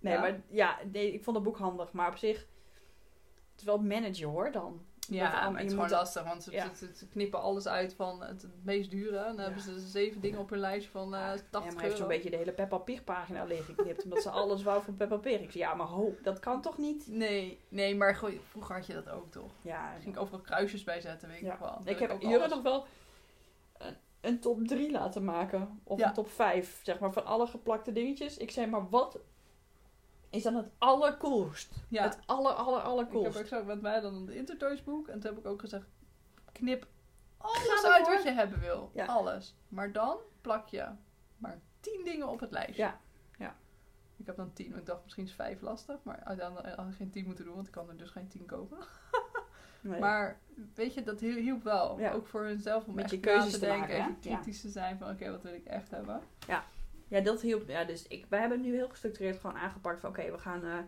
Nee, 0.01 0.13
Ja. 0.13 0.21
maar 0.21 0.41
ja, 0.49 0.79
nee, 0.93 1.13
ik 1.13 1.23
vond 1.25 1.37
het 1.37 1.45
boek 1.45 1.57
handig. 1.59 1.93
Maar 1.93 2.09
op 2.09 2.17
zich, 2.17 2.39
het 3.51 3.61
is 3.61 3.65
wel 3.65 3.79
managen 3.79 4.29
hoor 4.29 4.53
dan. 4.53 4.87
Ja, 5.09 5.31
maar 5.31 5.51
het 5.51 5.59
je 5.61 5.65
is 5.67 5.73
moet- 5.75 5.83
gewoon 5.85 5.99
lastig. 5.99 6.23
Want 6.25 6.43
ze, 6.43 6.51
Ja. 6.53 6.71
knippen 7.11 7.41
alles 7.41 7.67
uit 7.69 7.95
van 7.95 8.23
het, 8.23 8.43
het 8.43 8.65
meest 8.65 8.91
dure. 8.91 9.17
En 9.19 9.25
dan 9.25 9.37
Ja. 9.37 9.43
hebben 9.43 9.63
ze 9.63 9.79
zeven 9.81 10.21
dingen 10.21 10.39
op 10.39 10.51
hun 10.51 10.59
lijstje 10.59 10.91
van 10.91 11.15
eh 11.15 11.21
Ja, 11.21 11.27
80 11.31 11.51
ja, 11.53 11.61
maar 11.61 11.73
hij 11.75 11.85
heeft 11.85 11.97
zo'n 11.97 12.09
beetje 12.09 12.31
de 12.31 12.37
hele 12.37 12.53
Peppa 12.53 12.77
Pig 12.79 13.05
pagina 13.05 13.45
leeggeknipt. 13.45 14.05
omdat 14.05 14.23
ze 14.23 14.31
alles 14.31 14.63
wou 14.63 14.83
van 14.85 14.97
Peppa 14.97 15.17
Pig. 15.17 15.41
Ik 15.41 15.51
zei, 15.51 15.65
ja, 15.65 15.75
maar 15.75 15.87
ho, 15.87 16.15
dat 16.23 16.39
kan 16.41 16.63
toch 16.63 16.79
niet? 16.79 17.07
Nee, 17.09 17.61
nee, 17.69 17.97
maar 17.97 18.17
vroeger 18.49 18.75
had 18.75 18.87
je 18.87 18.93
dat 18.95 19.09
ook 19.11 19.31
toch. 19.33 19.51
Ja, 19.63 19.93
ging 20.01 20.15
ik 20.15 20.21
overal 20.21 20.41
kruisjes 20.41 20.85
bij 20.85 21.01
zetten, 21.01 21.29
weet 21.29 21.41
ik 21.41 21.45
Ja. 21.47 21.59
wel. 21.61 21.81
ik 21.85 21.99
heb 21.99 22.21
Jurre 22.23 22.49
nog 22.49 22.63
wel 22.63 22.87
een 24.21 24.41
top 24.41 24.67
3 24.67 24.91
laten 24.91 25.25
maken. 25.25 25.81
Of 25.85 26.03
een 26.03 26.13
top 26.13 26.31
5, 26.31 26.81
zeg 26.83 26.99
maar, 26.99 27.13
van 27.13 27.27
alle 27.27 27.47
geplakte 27.47 27.93
dingetjes. 27.93 28.37
Ik 28.37 28.51
zei 28.51 28.67
maar, 28.67 28.89
wat 28.89 29.19
is 30.35 30.43
dan 30.43 30.55
het 30.55 30.71
allercoolst? 30.79 31.75
Ja, 31.89 32.03
Het 32.03 32.19
aller, 32.27 32.53
aller, 32.53 32.73
ik 32.73 32.83
heb 32.83 32.87
allercoolst. 32.87 33.39
ook 33.39 33.47
zo 33.47 33.65
met 33.65 33.81
mij 33.81 34.01
dan 34.01 34.15
een 34.15 34.29
Intertoys 34.29 34.85
boek. 34.85 35.09
En 35.09 35.21
toen 35.21 35.31
heb 35.35 35.41
ik 35.41 35.47
ook 35.47 35.61
gezegd, 35.61 35.87
knip 36.53 36.87
alles 37.39 37.85
uit 37.85 38.07
wat 38.07 38.23
je 38.23 38.31
hebben 38.33 38.61
wil. 38.61 38.91
Ja. 38.95 39.05
Alles. 39.05 39.57
Maar 39.69 39.93
dan 39.93 40.17
plak 40.41 40.69
je 40.69 40.87
maar 41.37 41.61
tien 41.81 42.01
dingen 42.05 42.29
op 42.29 42.41
het 42.41 42.51
lijstje. 42.51 42.83
Ja, 42.83 43.01
ja. 43.39 43.57
Ik 44.17 44.27
heb 44.27 44.37
dan 44.37 44.53
tien, 44.53 44.69
want 44.69 44.81
ik 44.81 44.87
dacht 44.87 45.03
misschien 45.03 45.25
is 45.25 45.33
vijf 45.33 45.61
lastig. 45.61 45.97
Maar 46.03 46.21
uiteindelijk 46.25 46.77
had 46.77 46.89
ik 46.89 46.95
geen 46.95 47.11
tien 47.11 47.25
moeten 47.25 47.45
doen, 47.45 47.55
want 47.55 47.67
ik 47.67 47.73
kan 47.73 47.89
er 47.89 47.97
dus 47.97 48.11
geen 48.11 48.29
tien 48.29 48.47
kopen. 48.47 48.79
Nee. 49.87 50.01
Maar 50.01 50.41
weet 50.75 50.95
je, 50.95 51.03
dat 51.03 51.21
hiel- 51.21 51.37
hielp 51.37 51.63
wel. 51.63 51.99
Ja. 51.99 52.13
Ook 52.13 52.27
voor 52.27 52.45
hunzelf 52.45 52.87
om 52.87 52.95
Met 52.95 53.05
echt 53.05 53.13
je 53.13 53.17
na 53.21 53.23
keuzes 53.23 53.53
te 53.53 53.59
te 53.59 53.65
denken. 53.67 53.81
maken, 53.99 54.05
even 54.05 54.21
kritisch 54.21 54.61
te 54.61 54.69
zijn 54.69 54.99
van 54.99 55.11
oké, 55.11 55.31
wat 55.31 55.43
wil 55.43 55.53
ik 55.53 55.65
echt 55.65 55.91
hebben. 55.91 56.21
Ja, 56.47 56.65
dat 57.21 57.41
hielp. 57.41 57.69
Ja, 57.69 57.85
dus 57.85 58.07
ik, 58.09 58.27
wij 58.29 58.41
hebben 58.41 58.59
het 58.59 58.67
nu 58.67 58.75
heel 58.75 58.89
gestructureerd 58.89 59.41
gewoon 59.41 59.57
aangepakt 59.57 60.01
van 60.01 60.11
oké, 60.11 60.31
we 60.31 60.39
gaan 60.39 60.65
eh, 60.65 60.79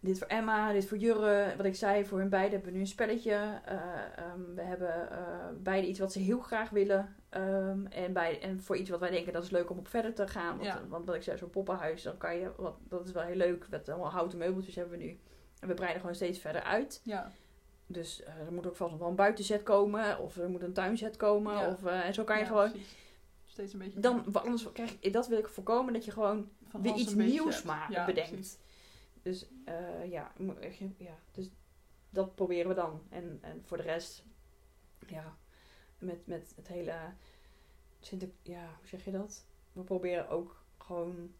dit 0.00 0.18
voor 0.18 0.26
Emma, 0.26 0.72
dit 0.72 0.86
voor 0.86 0.98
Jurre. 0.98 1.54
Wat 1.56 1.66
ik 1.66 1.74
zei, 1.74 2.04
voor 2.04 2.18
hun 2.18 2.28
beiden 2.28 2.52
hebben 2.52 2.68
we 2.70 2.74
nu 2.74 2.80
een 2.80 2.86
spelletje. 2.90 3.60
Eh, 3.64 3.78
ehm, 4.16 4.54
we 4.54 4.62
hebben 4.62 5.10
eh, 5.10 5.18
beide 5.62 5.86
iets 5.86 5.98
wat 5.98 6.12
ze 6.12 6.18
heel 6.18 6.40
graag 6.40 6.70
willen. 6.70 7.16
Ehm, 7.28 7.86
en, 7.86 8.12
bij, 8.12 8.40
en 8.40 8.60
voor 8.60 8.76
iets 8.76 8.90
wat 8.90 9.00
wij 9.00 9.10
denken 9.10 9.32
dat 9.32 9.42
is 9.44 9.50
leuk 9.50 9.70
om 9.70 9.78
op 9.78 9.88
verder 9.88 10.14
te 10.14 10.28
gaan. 10.28 10.56
Want, 10.56 10.64
Ja. 10.64 10.82
want 10.88 11.06
wat 11.06 11.14
ik 11.14 11.22
zei, 11.22 11.38
zo'n 11.38 11.50
poppenhuis, 11.50 12.02
dan 12.02 12.16
kan 12.16 12.36
je, 12.36 12.50
wat, 12.56 12.76
dat 12.88 13.06
is 13.06 13.12
wel 13.12 13.22
heel 13.22 13.36
leuk. 13.36 13.66
Met 13.70 13.88
allemaal 13.88 14.10
houten 14.10 14.38
meubeltjes 14.38 14.74
hebben 14.74 14.98
we 14.98 15.04
nu. 15.04 15.18
En 15.60 15.68
we 15.68 15.74
breiden 15.74 16.00
gewoon 16.00 16.14
steeds 16.14 16.38
verder 16.38 16.62
uit. 16.62 17.00
Ja, 17.04 17.30
Dus 17.86 18.22
er 18.46 18.52
moet 18.52 18.66
ook 18.66 18.76
vast 18.76 18.90
nog 18.90 19.00
wel 19.00 19.08
een 19.08 19.14
buitenzet 19.16 19.62
komen. 19.62 20.18
Of 20.18 20.36
er 20.36 20.48
moet 20.48 20.62
een 20.62 20.72
tuinzet 20.72 21.16
komen. 21.16 21.52
Ja. 21.52 21.68
Of, 21.68 21.84
en 21.84 22.14
zo 22.14 22.24
kan 22.24 22.36
je 22.36 22.42
ja, 22.42 22.48
gewoon... 22.48 22.70
precies. 22.70 23.04
Steeds 23.56 23.72
een 23.72 23.78
beetje 23.78 24.00
Dan, 24.00 24.34
anders 24.34 24.72
krijg 24.72 24.96
ik, 25.00 25.12
dat 25.12 25.28
wil 25.28 25.38
ik 25.38 25.48
voorkomen, 25.48 25.92
dat 25.92 26.04
je 26.04 26.10
gewoon 26.10 26.48
van 26.68 26.82
weer 26.82 26.94
iets 26.94 27.14
nieuws 27.14 27.54
hebt. 27.54 27.66
ma- 27.66 27.86
Ja, 27.90 28.04
bedenkt. 28.06 28.30
precies. 28.30 28.58
Dus 29.22 29.46
eh, 29.64 30.10
ja, 30.10 30.32
ja, 30.96 31.14
dus 31.32 31.50
dat 32.10 32.34
proberen 32.34 32.68
we 32.68 32.74
dan. 32.74 33.02
En, 33.08 33.38
en 33.42 33.62
voor 33.64 33.76
de 33.76 33.82
rest, 33.82 34.24
ja, 35.06 35.36
met, 35.98 36.26
met 36.26 36.52
het 36.56 36.68
hele, 36.68 36.94
Sinter, 38.00 38.28
ja, 38.42 38.64
hoe 38.78 38.86
zeg 38.88 39.04
je 39.04 39.10
dat? 39.10 39.44
We 39.72 39.82
proberen 39.82 40.28
ook 40.28 40.64
gewoon 40.78 41.32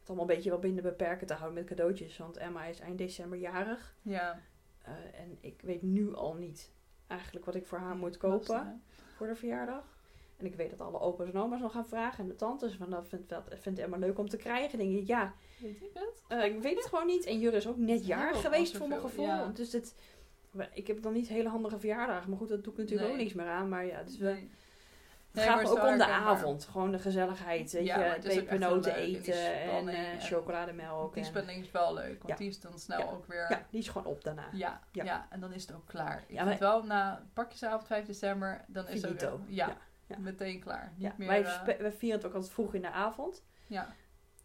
het 0.00 0.08
allemaal 0.08 0.28
een 0.28 0.34
beetje 0.34 0.50
wel 0.50 0.58
binnen 0.58 0.82
beperken 0.82 1.26
te 1.26 1.34
houden 1.34 1.54
met 1.58 1.68
cadeautjes. 1.68 2.16
Want 2.18 2.36
Emma 2.36 2.64
is 2.64 2.80
eind 2.80 2.98
december 2.98 3.38
jarig. 3.38 3.96
Ja, 4.02 4.40
Eh, 4.82 5.20
en 5.20 5.38
ik 5.40 5.60
weet 5.62 5.82
nu 5.82 6.14
al 6.14 6.34
niet 6.34 6.70
eigenlijk 7.06 7.44
wat 7.44 7.54
ik 7.54 7.66
voor 7.66 7.78
haar 7.78 7.96
moet 7.96 8.16
kopen 8.16 8.82
voor 9.16 9.26
de 9.26 9.34
verjaardag. 9.36 9.98
En 10.40 10.46
ik 10.46 10.54
weet 10.54 10.70
dat 10.70 10.80
alle 10.80 11.00
opa's 11.00 11.28
en 11.28 11.38
oma's 11.40 11.60
nog 11.60 11.72
gaan 11.72 11.86
vragen 11.86 12.18
en 12.22 12.28
de 12.28 12.36
tantes. 12.36 12.78
Want 12.78 12.90
dat 12.90 13.08
vindt, 13.08 13.28
dat 13.28 13.44
vindt 13.60 13.78
Emma 13.78 13.96
leuk 13.96 14.18
om 14.18 14.28
te 14.28 14.36
krijgen. 14.36 14.78
Denk 14.78 15.06
ja, 15.06 15.32
Weet 15.60 15.76
ik 15.82 15.90
het? 15.94 16.22
eh, 16.28 16.44
ik 16.44 16.62
weet 16.62 16.76
het 16.76 16.86
gewoon 16.86 17.06
niet. 17.06 17.24
En 17.24 17.38
Jur 17.38 17.54
is 17.54 17.66
ook 17.68 17.76
net 17.76 18.06
jarig 18.06 18.40
geweest 18.40 18.76
voor 18.76 18.88
mijn 18.88 19.00
gevoel. 19.00 19.24
ja. 19.26 19.46
Dus 19.54 19.72
het, 19.72 19.94
ik 20.72 20.86
heb 20.86 21.02
dan 21.02 21.12
niet 21.12 21.28
hele 21.28 21.48
handige 21.48 21.78
verjaardag. 21.78 22.26
Maar 22.26 22.38
goed, 22.38 22.48
dat 22.48 22.64
doe 22.64 22.72
ik 22.72 22.78
natuurlijk 22.78 23.06
Nee. 23.08 23.16
ook 23.18 23.22
niks 23.24 23.34
meer 23.34 23.48
aan. 23.48 23.68
Maar 23.68 23.84
ja, 23.86 24.02
dus 24.02 24.18
we, 24.18 24.26
het 24.26 24.38
Nee, 25.32 25.44
gaat 25.44 25.62
maar 25.62 25.70
ook 25.72 25.88
om 25.92 25.98
de 25.98 26.06
avond. 26.06 26.64
Gewoon 26.64 26.90
de 26.90 26.98
gezelligheid. 26.98 27.72
Weet 27.72 27.86
Ja, 27.86 27.96
maar 27.96 28.22
je, 28.22 28.28
pepernoten 28.28 28.94
eten 28.94 29.52
en 29.62 29.88
eh 29.88 30.12
en- 30.12 30.20
chocolademelk. 30.20 31.14
Die 31.14 31.22
en- 31.22 31.28
spanning 31.28 31.60
is 31.64 31.70
wel 31.70 31.94
leuk, 31.94 32.16
want 32.22 32.28
Ja. 32.28 32.36
die 32.36 32.48
is 32.48 32.60
dan 32.60 32.78
snel 32.78 32.98
Ja. 32.98 33.04
ook 33.10 33.26
weer... 33.26 33.46
ja, 33.50 33.66
die 33.70 33.80
is 33.80 33.88
gewoon 33.88 34.06
op 34.06 34.24
daarna. 34.24 34.48
Ja, 34.52 34.80
Ja. 34.92 35.26
en 35.30 35.40
dan 35.40 35.52
is 35.52 35.62
het 35.66 35.74
ook 35.76 35.86
klaar. 35.86 36.24
Ik 36.28 36.34
Ja, 36.34 36.46
vind 36.46 36.58
wel, 36.58 36.82
na 36.84 37.22
pakjesavond 37.32 37.86
5 37.86 38.06
december, 38.06 38.64
dan 38.66 38.88
is 38.88 39.02
het 39.02 39.26
ook... 39.26 39.40
Ja, 39.46 39.76
Ja, 40.10 40.16
ja. 40.16 40.22
meteen 40.22 40.60
klaar. 40.60 40.92
Niet 40.96 41.06
Ja, 41.06 41.14
meer... 41.16 41.28
wij, 41.28 41.44
eh, 41.44 41.64
wij 41.80 41.92
vieren 41.92 42.18
het 42.18 42.26
ook 42.28 42.34
altijd 42.34 42.52
vroeg 42.52 42.74
in 42.74 42.82
de 42.82 42.90
avond. 42.90 43.44
ja, 43.66 43.94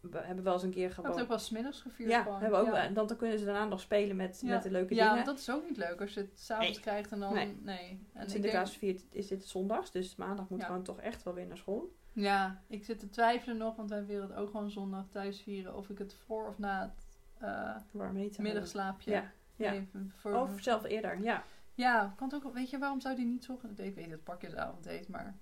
We 0.00 0.18
hebben 0.18 0.44
wel 0.44 0.52
eens 0.52 0.62
een 0.62 0.70
keer 0.70 0.80
ik 0.80 0.86
heb 0.86 0.94
gewoon... 0.94 1.10
het 1.10 1.20
ook 1.20 1.28
wel 1.28 1.38
smiddags 1.38 1.80
gevierd 1.80 2.10
Ja, 2.10 2.22
gewoon. 2.22 2.40
hebben 2.40 2.60
we 2.60 2.66
ook, 2.66 2.74
ja. 2.74 2.82
en 2.82 2.94
dan, 2.94 3.06
dan 3.06 3.16
kunnen 3.16 3.38
ze 3.38 3.44
daarna 3.44 3.64
nog 3.64 3.80
spelen 3.80 4.16
met, 4.16 4.40
Ja. 4.44 4.54
met 4.54 4.62
de 4.62 4.70
leuke 4.70 4.94
Ja, 4.94 5.00
dingen. 5.00 5.14
want 5.14 5.26
dat 5.26 5.38
is 5.38 5.50
ook 5.50 5.68
niet 5.68 5.76
leuk 5.76 6.00
als 6.00 6.14
je 6.14 6.20
het 6.20 6.40
s'avonds 6.40 6.70
Nee. 6.72 6.80
krijgt 6.80 7.12
en 7.12 7.20
dan... 7.20 7.34
Nee. 7.34 7.58
Nee. 7.62 8.06
En 8.12 8.30
Sinterklaas 8.30 8.68
denk- 8.68 8.78
viert, 8.78 9.04
is 9.14 9.26
dit 9.26 9.44
zondags, 9.44 9.90
dus 9.90 10.16
maandag 10.16 10.48
moet 10.48 10.60
Ja. 10.60 10.66
gewoon 10.66 10.82
toch 10.82 11.00
echt 11.00 11.22
wel 11.22 11.34
weer 11.34 11.46
naar 11.46 11.56
school. 11.56 11.94
Ja, 12.12 12.62
ik 12.66 12.84
zit 12.84 12.98
te 12.98 13.08
twijfelen 13.08 13.56
nog, 13.56 13.76
want 13.76 13.90
wij 13.90 14.06
willen 14.06 14.28
het 14.28 14.36
ook 14.36 14.50
gewoon 14.50 14.70
zondag 14.70 15.04
thuis 15.10 15.40
vieren. 15.42 15.76
Of 15.76 15.88
ik 15.88 15.98
het 15.98 16.14
voor 16.14 16.48
of 16.48 16.58
na 16.58 16.94
het 17.38 17.90
eh, 17.94 18.38
middagslaapje... 18.38 19.10
Ja, 19.10 19.32
ja. 19.56 19.72
even 19.72 20.12
voor 20.16 20.34
Of 20.34 20.60
zelf 20.60 20.84
eerder, 20.84 21.22
ja. 21.22 21.44
Ja, 21.74 22.14
kan 22.16 22.28
het 22.32 22.44
ook. 22.44 22.54
Weet 22.54 22.70
je, 22.70 22.78
waarom 22.78 23.00
zou 23.00 23.16
die 23.16 23.26
niet 23.26 23.44
zorgen? 23.44 23.70
Ik 23.70 23.76
weet 23.76 23.96
dat 23.96 24.10
het 24.10 24.24
pakjesavond 24.24 24.84
heet, 24.84 25.08
maar 25.08 25.36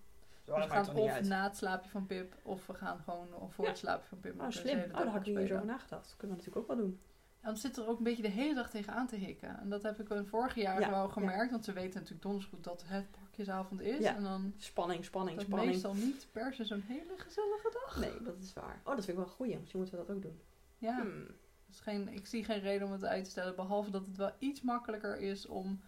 We 0.45 0.53
gaan 0.69 0.95
of 0.97 1.23
na 1.23 1.43
het 1.45 1.57
slaapje 1.57 1.91
van 1.91 2.07
Pip, 2.07 2.35
of 2.43 2.67
we 2.67 2.75
gaan 2.75 2.99
gewoon 2.99 3.29
voor 3.51 3.65
Ja. 3.65 3.71
het 3.71 3.79
slaapje 3.79 4.09
van 4.09 4.21
Pip. 4.21 4.41
Oh, 4.41 4.51
ze 4.51 4.59
slim. 4.59 4.79
Oh, 4.79 4.97
daar 4.97 5.07
had 5.07 5.27
ik 5.27 5.37
niet 5.37 5.53
over 5.53 5.67
nagedacht. 5.67 6.05
Dat 6.09 6.15
kunnen 6.17 6.37
we 6.37 6.43
natuurlijk 6.43 6.71
ook 6.71 6.77
wel 6.77 6.87
doen. 6.87 7.01
En 7.41 7.51
dan 7.51 7.57
zit 7.59 7.77
er 7.77 7.87
ook 7.89 7.99
een 7.99 8.05
beetje 8.05 8.23
de 8.23 8.29
hele 8.29 8.55
dag 8.55 8.71
tegenaan 8.71 9.07
te 9.07 9.17
hikken. 9.17 9.59
En 9.61 9.69
dat 9.69 9.83
heb 9.83 10.01
ik 10.01 10.09
een 10.09 10.27
vorig 10.27 10.55
jaar 10.55 10.81
Ja, 10.81 10.91
wel 10.91 11.07
ja. 11.07 11.13
gemerkt, 11.13 11.51
want 11.51 11.65
ze 11.65 11.73
weten 11.73 11.95
natuurlijk 11.95 12.23
donders 12.23 12.45
goed 12.47 12.65
dat 12.65 12.83
het 12.87 13.11
pakjesavond 13.11 13.81
is. 13.81 13.99
Ja. 13.99 14.15
En 14.17 14.23
dan 14.23 14.53
Spanning, 14.57 15.05
spanning, 15.05 15.37
dat 15.37 15.47
spanning. 15.47 15.71
meestal 15.73 15.95
niet 15.95 16.27
per 16.33 16.55
se 16.55 16.65
zo'n 16.65 16.85
hele 16.87 17.13
gezellige 17.17 17.71
dag. 17.73 17.99
Nee, 18.01 18.23
dat 18.23 18.39
is 18.39 18.53
waar. 18.53 18.81
Oh, 18.85 18.85
dat 18.85 18.95
vind 19.05 19.09
ik 19.09 19.15
wel 19.15 19.25
een 19.25 19.31
goeie. 19.31 19.59
Misschien 19.59 19.81
moeten 19.81 19.99
we 19.99 20.05
dat 20.07 20.17
ook 20.17 20.23
doen. 20.23 20.41
Ja, 20.79 21.01
Hmm. 21.01 21.27
dus 21.67 21.81
geen, 21.81 22.09
ik 22.09 22.27
zie 22.27 22.45
geen 22.45 22.61
reden 22.61 22.87
om 22.87 22.93
het 22.93 23.05
uit 23.05 23.25
te 23.25 23.31
stellen, 23.31 23.57
behalve 23.57 23.91
dat 23.91 24.07
het 24.07 24.17
wel 24.17 24.33
iets 24.39 24.61
makkelijker 24.63 25.17
is 25.17 25.47
om 25.47 25.81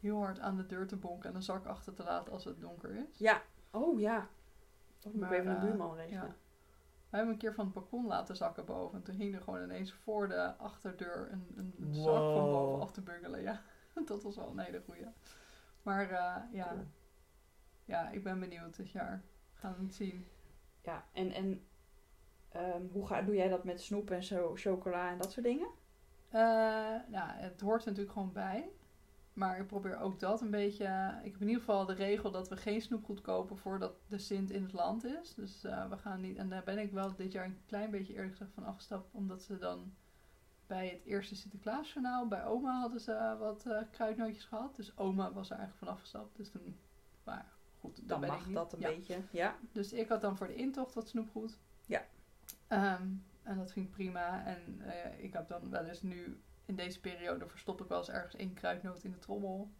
heel 0.00 0.18
hard 0.18 0.38
aan 0.40 0.56
de 0.56 0.66
deur 0.66 0.86
te 0.86 0.96
bonken 0.96 1.28
en 1.30 1.34
een 1.36 1.42
zak 1.42 1.66
achter 1.66 1.94
te 1.94 2.02
laten 2.04 2.32
als 2.32 2.44
het 2.44 2.60
donker 2.60 2.90
is. 2.94 3.18
Ja. 3.18 3.42
Oh, 3.70 4.00
ja. 4.00 4.28
Dat 4.98 5.12
moet 5.12 5.24
ik 5.24 5.30
even 5.30 5.46
een 5.50 5.56
eh, 5.56 5.62
buurman 5.62 5.94
regelen. 5.96 6.26
Ja. 6.26 6.34
We 7.10 7.16
hebben 7.16 7.34
een 7.34 7.40
keer 7.40 7.54
van 7.54 7.64
het 7.64 7.74
balkon 7.74 8.06
laten 8.06 8.36
zakken 8.36 8.64
boven. 8.64 8.98
En 8.98 9.04
toen 9.04 9.14
hing 9.14 9.34
er 9.34 9.42
gewoon 9.42 9.62
ineens 9.62 9.92
voor 9.92 10.28
de 10.28 10.56
achterdeur 10.56 11.28
een, 11.32 11.52
een, 11.56 11.74
een 11.80 11.94
zak 11.94 12.14
van 12.14 12.50
boven 12.50 12.80
af 12.80 12.92
te 12.92 13.00
bungelen. 13.00 13.42
Ja, 13.42 13.62
dat 14.04 14.22
was 14.22 14.36
wel 14.36 14.48
een 14.50 14.58
hele 14.58 14.82
goeie. 14.84 15.06
Maar 15.82 16.10
eh, 16.10 16.36
ja, 16.52 16.68
Cool. 16.68 16.86
ja, 17.84 18.10
ik 18.10 18.22
ben 18.22 18.40
benieuwd 18.40 18.76
dit 18.76 18.90
jaar. 18.90 19.22
We 19.52 19.58
gaan 19.58 19.76
het 19.78 19.94
zien. 19.94 20.26
Ja, 20.82 21.04
en, 21.12 21.32
en 21.32 21.66
ehm, 22.48 22.82
hoe 22.92 23.06
ga, 23.06 23.22
doe 23.22 23.34
jij 23.34 23.48
dat 23.48 23.64
met 23.64 23.80
snoep 23.80 24.10
en 24.10 24.24
zo, 24.24 24.54
chocola 24.54 25.10
en 25.10 25.18
dat 25.18 25.32
soort 25.32 25.46
dingen? 25.46 25.68
Eh, 26.28 26.40
nou, 27.08 27.30
het 27.30 27.60
hoort 27.60 27.80
er 27.80 27.88
natuurlijk 27.88 28.12
gewoon 28.12 28.32
bij. 28.32 28.70
Maar 29.40 29.58
ik 29.58 29.66
probeer 29.66 29.98
ook 29.98 30.20
dat 30.20 30.40
een 30.40 30.50
beetje. 30.50 30.84
Ik 31.22 31.32
heb 31.32 31.40
in 31.40 31.46
ieder 31.48 31.62
geval 31.64 31.86
de 31.86 31.92
regel 31.92 32.30
dat 32.30 32.48
we 32.48 32.56
geen 32.56 32.80
snoepgoed 32.80 33.20
kopen 33.20 33.56
voordat 33.58 33.92
de 34.08 34.18
Sint 34.18 34.50
in 34.50 34.62
het 34.62 34.72
land 34.72 35.04
is. 35.04 35.34
Dus 35.34 35.64
eh, 35.64 35.88
we 35.88 35.96
gaan 35.96 36.20
niet. 36.20 36.36
En 36.36 36.48
daar 36.48 36.62
ben 36.64 36.78
ik 36.78 36.92
wel 36.92 37.14
dit 37.16 37.32
jaar 37.32 37.44
een 37.44 37.58
klein 37.66 37.90
beetje 37.90 38.12
eerlijk 38.12 38.30
gezegd 38.32 38.52
van 38.54 38.64
afgestapt. 38.64 39.08
Omdat 39.12 39.42
ze 39.42 39.58
dan 39.58 39.94
bij 40.66 40.88
het 40.88 41.04
eerste 41.04 41.34
Sinterklaasjournaal, 41.36 42.28
bij 42.28 42.44
oma 42.44 42.80
hadden 42.80 43.00
ze 43.00 43.12
eh, 43.12 43.38
wat 43.38 43.66
eh, 43.66 43.80
kruidnootjes 43.90 44.44
gehad. 44.44 44.76
Dus 44.76 44.96
oma 44.96 45.32
was 45.32 45.50
er 45.50 45.56
eigenlijk 45.56 45.84
van 45.84 45.94
afgestapt. 45.94 46.36
Dus 46.36 46.50
toen. 46.50 46.76
Maar 47.24 47.46
goed, 47.80 47.96
dan 47.96 48.06
Dan 48.06 48.20
ben 48.20 48.28
mag 48.28 48.40
ik 48.40 48.46
niet. 48.46 48.54
dat 48.54 48.72
een 48.72 48.80
Ja. 48.80 48.88
beetje. 48.88 49.22
Ja. 49.30 49.56
Dus 49.72 49.92
ik 49.92 50.08
had 50.08 50.20
dan 50.20 50.36
voor 50.36 50.46
de 50.46 50.54
intocht 50.54 50.94
wat 50.94 51.08
snoepgoed. 51.08 51.58
Ja. 51.86 52.02
Ehm, 52.66 53.06
en 53.42 53.56
dat 53.56 53.72
ik 53.76 53.90
prima. 53.90 54.44
En 54.44 54.80
ik 55.18 55.32
heb 55.32 55.48
dan 55.48 55.70
wel 55.70 55.84
eens 55.84 56.02
nu, 56.02 56.40
in 56.70 56.76
deze 56.76 57.00
periode, 57.00 57.48
verstop 57.48 57.80
ik 57.80 57.88
wel 57.88 57.98
eens 57.98 58.10
ergens 58.10 58.36
één 58.36 58.54
kruidnoot 58.54 59.04
in 59.04 59.10
de 59.10 59.18
trommel. 59.18 59.70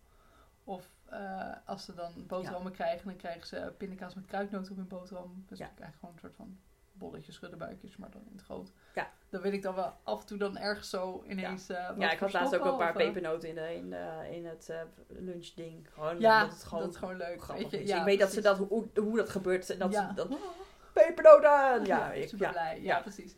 Of 0.64 0.90
eh, 1.04 1.52
als 1.66 1.84
ze 1.84 1.94
dan 1.94 2.12
boterhammen 2.26 2.72
krijgen, 2.72 3.06
dan 3.06 3.16
krijgen 3.16 3.46
ze 3.46 3.72
pindakaas 3.76 4.14
met 4.14 4.26
kruidnoten 4.26 4.70
op 4.70 4.76
hun 4.76 4.88
boterham. 4.88 5.44
Dus 5.48 5.58
Ja. 5.58 5.66
ik 5.66 5.74
krijg 5.74 5.94
gewoon 5.94 6.14
een 6.14 6.20
soort 6.20 6.34
van 6.34 6.58
bolletjes, 6.92 7.34
schuddenbuikjes, 7.34 7.96
maar 7.96 8.10
dan 8.10 8.22
in 8.26 8.32
het 8.32 8.42
groot. 8.42 8.72
Ja. 8.94 9.10
Dan 9.28 9.40
wil 9.40 9.52
ik 9.52 9.62
dan 9.62 9.74
wel 9.74 9.96
af 10.02 10.20
en 10.20 10.26
toe 10.26 10.38
dan 10.38 10.58
ergens 10.58 10.90
zo 10.90 11.24
ineens 11.28 11.68
eh, 11.68 11.88
wat 11.88 11.96
Ja, 11.98 12.10
ik 12.10 12.18
had 12.18 12.32
laatst 12.32 12.56
ook 12.56 12.64
een 12.64 12.76
paar 12.76 12.90
of, 12.90 12.96
pepernoten 12.96 13.48
in, 13.48 13.54
de, 13.54 13.74
in, 13.74 13.90
de, 13.90 14.28
in 14.30 14.46
het 14.46 14.68
eh, 14.68 14.80
lunchding. 15.08 15.88
Gewoon 15.92 16.14
eh, 16.14 16.20
Ja, 16.20 16.40
dat 16.40 16.50
het 16.52 16.64
gewoon 16.64 16.84
dat 16.84 16.92
is 16.92 16.98
gewoon 16.98 17.16
leuk. 17.16 17.44
Weet 17.44 17.70
je? 17.70 17.86
Ja, 17.86 17.98
ik 17.98 18.04
weet 18.04 18.18
dat 18.18 18.32
ze 18.32 18.40
dat, 18.40 18.58
hoe, 18.58 18.88
hoe 18.94 19.16
dat 19.16 19.30
gebeurt. 19.30 19.78
Dat, 19.78 19.92
ja. 19.92 20.12
dat 20.12 20.28
pepernoten! 20.92 21.84
Ja, 21.84 22.12
ik, 22.12 22.28
super 22.28 22.46
ja. 22.46 22.52
blij. 22.52 22.76
Ja, 22.76 22.96
ja. 22.96 23.00
precies. 23.00 23.34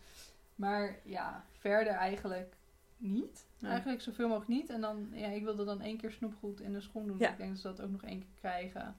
Maar 0.54 0.98
ja, 1.04 1.44
verder 1.58 1.92
eigenlijk 1.92 2.54
niet. 3.02 3.46
Nee. 3.58 3.70
Eigenlijk 3.70 4.00
zoveel 4.02 4.28
mogelijk 4.28 4.50
niet. 4.50 4.70
En 4.70 4.80
dan, 4.80 5.08
ja, 5.12 5.26
ik 5.28 5.42
wilde 5.44 5.64
dan 5.64 5.80
één 5.80 5.96
keer 5.96 6.10
snoepgoed 6.12 6.60
in 6.60 6.72
de 6.72 6.80
schoen 6.80 7.06
doen. 7.06 7.18
Ja. 7.18 7.30
Ik 7.30 7.36
denk 7.36 7.50
dat 7.50 7.58
ze 7.60 7.66
dat 7.68 7.80
ook 7.80 7.90
nog 7.90 8.02
één 8.02 8.18
keer 8.18 8.34
krijgen. 8.34 8.96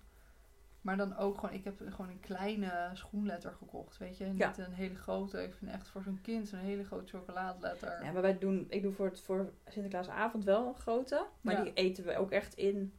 Maar 0.81 0.97
dan 0.97 1.17
ook 1.17 1.37
gewoon, 1.39 1.55
ik 1.55 1.63
heb 1.63 1.81
gewoon 1.89 2.09
een 2.09 2.19
kleine 2.19 2.89
schoenletter 2.93 3.51
gekocht, 3.51 3.97
weet 3.97 4.17
je. 4.17 4.25
Niet 4.25 4.37
Ja. 4.37 4.53
een 4.57 4.73
hele 4.73 4.95
grote. 4.95 5.43
Ik 5.43 5.53
vind 5.53 5.71
echt 5.71 5.87
voor 5.87 6.03
zo'n 6.03 6.19
kind 6.21 6.47
zo'n 6.47 6.59
hele 6.59 6.83
grote 6.83 7.17
chocoladeletter. 7.17 8.03
Ja, 8.03 8.11
maar 8.11 8.21
wij 8.21 8.37
doen, 8.37 8.65
ik 8.69 8.81
doe 8.81 8.93
voor, 8.93 9.05
het, 9.05 9.21
voor 9.21 9.53
Sinterklaasavond 9.67 10.43
wel 10.43 10.67
een 10.67 10.75
grote. 10.79 11.25
Maar 11.41 11.55
Ja. 11.57 11.63
die 11.63 11.73
eten 11.73 12.03
we 12.03 12.17
ook 12.17 12.31
echt 12.31 12.53
in. 12.53 12.93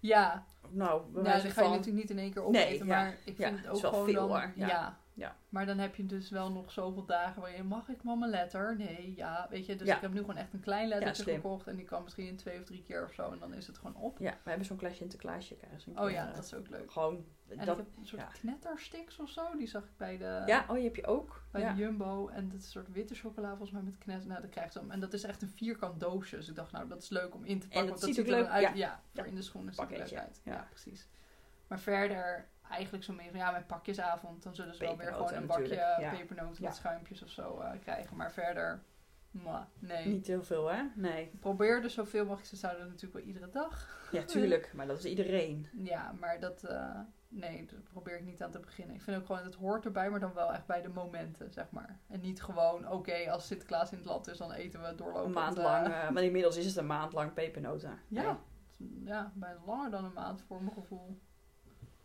Ja, 0.00 0.44
Nou, 0.70 1.02
bij 1.12 1.22
ja 1.22 1.28
wijze 1.28 1.42
die 1.46 1.52
ga 1.54 1.62
je 1.62 1.68
natuurlijk 1.68 1.96
niet 1.96 2.10
in 2.10 2.18
één 2.18 2.32
keer 2.32 2.50
Nee, 2.50 2.64
opeten. 2.66 2.86
ja. 2.86 2.94
maar 3.02 3.16
ik 3.24 3.36
vind 3.36 3.58
het 3.58 3.68
ook 3.68 3.78
gewoon 3.78 4.04
veel, 4.04 4.28
dan... 4.28 4.28
hoor. 4.28 4.52
Ja. 4.56 4.98
Ja. 5.18 5.36
Maar 5.48 5.66
dan 5.66 5.78
heb 5.78 5.94
je 5.94 6.06
dus 6.06 6.30
wel 6.30 6.52
nog 6.52 6.70
zoveel 6.72 7.04
dagen 7.04 7.40
waarin 7.42 7.66
mag 7.66 7.88
ik 7.88 8.02
mama 8.02 8.26
letter? 8.26 8.76
Nee, 8.76 9.12
ja, 9.16 9.46
weet 9.50 9.66
je. 9.66 9.76
Dus 9.76 9.86
Ja. 9.86 9.94
ik 9.96 10.00
heb 10.00 10.12
nu 10.12 10.20
gewoon 10.20 10.36
echt 10.36 10.52
een 10.52 10.60
klein 10.60 10.88
lettertje 10.88 11.34
gekocht 11.34 11.66
en 11.66 11.76
die 11.76 11.84
kan 11.84 12.02
misschien 12.02 12.26
in 12.26 12.36
twee 12.36 12.58
of 12.58 12.64
drie 12.64 12.82
keer 12.82 13.04
of 13.04 13.12
zo 13.12 13.32
en 13.32 13.38
dan 13.38 13.54
is 13.54 13.66
het 13.66 13.78
gewoon 13.78 13.96
op. 13.96 14.18
Ja, 14.18 14.30
we 14.42 14.48
hebben 14.48 14.66
zo'n 14.66 14.76
klein 14.76 14.94
Sinterklaasje. 14.94 15.54
krijgen 15.56 15.80
ze 15.80 15.90
een 15.90 15.98
Oh 16.00 16.10
ja, 16.10 16.32
dat 16.32 16.44
is 16.44 16.54
ook 16.54 16.68
leuk. 16.68 16.92
Gewoon, 16.92 17.24
En 17.48 17.56
dat, 17.66 17.78
ik 17.78 17.84
heb 17.84 17.96
een 17.98 18.06
soort 18.06 18.22
ja. 18.22 18.28
knettersticks 18.28 19.18
of 19.18 19.30
zo, 19.30 19.56
die 19.56 19.66
zag 19.66 19.82
ik 19.84 19.96
bij 19.96 20.16
de, 20.18 20.42
ja, 20.46 20.64
oh, 20.68 20.74
die 20.74 20.84
heb 20.84 20.96
je 20.96 21.06
ook. 21.06 21.42
bij 21.50 21.68
de 21.72 21.76
Jumbo. 21.80 22.28
En 22.28 22.48
dat 22.48 22.58
is 22.58 22.64
een 22.64 22.70
soort 22.70 22.92
witte 22.92 23.14
chocola 23.14 23.48
volgens 23.48 23.70
mij 23.70 23.82
met 23.82 23.98
knetter. 23.98 24.28
Nou, 24.28 24.40
dat 24.40 24.50
krijgt 24.50 24.72
ze. 24.72 24.80
En 24.88 25.00
dat 25.00 25.12
is 25.12 25.22
echt 25.24 25.42
een 25.42 25.48
vierkant 25.48 26.00
doosje. 26.00 26.36
Dus 26.36 26.48
ik 26.48 26.54
dacht, 26.54 26.72
nou, 26.72 26.88
dat 26.88 27.02
is 27.02 27.08
leuk 27.08 27.34
om 27.34 27.44
in 27.44 27.58
te 27.60 27.68
pakken. 27.68 27.90
dat 27.90 28.00
want 28.00 28.14
ziet 28.14 28.16
dat 28.16 28.24
ziet 28.24 28.34
er 28.34 28.40
leuk- 28.40 28.50
uit. 28.68 28.76
Ja, 28.76 29.00
voor 29.14 29.26
in 29.26 29.34
de 29.34 29.42
schoenen 29.42 29.74
ziet 29.74 29.90
er 29.90 29.98
leuk 29.98 30.12
uit. 30.14 30.40
Ja. 30.44 30.66
precies. 30.70 31.08
Maar 31.66 31.80
verder 31.80 32.48
eigenlijk 32.70 33.04
zo 33.04 33.12
meer 33.12 33.30
van, 33.30 33.38
ja, 33.38 33.50
met 33.50 33.66
pakjesavond. 33.66 34.42
Dan 34.42 34.54
zullen 34.54 34.74
ze 34.74 34.84
wel 34.84 34.96
weer 34.96 35.12
gewoon 35.12 35.34
een 35.34 35.46
bakje 35.46 35.74
ja. 35.74 36.10
pepernoten 36.10 36.64
met 36.64 36.74
schuimpjes 36.74 37.22
of 37.22 37.30
zo 37.30 37.58
eh, 37.58 37.70
krijgen. 37.80 38.16
Maar 38.16 38.32
verder, 38.32 38.82
mwah, 39.30 39.62
nee. 39.78 40.06
Niet 40.06 40.26
heel 40.26 40.42
veel, 40.42 40.70
hè? 40.70 40.82
Nee. 40.94 41.30
Probeer 41.40 41.82
dus 41.82 41.94
zoveel 41.94 42.24
mogelijk. 42.24 42.48
Ze 42.48 42.56
zouden 42.56 42.86
natuurlijk 42.86 43.14
wel 43.14 43.22
iedere 43.22 43.50
dag. 43.50 43.98
Ja, 44.12 44.22
tuurlijk. 44.22 44.72
Maar 44.74 44.86
dat 44.86 44.98
is 44.98 45.04
iedereen. 45.04 45.68
Ja, 45.72 46.12
maar 46.20 46.40
dat, 46.40 46.64
eh, 46.64 47.00
nee, 47.28 47.66
daar 47.66 47.80
probeer 47.80 48.16
ik 48.16 48.24
niet 48.24 48.42
aan 48.42 48.50
te 48.50 48.60
beginnen. 48.60 48.94
Ik 48.94 49.02
vind 49.02 49.16
ook 49.16 49.26
gewoon, 49.26 49.44
het 49.44 49.54
hoort 49.54 49.84
erbij, 49.84 50.10
maar 50.10 50.20
dan 50.20 50.34
wel 50.34 50.52
echt 50.52 50.66
bij 50.66 50.82
de 50.82 50.88
momenten, 50.88 51.52
zeg 51.52 51.70
maar. 51.70 51.98
En 52.08 52.20
niet 52.20 52.42
gewoon, 52.42 52.90
oké, 52.90 53.30
als 53.30 53.46
Sinterklaas 53.46 53.92
in 53.92 53.98
het 53.98 54.06
land 54.06 54.28
is, 54.28 54.38
dan 54.38 54.52
eten 54.52 54.82
we 54.82 54.94
doorlopend. 54.94 55.26
Een 55.26 55.42
maand 55.42 55.56
eh, 55.56 55.64
lang. 55.64 55.86
eh, 55.94 56.10
maar 56.10 56.22
inmiddels 56.22 56.56
is 56.56 56.66
het 56.66 56.76
een 56.76 56.86
maand 56.86 57.12
lang 57.12 57.32
pepernoten. 57.32 57.98
Ja. 58.08 58.38
Ja, 59.04 59.32
bijna 59.34 59.60
langer 59.66 59.90
dan 59.90 60.04
een 60.04 60.12
maand 60.12 60.42
voor 60.46 60.62
mijn 60.62 60.74
gevoel. 60.74 61.18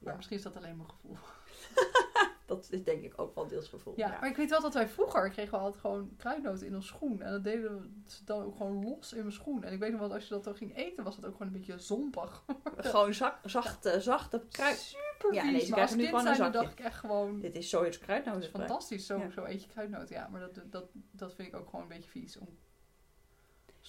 Maar 0.04 0.12
Ja. 0.12 0.16
misschien 0.16 0.38
is 0.38 0.44
dat 0.44 0.56
alleen 0.58 0.78
mijn 0.78 0.90
gevoel. 0.90 1.18
Dat 2.46 2.68
is 2.72 2.84
denk 2.84 3.04
ik 3.04 3.14
ook 3.22 3.36
wel 3.36 3.48
deels 3.48 3.68
gevoel. 3.68 3.94
Ja, 3.96 4.08
maar 4.08 4.30
ik 4.30 4.36
weet 4.36 4.50
wel 4.50 4.62
dat 4.62 4.74
wij 4.74 4.88
vroeger 4.88 5.30
kregen 5.30 5.52
we 5.52 5.58
altijd 5.58 5.82
gewoon 5.82 6.16
kruidnoten 6.18 6.68
in 6.68 6.76
ons 6.76 6.88
schoen. 6.88 7.22
En 7.22 7.32
dat 7.32 7.44
deden 7.44 7.80
we 7.82 7.90
dan 8.26 8.44
ook 8.44 8.56
gewoon 8.58 8.84
los 8.84 9.14
in 9.14 9.20
mijn 9.20 9.32
schoen. 9.32 9.64
En 9.64 9.74
ik 9.74 9.80
weet 9.80 9.90
nog 9.92 10.00
wel, 10.00 10.08
dat 10.10 10.18
als 10.18 10.28
je 10.28 10.34
dat 10.34 10.44
dan 10.44 10.56
ging 10.56 10.78
eten, 10.78 11.04
was 11.04 11.16
dat 11.16 11.26
ook 11.26 11.32
gewoon 11.32 11.48
een 11.48 11.58
beetje 11.60 11.80
zompig. 11.80 12.44
Gewoon 12.78 13.14
zak, 13.14 13.40
zachte, 13.44 14.02
zachte 14.02 14.44
kruid. 14.50 14.78
Super 14.78 15.34
Ja, 15.34 15.42
vies. 15.42 15.52
nee, 15.52 15.62
ze 15.62 15.70
maar 15.72 15.82
als 15.82 15.96
nu 15.96 16.06
kind 16.10 16.36
zijn, 16.36 16.52
dacht 16.52 16.72
ik 16.72 16.80
echt 16.80 16.98
gewoon... 17.00 17.40
Dit 17.40 17.56
is 17.56 17.70
zoiets 17.70 18.00
Dat 18.00 18.00
is 18.02 18.06
kruidnoten. 18.24 18.50
fantastisch, 18.50 19.06
zo, 19.06 19.18
Ja. 19.18 19.30
zo 19.30 19.44
eet 19.46 19.62
je 19.64 19.70
kruidnoten. 19.70 20.16
Ja, 20.16 20.28
maar 20.28 20.40
dat, 20.40 20.60
dat, 20.72 20.86
dat 21.12 21.34
vind 21.36 21.48
ik 21.48 21.56
ook 21.56 21.66
gewoon 21.70 21.82
een 21.82 21.88
beetje 21.88 22.10
vies. 22.10 22.38
Om 22.38 22.48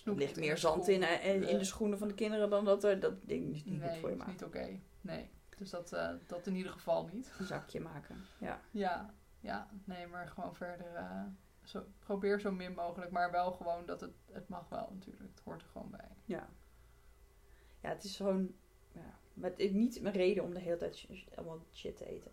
Er 0.04 0.14
ligt 0.14 0.36
meer 0.36 0.58
zand 0.58 0.88
in, 0.88 1.02
eh, 1.02 1.50
in, 1.50 1.58
de 1.58 1.64
schoenen 1.64 1.98
van 1.98 2.08
de 2.08 2.14
kinderen 2.14 2.50
dan 2.50 2.64
dat 2.64 2.84
er 2.84 3.00
dat 3.00 3.14
ding 3.22 3.54
is 3.54 3.64
niet 3.64 3.80
nee, 3.80 3.88
goed 3.90 3.98
voor 3.98 4.10
je 4.10 4.16
dat 4.16 4.26
is 4.26 4.32
maakt. 4.32 4.40
niet 4.40 4.62
oké. 4.62 4.80
Nee, 5.00 5.30
dus 5.56 5.70
dat, 5.70 5.92
eh, 5.92 6.10
dat 6.26 6.46
in 6.46 6.54
ieder 6.54 6.72
geval 6.72 7.08
niet. 7.12 7.32
Een 7.38 7.46
zakje 7.46 7.80
maken. 7.80 8.24
Ja. 8.38 8.60
Ja, 8.70 9.14
ja, 9.40 9.68
nee, 9.84 10.06
maar 10.06 10.28
gewoon 10.28 10.54
verder... 10.54 10.94
eh, 10.94 11.22
zo, 11.62 11.84
probeer 11.98 12.40
zo 12.40 12.52
min 12.52 12.74
mogelijk, 12.74 13.10
maar 13.10 13.30
wel 13.30 13.52
gewoon 13.52 13.86
dat 13.86 14.00
het... 14.00 14.14
Het 14.32 14.48
mag 14.48 14.68
wel 14.68 14.90
natuurlijk, 14.94 15.22
het 15.34 15.40
hoort 15.44 15.62
er 15.62 15.68
gewoon 15.68 15.90
bij. 15.90 16.08
Ja. 16.24 16.48
Ja, 17.80 17.88
het 17.88 18.04
is 18.04 18.16
gewoon. 18.16 18.54
Ja. 18.92 19.50
Is 19.56 19.70
niet 19.70 20.00
mijn 20.02 20.14
reden 20.14 20.44
om 20.44 20.54
de 20.54 20.60
hele 20.60 20.76
tijd 20.76 20.96
sh- 20.96 21.26
allemaal 21.34 21.64
shit 21.72 21.96
te 21.96 22.06
eten. 22.06 22.32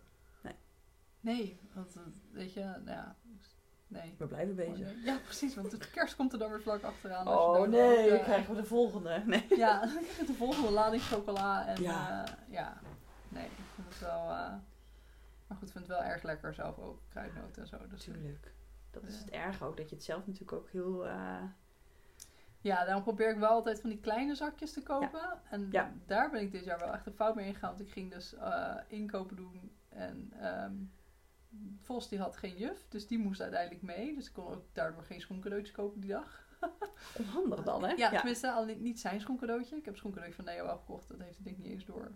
Nee, 1.20 1.60
want 1.74 1.96
eh, 1.96 2.02
weet 2.30 2.52
je, 2.52 2.60
nou 2.60 2.84
ja... 2.90 3.16
Nee. 3.88 4.14
We 4.18 4.26
blijven 4.26 4.54
bezig. 4.54 4.94
nee. 4.94 5.04
Ja, 5.04 5.18
precies, 5.24 5.54
want 5.54 5.70
de 5.70 5.90
kerst 5.92 6.16
komt 6.16 6.32
er 6.32 6.38
dan 6.38 6.50
weer 6.50 6.62
vlak 6.62 6.82
achteraan. 6.82 7.26
als 7.26 7.56
Oh 7.58 7.68
nee, 7.68 8.08
dan 8.10 8.20
krijgen 8.20 8.54
we 8.54 8.60
de 8.60 8.66
volgende. 8.66 9.22
Nee. 9.26 9.46
Ja, 9.56 9.80
dan 9.80 9.88
krijg 9.90 10.16
je 10.18 10.24
de 10.26 10.32
volgende 10.34 10.70
lading 10.70 11.02
chocola. 11.02 11.66
En 11.66 11.82
ja 12.48 12.80
nee, 13.32 13.44
ik 13.46 13.52
vind 13.74 13.88
het 13.88 13.98
wel... 14.00 14.20
eh, 14.30 14.54
maar 15.46 15.58
goed, 15.58 15.66
ik 15.68 15.72
vind 15.72 15.86
het 15.86 15.96
wel 15.96 16.02
erg 16.06 16.22
lekker 16.22 16.54
zelf 16.54 16.78
ook, 16.78 17.00
kruidnoten 17.08 17.62
en 17.62 17.68
zo. 17.68 17.86
Dus, 17.88 18.06
Natuurlijk. 18.06 18.52
Dat 18.90 19.02
is 19.04 19.18
het 19.18 19.30
erg 19.30 19.62
ook, 19.62 19.76
dat 19.76 19.88
je 19.88 19.94
het 19.94 20.04
zelf 20.04 20.26
natuurlijk 20.26 20.52
ook 20.52 20.68
heel... 20.70 21.06
eh, 21.06 21.42
Ja, 22.60 22.84
daarom 22.84 23.02
probeer 23.02 23.30
ik 23.30 23.38
wel 23.38 23.48
altijd 23.48 23.80
van 23.80 23.90
die 23.90 24.00
kleine 24.00 24.34
zakjes 24.34 24.72
te 24.72 24.82
kopen. 24.82 25.38
En 25.50 25.68
Ja. 25.70 25.92
daar 26.06 26.30
ben 26.30 26.40
ik 26.40 26.52
dit 26.52 26.64
jaar 26.64 26.78
wel 26.78 26.92
echt 26.92 27.06
een 27.06 27.12
fout 27.14 27.34
mee 27.34 27.46
ingegaan. 27.46 27.68
Want 27.76 27.80
ik 27.86 27.92
ging 27.92 28.10
dus 28.12 28.34
eh, 28.34 28.76
inkopen 28.88 29.36
doen. 29.36 29.72
En 29.88 30.32
ehm 30.40 30.74
Vos 31.80 32.08
die 32.08 32.18
had 32.18 32.36
geen 32.36 32.56
juf, 32.56 32.86
dus 32.88 33.06
die 33.06 33.18
moest 33.18 33.40
uiteindelijk 33.40 33.82
mee. 33.82 34.14
Dus 34.14 34.26
ik 34.26 34.32
kon 34.32 34.46
ook 34.46 34.64
daardoor 34.72 35.02
geen 35.02 35.20
schoencadeautjes 35.20 35.74
kopen 35.76 36.00
die 36.00 36.10
dag. 36.10 36.46
onhandig 37.18 37.62
dan, 37.62 37.84
hè? 37.84 37.90
Ja, 37.92 38.10
tenminste 38.10 38.50
al 38.50 38.64
niet, 38.64 38.80
niet 38.80 39.00
zijn 39.00 39.20
schoencadeautje. 39.20 39.76
Ik 39.76 39.84
heb 39.84 39.92
een 39.94 39.98
schoencadeautje 39.98 40.42
van 40.42 40.54
Neo 40.54 40.64
wel 40.64 40.76
gekocht. 40.78 41.08
Dat 41.08 41.18
heeft 41.20 41.34
het 41.36 41.44
denk 41.44 41.56
ik 41.56 41.62
niet 41.62 41.72
eens 41.72 41.84
door. 41.84 42.12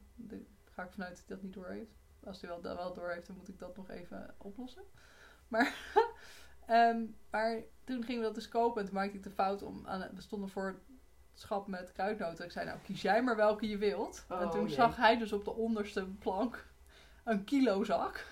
Ga 0.76 0.82
ik 0.82 0.92
vanuit 0.92 1.10
dat 1.16 1.26
hij 1.26 1.36
dat 1.36 1.42
niet 1.44 1.54
door 1.54 1.68
heeft. 1.68 1.94
Als 2.24 2.40
hij 2.40 2.50
wel, 2.50 2.60
dat 2.60 2.76
wel 2.76 2.94
door 2.94 3.10
heeft, 3.10 3.26
dan 3.26 3.36
moet 3.36 3.48
ik 3.48 3.58
dat 3.58 3.76
nog 3.76 3.90
even 3.90 4.34
oplossen. 4.38 4.82
Maar, 5.48 5.74
ehm, 6.66 7.04
maar 7.30 7.62
toen 7.84 8.04
gingen 8.04 8.20
we 8.20 8.26
dat 8.26 8.34
dus 8.34 8.48
kopen. 8.48 8.80
En 8.80 8.86
toen 8.86 8.94
maakte 8.94 9.16
ik 9.16 9.22
de 9.22 9.30
fout 9.30 9.62
om... 9.62 9.86
Aan, 9.86 10.08
we 10.14 10.20
stonden 10.20 10.48
voor 10.48 10.66
het 10.66 10.80
schap 11.40 11.66
met 11.66 11.92
kruidnoten. 11.92 12.44
Ik 12.44 12.50
zei, 12.50 12.66
nou 12.66 12.78
kies 12.82 13.02
jij 13.02 13.22
maar 13.22 13.36
welke 13.36 13.68
je 13.68 13.78
wilt. 13.78 14.24
en 14.28 14.36
Oh, 14.36 14.50
toen 14.50 14.66
jee. 14.66 14.74
zag 14.74 14.96
hij 14.96 15.18
dus 15.18 15.32
op 15.32 15.44
de 15.44 15.54
onderste 15.54 16.06
plank 16.06 16.66
een 17.24 17.44
kilo 17.44 17.84
zak. 17.84 18.24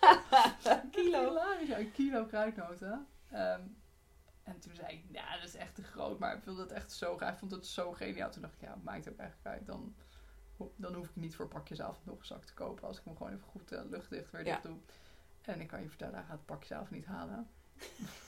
Kilo. 0.90 1.28
Hilarisch, 1.28 1.68
ja, 1.68 1.78
een 1.78 1.92
kilo 1.92 2.24
kruidnoten. 2.24 3.06
Ehm, 3.30 3.60
en 4.42 4.60
toen 4.60 4.74
zei 4.74 4.92
ik, 4.92 5.04
ja, 5.12 5.36
dat 5.36 5.48
is 5.48 5.54
echt 5.54 5.74
te 5.74 5.82
groot. 5.82 6.18
Maar 6.18 6.36
ik 6.36 6.44
wilde 6.44 6.62
het 6.62 6.72
echt 6.72 6.92
zo 6.92 7.16
graag. 7.16 7.32
Ik 7.32 7.38
vond 7.38 7.50
het 7.50 7.66
zo 7.66 7.92
geniaal. 7.92 8.30
Toen 8.30 8.42
dacht 8.42 8.54
ik, 8.54 8.60
ja, 8.60 8.78
maakt 8.82 9.08
ook 9.08 9.16
eigenlijk 9.16 9.56
uit. 9.56 9.66
Dan, 9.66 9.94
dan 10.76 10.94
hoef 10.94 11.08
ik 11.08 11.16
niet 11.16 11.36
voor 11.36 11.48
pakjesavond 11.48 12.06
nog 12.06 12.18
een 12.18 12.24
zak 12.24 12.44
te 12.44 12.54
kopen. 12.54 12.88
Als 12.88 12.98
ik 12.98 13.04
hem 13.04 13.16
gewoon 13.16 13.32
even 13.32 13.46
goed 13.46 13.72
eh, 13.72 13.80
luchtdicht 13.90 14.30
weer 14.30 14.46
Ja. 14.46 14.52
dicht 14.52 14.62
doe. 14.62 14.76
En 15.42 15.60
ik 15.60 15.66
kan 15.68 15.82
je 15.82 15.88
vertellen, 15.88 16.14
hij 16.14 16.22
gaat 16.22 16.32
het 16.36 16.46
pakjesavond 16.46 16.90
niet 16.90 17.06
halen. 17.06 17.48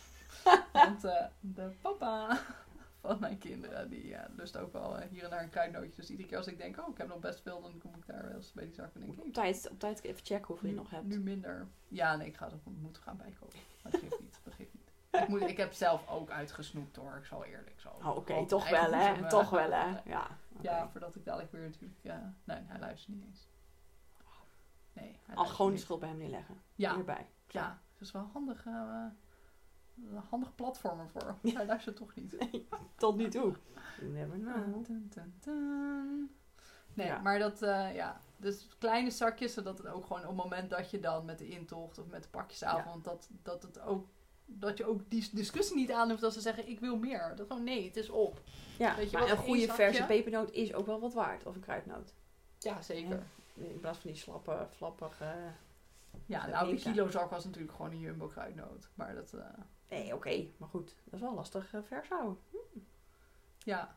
Want 0.73 1.05
eh, 1.05 1.27
de 1.41 1.71
papa 1.81 2.41
van 3.01 3.21
mijn 3.21 3.39
kinderen, 3.39 3.89
die 3.91 4.17
lust 4.37 4.57
ook 4.57 4.73
wel 4.73 4.99
eh, 4.99 5.09
hier 5.11 5.25
en 5.25 5.31
daar 5.31 5.43
een 5.43 5.51
kruidnootje. 5.51 6.01
Dus 6.01 6.11
iedere 6.11 6.29
keer 6.29 6.37
als 6.39 6.47
ik 6.47 6.59
denk, 6.59 6.79
oh, 6.81 6.89
ik 6.89 6.99
heb 6.99 7.09
nog 7.09 7.19
best 7.19 7.41
veel, 7.41 7.61
dan 7.63 7.79
kom 7.79 7.95
ik 7.95 8.07
daar 8.07 8.23
wel 8.23 8.35
eens 8.35 8.53
bij 8.53 8.65
die 8.65 8.75
zak 8.75 8.95
en 8.95 9.01
denk 9.01 9.13
ik, 9.13 9.25
Op 9.25 9.33
tijd, 9.33 9.69
op 9.71 9.79
tijd 9.79 10.03
even 10.03 10.25
checken 10.25 10.47
hoeveel 10.47 10.69
je 10.69 10.75
nog 10.75 10.91
hebt. 10.91 11.05
Nu 11.05 11.21
minder. 11.21 11.67
Ja, 11.89 12.17
nee, 12.17 12.27
ik 12.27 12.37
ga 12.37 12.45
het 12.51 12.65
moet 12.65 12.99
gaan 12.99 13.17
bijkopen. 13.17 13.59
Maar 13.83 13.93
dat 13.93 14.01
geeft 14.01 14.21
niet. 14.21 14.41
Dat 14.45 14.55
geeft 14.55 14.75
niet. 14.75 14.91
Ik, 15.23 15.29
moet, 15.29 15.41
ik 15.41 15.57
heb 15.57 15.73
zelf 15.73 16.09
ook 16.09 16.31
uitgesnoept 16.31 16.97
hoor, 16.97 17.17
ik 17.17 17.25
zal 17.25 17.45
eerlijk 17.45 17.81
zo. 17.81 17.89
Oh, 17.89 18.17
oké, 18.17 18.47
toch 18.47 18.69
wel, 18.71 18.93
hè? 18.93 19.29
Toch 19.29 19.51
wel, 19.51 19.71
hè? 19.71 20.01
Ja. 20.05 20.39
Ja, 20.63 20.89
voordat 20.91 21.17
ik 21.17 21.25
dadelijk 21.25 21.53
weer 21.53 21.63
natuurlijk. 21.63 21.99
Ja, 22.03 22.35
nee, 22.45 22.59
hij 22.67 22.79
luistert 22.81 23.17
niet 23.17 23.25
eens. 23.27 23.49
Nee, 24.93 25.19
hij 25.27 25.35
Al 25.35 25.45
gewoon 25.45 25.73
de 25.73 25.79
schuld 25.79 26.01
bij 26.01 26.09
hem 26.09 26.19
neerleggen. 26.19 26.61
Ja, 26.75 26.95
Hierbij. 26.95 27.27
ja, 27.49 27.81
dat 27.93 28.01
is 28.03 28.11
wel 28.13 28.29
handig. 28.33 28.67
eh, 28.67 29.05
een 30.11 30.17
handig 30.31 30.55
platform 30.55 31.01
ervoor. 31.01 31.37
Hij 31.43 31.67
luistert 31.67 31.97
toch 31.97 32.15
niet. 32.15 32.37
Tot 32.97 33.17
nu 33.17 33.29
toe. 33.29 33.55
You 34.01 34.11
never 34.13 34.39
know. 34.39 34.85
Dun, 34.85 35.09
dun, 35.15 35.35
dun. 35.41 36.37
Nee, 36.95 37.07
Ja. 37.07 37.19
maar 37.19 37.39
dat, 37.39 37.63
eh, 37.63 37.95
ja. 37.95 38.21
Dus 38.37 38.69
kleine 38.79 39.11
zakjes, 39.11 39.53
zodat 39.55 39.79
het 39.79 39.87
ook 39.87 40.07
gewoon 40.07 40.23
op 40.23 40.29
het 40.29 40.37
moment 40.37 40.71
dat 40.71 40.91
je 40.91 41.01
dan 41.01 41.25
met 41.25 41.39
de 41.39 41.49
intocht 41.49 41.99
of 41.99 42.07
met 42.07 42.23
de 42.23 42.29
pakjesavond, 42.29 43.05
dat, 43.05 43.29
dat 43.43 43.63
het 43.63 43.81
ook, 43.81 44.09
dat 44.59 44.79
je 44.79 44.85
ook 44.87 45.01
die 45.11 45.29
discussie 45.33 45.77
niet 45.77 45.91
aan 45.93 46.11
hoeft 46.11 46.23
als 46.23 46.35
ze 46.35 46.41
zeggen, 46.41 46.69
ik 46.69 46.81
wil 46.81 46.97
meer. 46.97 47.33
Dat 47.37 47.47
gewoon, 47.47 47.65
nee, 47.65 47.85
het 47.87 47.97
is 47.97 48.09
op. 48.11 48.41
Ja, 48.79 48.97
Weet 48.97 49.11
je 49.11 49.19
maar 49.19 49.29
wat, 49.29 49.37
een 49.39 49.45
goede 49.45 49.61
zakje? 49.67 49.75
verse 49.83 50.05
pepernoot 50.07 50.51
is 50.51 50.75
ook 50.75 50.87
wel 50.87 51.01
wat 51.01 51.13
waard. 51.15 51.47
Of 51.47 51.55
een 51.55 51.61
kruidnoot. 51.61 52.13
Ja, 52.59 52.83
zeker. 52.83 53.23
In 53.55 53.81
plaats 53.81 53.99
van 53.99 54.11
die 54.11 54.19
slappe, 54.21 54.67
flappige... 54.77 55.35
Ja, 56.27 56.41
Dat 56.41 56.51
nou, 56.53 56.65
de 56.67 56.73
niks 56.73 56.87
aan. 56.87 56.93
kilozak 56.93 57.31
was 57.31 57.45
natuurlijk 57.45 57.73
gewoon 57.73 57.91
een 57.91 57.99
jumbo 58.01 58.27
kruidnoot. 58.27 58.89
Maar 58.95 59.15
dat, 59.15 59.33
eh, 59.33 59.45
Nee, 59.91 60.15
oké. 60.15 60.47
Maar 60.57 60.69
goed, 60.69 60.95
dat 61.05 61.15
is 61.15 61.21
wel 61.21 61.35
lastig 61.35 61.73
uh, 61.75 61.81
vers 61.87 62.09
houden. 62.09 62.37
ja. 63.59 63.97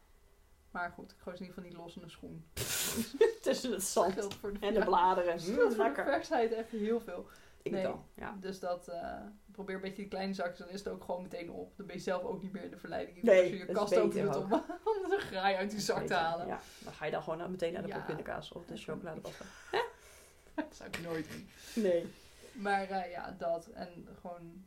Maar 0.72 0.91
goed, 0.91 1.12
ik 1.12 1.18
gooi 1.20 1.36
ze 1.38 1.44
in 1.44 1.50
ieder 1.50 1.63
geval 1.63 1.80
niet 1.80 1.88
los 1.88 1.96
in 1.98 2.04
een 2.04 2.10
schoen. 2.10 2.46
Tussen 3.41 3.72
het 3.72 3.80
Dat 3.80 3.84
zand 3.84 4.34
voor 4.34 4.54
de, 4.54 4.60
en 4.60 4.74
de 4.74 4.80
ja, 4.80 4.86
bladeren. 4.86 5.38
dat 5.38 5.48
Mm, 5.48 5.54
geldt 5.56 5.76
voor 5.76 5.86
de 5.94 6.04
versheid 6.04 6.52
even 6.52 6.80
heel 6.80 7.00
veel. 7.02 7.28
Ik 7.65 7.71
Nee. 7.71 7.84
dan, 7.84 8.06
ja. 8.15 8.38
Dus 8.41 8.60
dat, 8.60 8.88
eh, 8.88 9.17
probeer 9.51 9.75
een 9.75 9.82
beetje 9.82 9.95
die 10.01 10.08
kleine 10.08 10.34
zakjes, 10.34 10.58
dan 10.58 10.69
is 10.69 10.80
het 10.84 10.88
ook 10.93 11.04
gewoon 11.04 11.21
meteen 11.21 11.49
op. 11.51 11.78
Dan 11.78 11.86
ben 11.86 11.95
je 11.95 12.01
zelf 12.01 12.23
ook 12.23 12.41
niet 12.41 12.51
meer 12.51 12.63
in 12.63 12.69
de 12.69 12.78
verleiding. 12.78 13.21
Nee, 13.21 13.41
als 13.41 13.49
je 13.49 13.58
je 13.58 13.65
kast 13.65 13.93
doet 13.93 14.15
om, 14.15 14.54
om 15.04 15.10
de 15.10 15.17
graai 15.19 15.56
uit 15.56 15.69
die 15.71 15.80
zak 15.80 16.08
te 16.08 16.13
halen. 16.13 16.47
Ja, 16.47 16.60
dan 16.84 16.93
ga 16.93 17.06
je 17.06 17.12
dan 17.12 17.23
gewoon 17.23 17.52
meteen 17.52 17.73
naar 17.73 17.81
de 17.81 17.87
Ja. 17.87 18.00
pindakaas 18.00 18.52
of 18.52 18.65
de 18.65 18.77
chocoladepasta. 18.77 19.46
Dat 20.56 20.75
zou 20.75 20.90
ik 20.90 21.02
nooit 21.02 21.31
doen. 21.31 21.50
Nee. 21.83 22.13
Maar 22.54 22.90
eh, 22.90 23.12
ja, 23.12 23.35
dat. 23.37 23.67
En 23.67 24.08
gewoon 24.21 24.63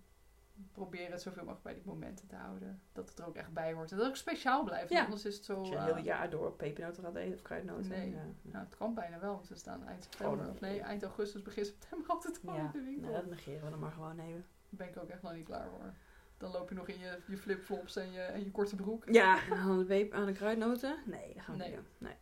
proberen 0.72 1.12
het 1.12 1.22
zoveel 1.22 1.42
mogelijk 1.42 1.64
bij 1.64 1.74
die 1.74 1.82
momenten 1.86 2.26
te 2.26 2.36
houden. 2.36 2.80
Dat 2.92 3.08
het 3.08 3.18
er 3.18 3.26
ook 3.26 3.36
echt 3.36 3.52
bij 3.52 3.72
hoort. 3.72 3.88
Dat 3.88 3.98
het 3.98 4.08
ook 4.08 4.16
speciaal 4.16 4.64
blijft. 4.64 4.90
Ja. 4.90 5.04
Anders 5.04 5.24
is 5.24 5.34
het 5.34 5.44
zo... 5.44 5.58
Als 5.58 5.68
je 5.68 5.74
eh, 5.74 5.86
een 5.86 5.94
heel 5.94 6.04
jaar 6.04 6.30
door 6.30 6.52
pepernoten 6.52 7.02
gaat 7.02 7.14
eten 7.14 7.34
of 7.34 7.42
kruidnoten. 7.42 7.88
Nee. 7.88 8.10
Ja, 8.10 8.24
nou, 8.42 8.64
het 8.64 8.76
kan 8.76 8.94
bijna 8.94 9.18
wel, 9.18 9.32
want 9.32 9.46
ze 9.46 9.54
staan 9.54 9.86
eind 9.86 10.02
september. 10.02 10.46
Oh, 10.46 10.52
of 10.52 10.60
nee, 10.60 10.80
eind 10.80 11.02
augustus, 11.02 11.42
begin 11.42 11.64
september 11.64 12.08
altijd 12.08 12.40
al 12.46 12.54
ja. 12.54 12.60
in 12.60 12.70
de 12.72 12.84
winkel. 12.84 13.10
nou, 13.10 13.14
dat 13.22 13.30
negeren 13.30 13.64
we 13.64 13.70
dan 13.70 13.78
maar 13.78 13.92
gewoon 13.92 14.18
even. 14.18 14.44
Daar 14.70 14.78
ben 14.86 14.88
ik 14.88 14.96
ook 15.02 15.08
echt 15.08 15.22
nog 15.22 15.32
niet 15.32 15.44
klaar 15.44 15.68
voor. 15.70 15.92
Dan 16.36 16.50
loop 16.50 16.68
je 16.68 16.74
nog 16.74 16.88
in 16.88 16.98
je, 16.98 17.18
je 17.26 17.36
flipflops 17.36 17.96
en 17.96 18.12
je, 18.12 18.20
en 18.20 18.44
je 18.44 18.50
korte 18.50 18.76
broek. 18.76 19.04
Ja, 19.10 19.38
aan 19.50 19.78
de, 19.78 19.84
peper, 19.84 20.18
aan 20.18 20.26
de 20.26 20.32
kruidnoten? 20.32 20.96
Nee, 21.06 21.34
dat 21.34 21.42
gaan 21.42 21.56
we 21.56 21.60
Nee. 21.62 21.70
niet 21.70 21.78
doen. 21.78 22.08
Nee, 22.08 22.16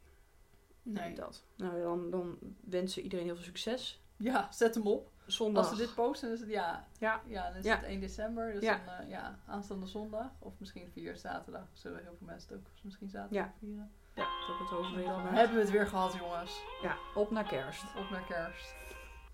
Nee. 0.82 1.14
dat. 1.14 1.44
Nou, 1.56 1.82
dan, 1.82 2.10
dan 2.10 2.38
wensen 2.60 2.98
we 2.98 3.02
iedereen 3.04 3.24
heel 3.24 3.34
veel 3.34 3.44
succes 3.44 4.04
ja, 4.16 4.48
zet 4.52 4.74
hem 4.74 4.86
op. 4.86 5.10
Zondag. 5.26 5.68
Als 5.68 5.78
we 5.78 5.86
dit 5.86 5.94
posten, 5.94 6.32
is 6.32 6.40
het 6.40 6.48
ja. 6.48 6.84
Ja. 6.98 7.20
Ja, 7.26 7.48
dan 7.48 7.56
is 7.56 7.64
Ja. 7.64 7.76
het 7.76 7.84
1 7.84 8.00
december. 8.00 8.52
Dus 8.52 8.62
Ja. 8.62 8.80
dan, 8.86 8.94
eh, 8.94 9.08
ja, 9.08 9.38
aanstaande 9.46 9.86
zondag. 9.86 10.26
Of 10.38 10.52
misschien 10.58 10.90
vier 10.92 11.16
zaterdag. 11.16 11.66
Zullen 11.72 12.02
heel 12.02 12.14
veel 12.18 12.26
mensen 12.26 12.48
het 12.48 12.58
ook 12.58 12.66
misschien 12.82 13.08
zaterdag 13.08 13.46
Ja. 13.46 13.52
vieren. 13.58 13.90
Ja, 14.14 14.26
dat 14.48 14.58
het 14.58 15.04
waard. 15.22 15.30
hebben 15.36 15.56
we 15.56 15.62
het 15.62 15.70
weer 15.70 15.86
gehad, 15.86 16.12
jongens. 16.14 16.60
Ja, 16.82 16.96
op 17.14 17.30
naar 17.30 17.44
kerst. 17.46 17.84
Op 17.96 18.10
naar 18.10 18.26
kerst. 18.26 18.74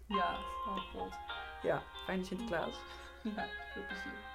Ja, 0.06 0.32
oh 0.66 0.76
god. 0.94 1.12
Ja, 1.62 1.82
fijne 2.04 2.24
Sinterklaas. 2.24 2.80
Ja, 3.22 3.46
veel 3.72 3.86
plezier. 3.86 4.31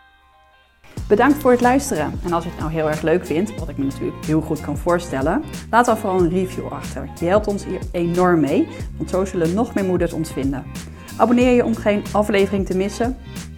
Bedankt 1.08 1.38
voor 1.38 1.52
het 1.52 1.62
luisteren. 1.62 2.20
En 2.24 2.34
als 2.34 2.44
je 2.44 2.50
het 2.50 2.60
nou 2.60 2.72
heel 2.72 2.90
erg 2.90 3.02
leuk 3.02 3.26
vindt, 3.26 3.60
wat 3.60 3.70
ik 3.70 3.78
me 3.78 3.84
natuurlijk 3.86 4.26
heel 4.26 4.42
goed 4.42 4.62
kan 4.62 4.78
voorstellen, 4.78 5.44
laat 5.70 5.86
dan 5.86 5.98
vooral 5.98 6.20
een 6.20 6.30
review 6.30 6.68
achter. 6.68 7.10
Je 7.20 7.26
helpt 7.26 7.48
ons 7.48 7.66
hier 7.66 7.80
enorm 7.92 8.40
mee, 8.40 8.68
want 8.98 9.10
zo 9.10 9.26
zullen 9.26 9.54
nog 9.54 9.74
meer 9.74 9.86
moeders 9.86 10.14
ons 10.14 10.32
vinden. 10.32 10.64
Abonneer 11.18 11.52
je 11.52 11.66
om 11.66 11.76
geen 11.76 12.04
aflevering 12.12 12.66
te 12.66 12.78
missen 12.78 13.18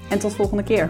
en 0.10 0.20
tot 0.20 0.34
volgende 0.34 0.64
keer. 0.64 0.90